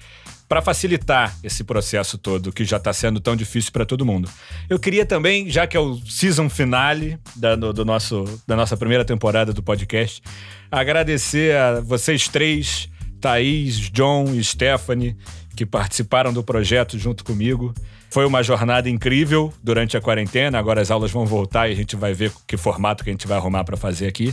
para 0.48 0.62
facilitar 0.62 1.36
esse 1.42 1.64
processo 1.64 2.16
todo 2.16 2.52
que 2.52 2.64
já 2.64 2.76
está 2.76 2.92
sendo 2.92 3.18
tão 3.18 3.34
difícil 3.34 3.72
para 3.72 3.84
todo 3.84 4.06
mundo. 4.06 4.30
Eu 4.70 4.78
queria 4.78 5.04
também, 5.04 5.50
já 5.50 5.66
que 5.66 5.76
é 5.76 5.80
o 5.80 5.96
season 6.06 6.48
finale 6.48 7.18
da, 7.34 7.56
do, 7.56 7.72
do 7.72 7.84
nosso, 7.84 8.24
da 8.46 8.54
nossa 8.54 8.76
primeira 8.76 9.04
temporada 9.04 9.52
do 9.52 9.62
podcast, 9.64 10.22
agradecer 10.70 11.56
a 11.56 11.80
vocês 11.80 12.28
três, 12.28 12.88
Thaís, 13.26 13.90
John 13.90 14.32
e 14.32 14.44
Stephanie, 14.44 15.16
que 15.56 15.66
participaram 15.66 16.32
do 16.32 16.44
projeto 16.44 16.96
junto 16.96 17.24
comigo. 17.24 17.74
Foi 18.08 18.24
uma 18.24 18.40
jornada 18.40 18.88
incrível 18.88 19.52
durante 19.60 19.96
a 19.96 20.00
quarentena. 20.00 20.56
Agora 20.60 20.80
as 20.80 20.92
aulas 20.92 21.10
vão 21.10 21.26
voltar 21.26 21.68
e 21.68 21.72
a 21.72 21.74
gente 21.74 21.96
vai 21.96 22.14
ver 22.14 22.30
que 22.46 22.56
formato 22.56 23.02
que 23.02 23.10
a 23.10 23.12
gente 23.12 23.26
vai 23.26 23.36
arrumar 23.36 23.64
para 23.64 23.76
fazer 23.76 24.06
aqui. 24.06 24.32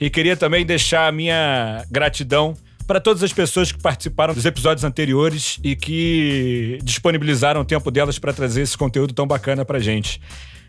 E 0.00 0.08
queria 0.08 0.36
também 0.36 0.64
deixar 0.64 1.08
a 1.08 1.12
minha 1.12 1.84
gratidão 1.90 2.56
para 2.86 3.00
todas 3.00 3.24
as 3.24 3.32
pessoas 3.32 3.72
que 3.72 3.82
participaram 3.82 4.32
dos 4.32 4.46
episódios 4.46 4.84
anteriores 4.84 5.58
e 5.64 5.74
que 5.74 6.78
disponibilizaram 6.84 7.62
o 7.62 7.64
tempo 7.64 7.90
delas 7.90 8.16
para 8.16 8.32
trazer 8.32 8.62
esse 8.62 8.78
conteúdo 8.78 9.12
tão 9.12 9.26
bacana 9.26 9.64
pra 9.64 9.80
gente. 9.80 10.20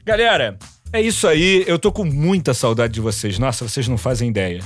Galera, 0.03 0.57
é 0.91 0.99
isso 0.99 1.27
aí. 1.27 1.63
Eu 1.67 1.77
tô 1.77 1.91
com 1.91 2.05
muita 2.05 2.55
saudade 2.55 2.93
de 2.93 3.01
vocês. 3.01 3.37
Nossa, 3.37 3.67
vocês 3.67 3.87
não 3.87 3.99
fazem 3.99 4.29
ideia. 4.29 4.63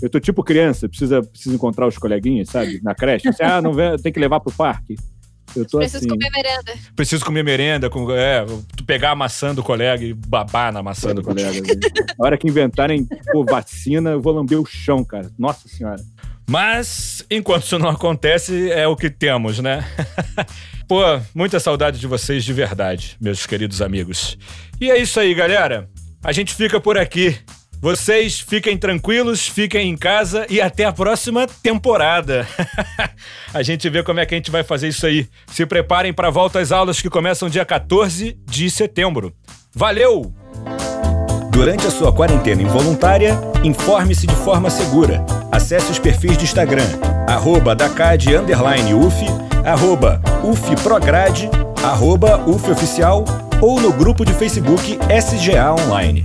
Eu 0.00 0.08
tô 0.08 0.20
tipo 0.20 0.42
criança, 0.42 0.88
precisa, 0.88 1.22
precisa 1.22 1.54
encontrar 1.54 1.86
os 1.86 1.98
coleguinhas, 1.98 2.48
sabe? 2.48 2.80
Na 2.82 2.94
creche. 2.94 3.28
Assim, 3.28 3.42
ah, 3.42 3.60
não 3.60 3.72
vem, 3.72 3.96
tem 3.98 4.12
que 4.12 4.20
levar 4.20 4.40
pro 4.40 4.52
parque. 4.52 4.96
Eu 5.56 5.64
tô 5.64 5.78
Preciso 5.78 5.98
assim. 5.98 6.08
comer 6.08 6.30
merenda. 6.30 6.72
Preciso 6.94 7.24
comer 7.24 7.42
merenda, 7.42 7.90
com, 7.90 8.10
é, 8.12 8.44
tu 8.76 8.84
pegar 8.84 9.12
a 9.12 9.16
maçã 9.16 9.54
do 9.54 9.62
colega 9.62 10.04
e 10.04 10.12
babar 10.12 10.72
na 10.72 10.82
maçã 10.82 11.14
do 11.14 11.22
colega. 11.22 11.50
colega. 11.50 11.74
né? 11.74 12.06
A 12.18 12.24
hora 12.24 12.36
que 12.36 12.46
inventarem 12.46 13.06
pô, 13.32 13.44
vacina, 13.44 14.10
eu 14.10 14.20
vou 14.20 14.32
lamber 14.32 14.60
o 14.60 14.66
chão, 14.66 15.02
cara. 15.04 15.30
Nossa 15.38 15.68
senhora. 15.68 16.02
Mas, 16.48 17.24
enquanto 17.30 17.64
isso 17.64 17.78
não 17.78 17.90
acontece, 17.90 18.70
é 18.70 18.86
o 18.86 18.96
que 18.96 19.10
temos, 19.10 19.58
né? 19.58 19.84
Pô, 20.88 21.02
muita 21.34 21.60
saudade 21.60 22.00
de 22.00 22.06
vocês 22.06 22.42
de 22.42 22.54
verdade, 22.54 23.18
meus 23.20 23.44
queridos 23.44 23.82
amigos. 23.82 24.38
E 24.80 24.90
é 24.90 24.98
isso 24.98 25.20
aí, 25.20 25.34
galera. 25.34 25.86
A 26.24 26.32
gente 26.32 26.54
fica 26.54 26.80
por 26.80 26.96
aqui. 26.96 27.36
Vocês 27.80 28.40
fiquem 28.40 28.76
tranquilos, 28.76 29.46
fiquem 29.46 29.88
em 29.88 29.96
casa 29.96 30.44
e 30.50 30.60
até 30.60 30.84
a 30.84 30.92
próxima 30.92 31.46
temporada. 31.62 32.46
a 33.54 33.62
gente 33.62 33.88
vê 33.88 34.02
como 34.02 34.18
é 34.18 34.26
que 34.26 34.34
a 34.34 34.38
gente 34.38 34.50
vai 34.50 34.64
fazer 34.64 34.88
isso 34.88 35.06
aí. 35.06 35.28
Se 35.46 35.64
preparem 35.64 36.12
para 36.12 36.28
a 36.28 36.30
volta 36.30 36.58
às 36.58 36.72
aulas 36.72 37.00
que 37.00 37.08
começam 37.08 37.48
dia 37.48 37.64
14 37.64 38.36
de 38.44 38.70
setembro. 38.70 39.32
Valeu! 39.74 40.34
Durante 41.52 41.86
a 41.86 41.90
sua 41.90 42.12
quarentena 42.12 42.62
involuntária, 42.62 43.38
informe-se 43.64 44.26
de 44.26 44.34
forma 44.34 44.70
segura. 44.70 45.24
Acesse 45.50 45.90
os 45.90 45.98
perfis 45.98 46.36
de 46.36 46.44
Instagram, 46.44 46.86
arroba 47.28 47.74
Dacad, 47.74 48.24
arroba 49.64 50.20
UFPrograde, 50.44 51.50
arroba 51.82 52.38
UFOficial 52.48 53.24
ou 53.60 53.80
no 53.80 53.92
grupo 53.92 54.24
de 54.24 54.32
Facebook 54.34 54.98
SGA 55.10 55.72
Online. 55.72 56.22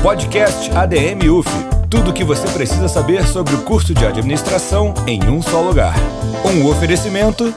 Podcast 0.02 0.76
ADM 0.76 1.30
UF. 1.30 1.48
Tudo 1.88 2.10
o 2.10 2.14
que 2.14 2.24
você 2.24 2.48
precisa 2.48 2.88
saber 2.88 3.24
sobre 3.28 3.54
o 3.54 3.62
curso 3.62 3.94
de 3.94 4.04
administração 4.04 4.96
em 5.06 5.24
um 5.30 5.44
só 5.44 5.62
lugar. 5.62 5.94
Um 6.44 6.68
oferecimento. 6.68 7.54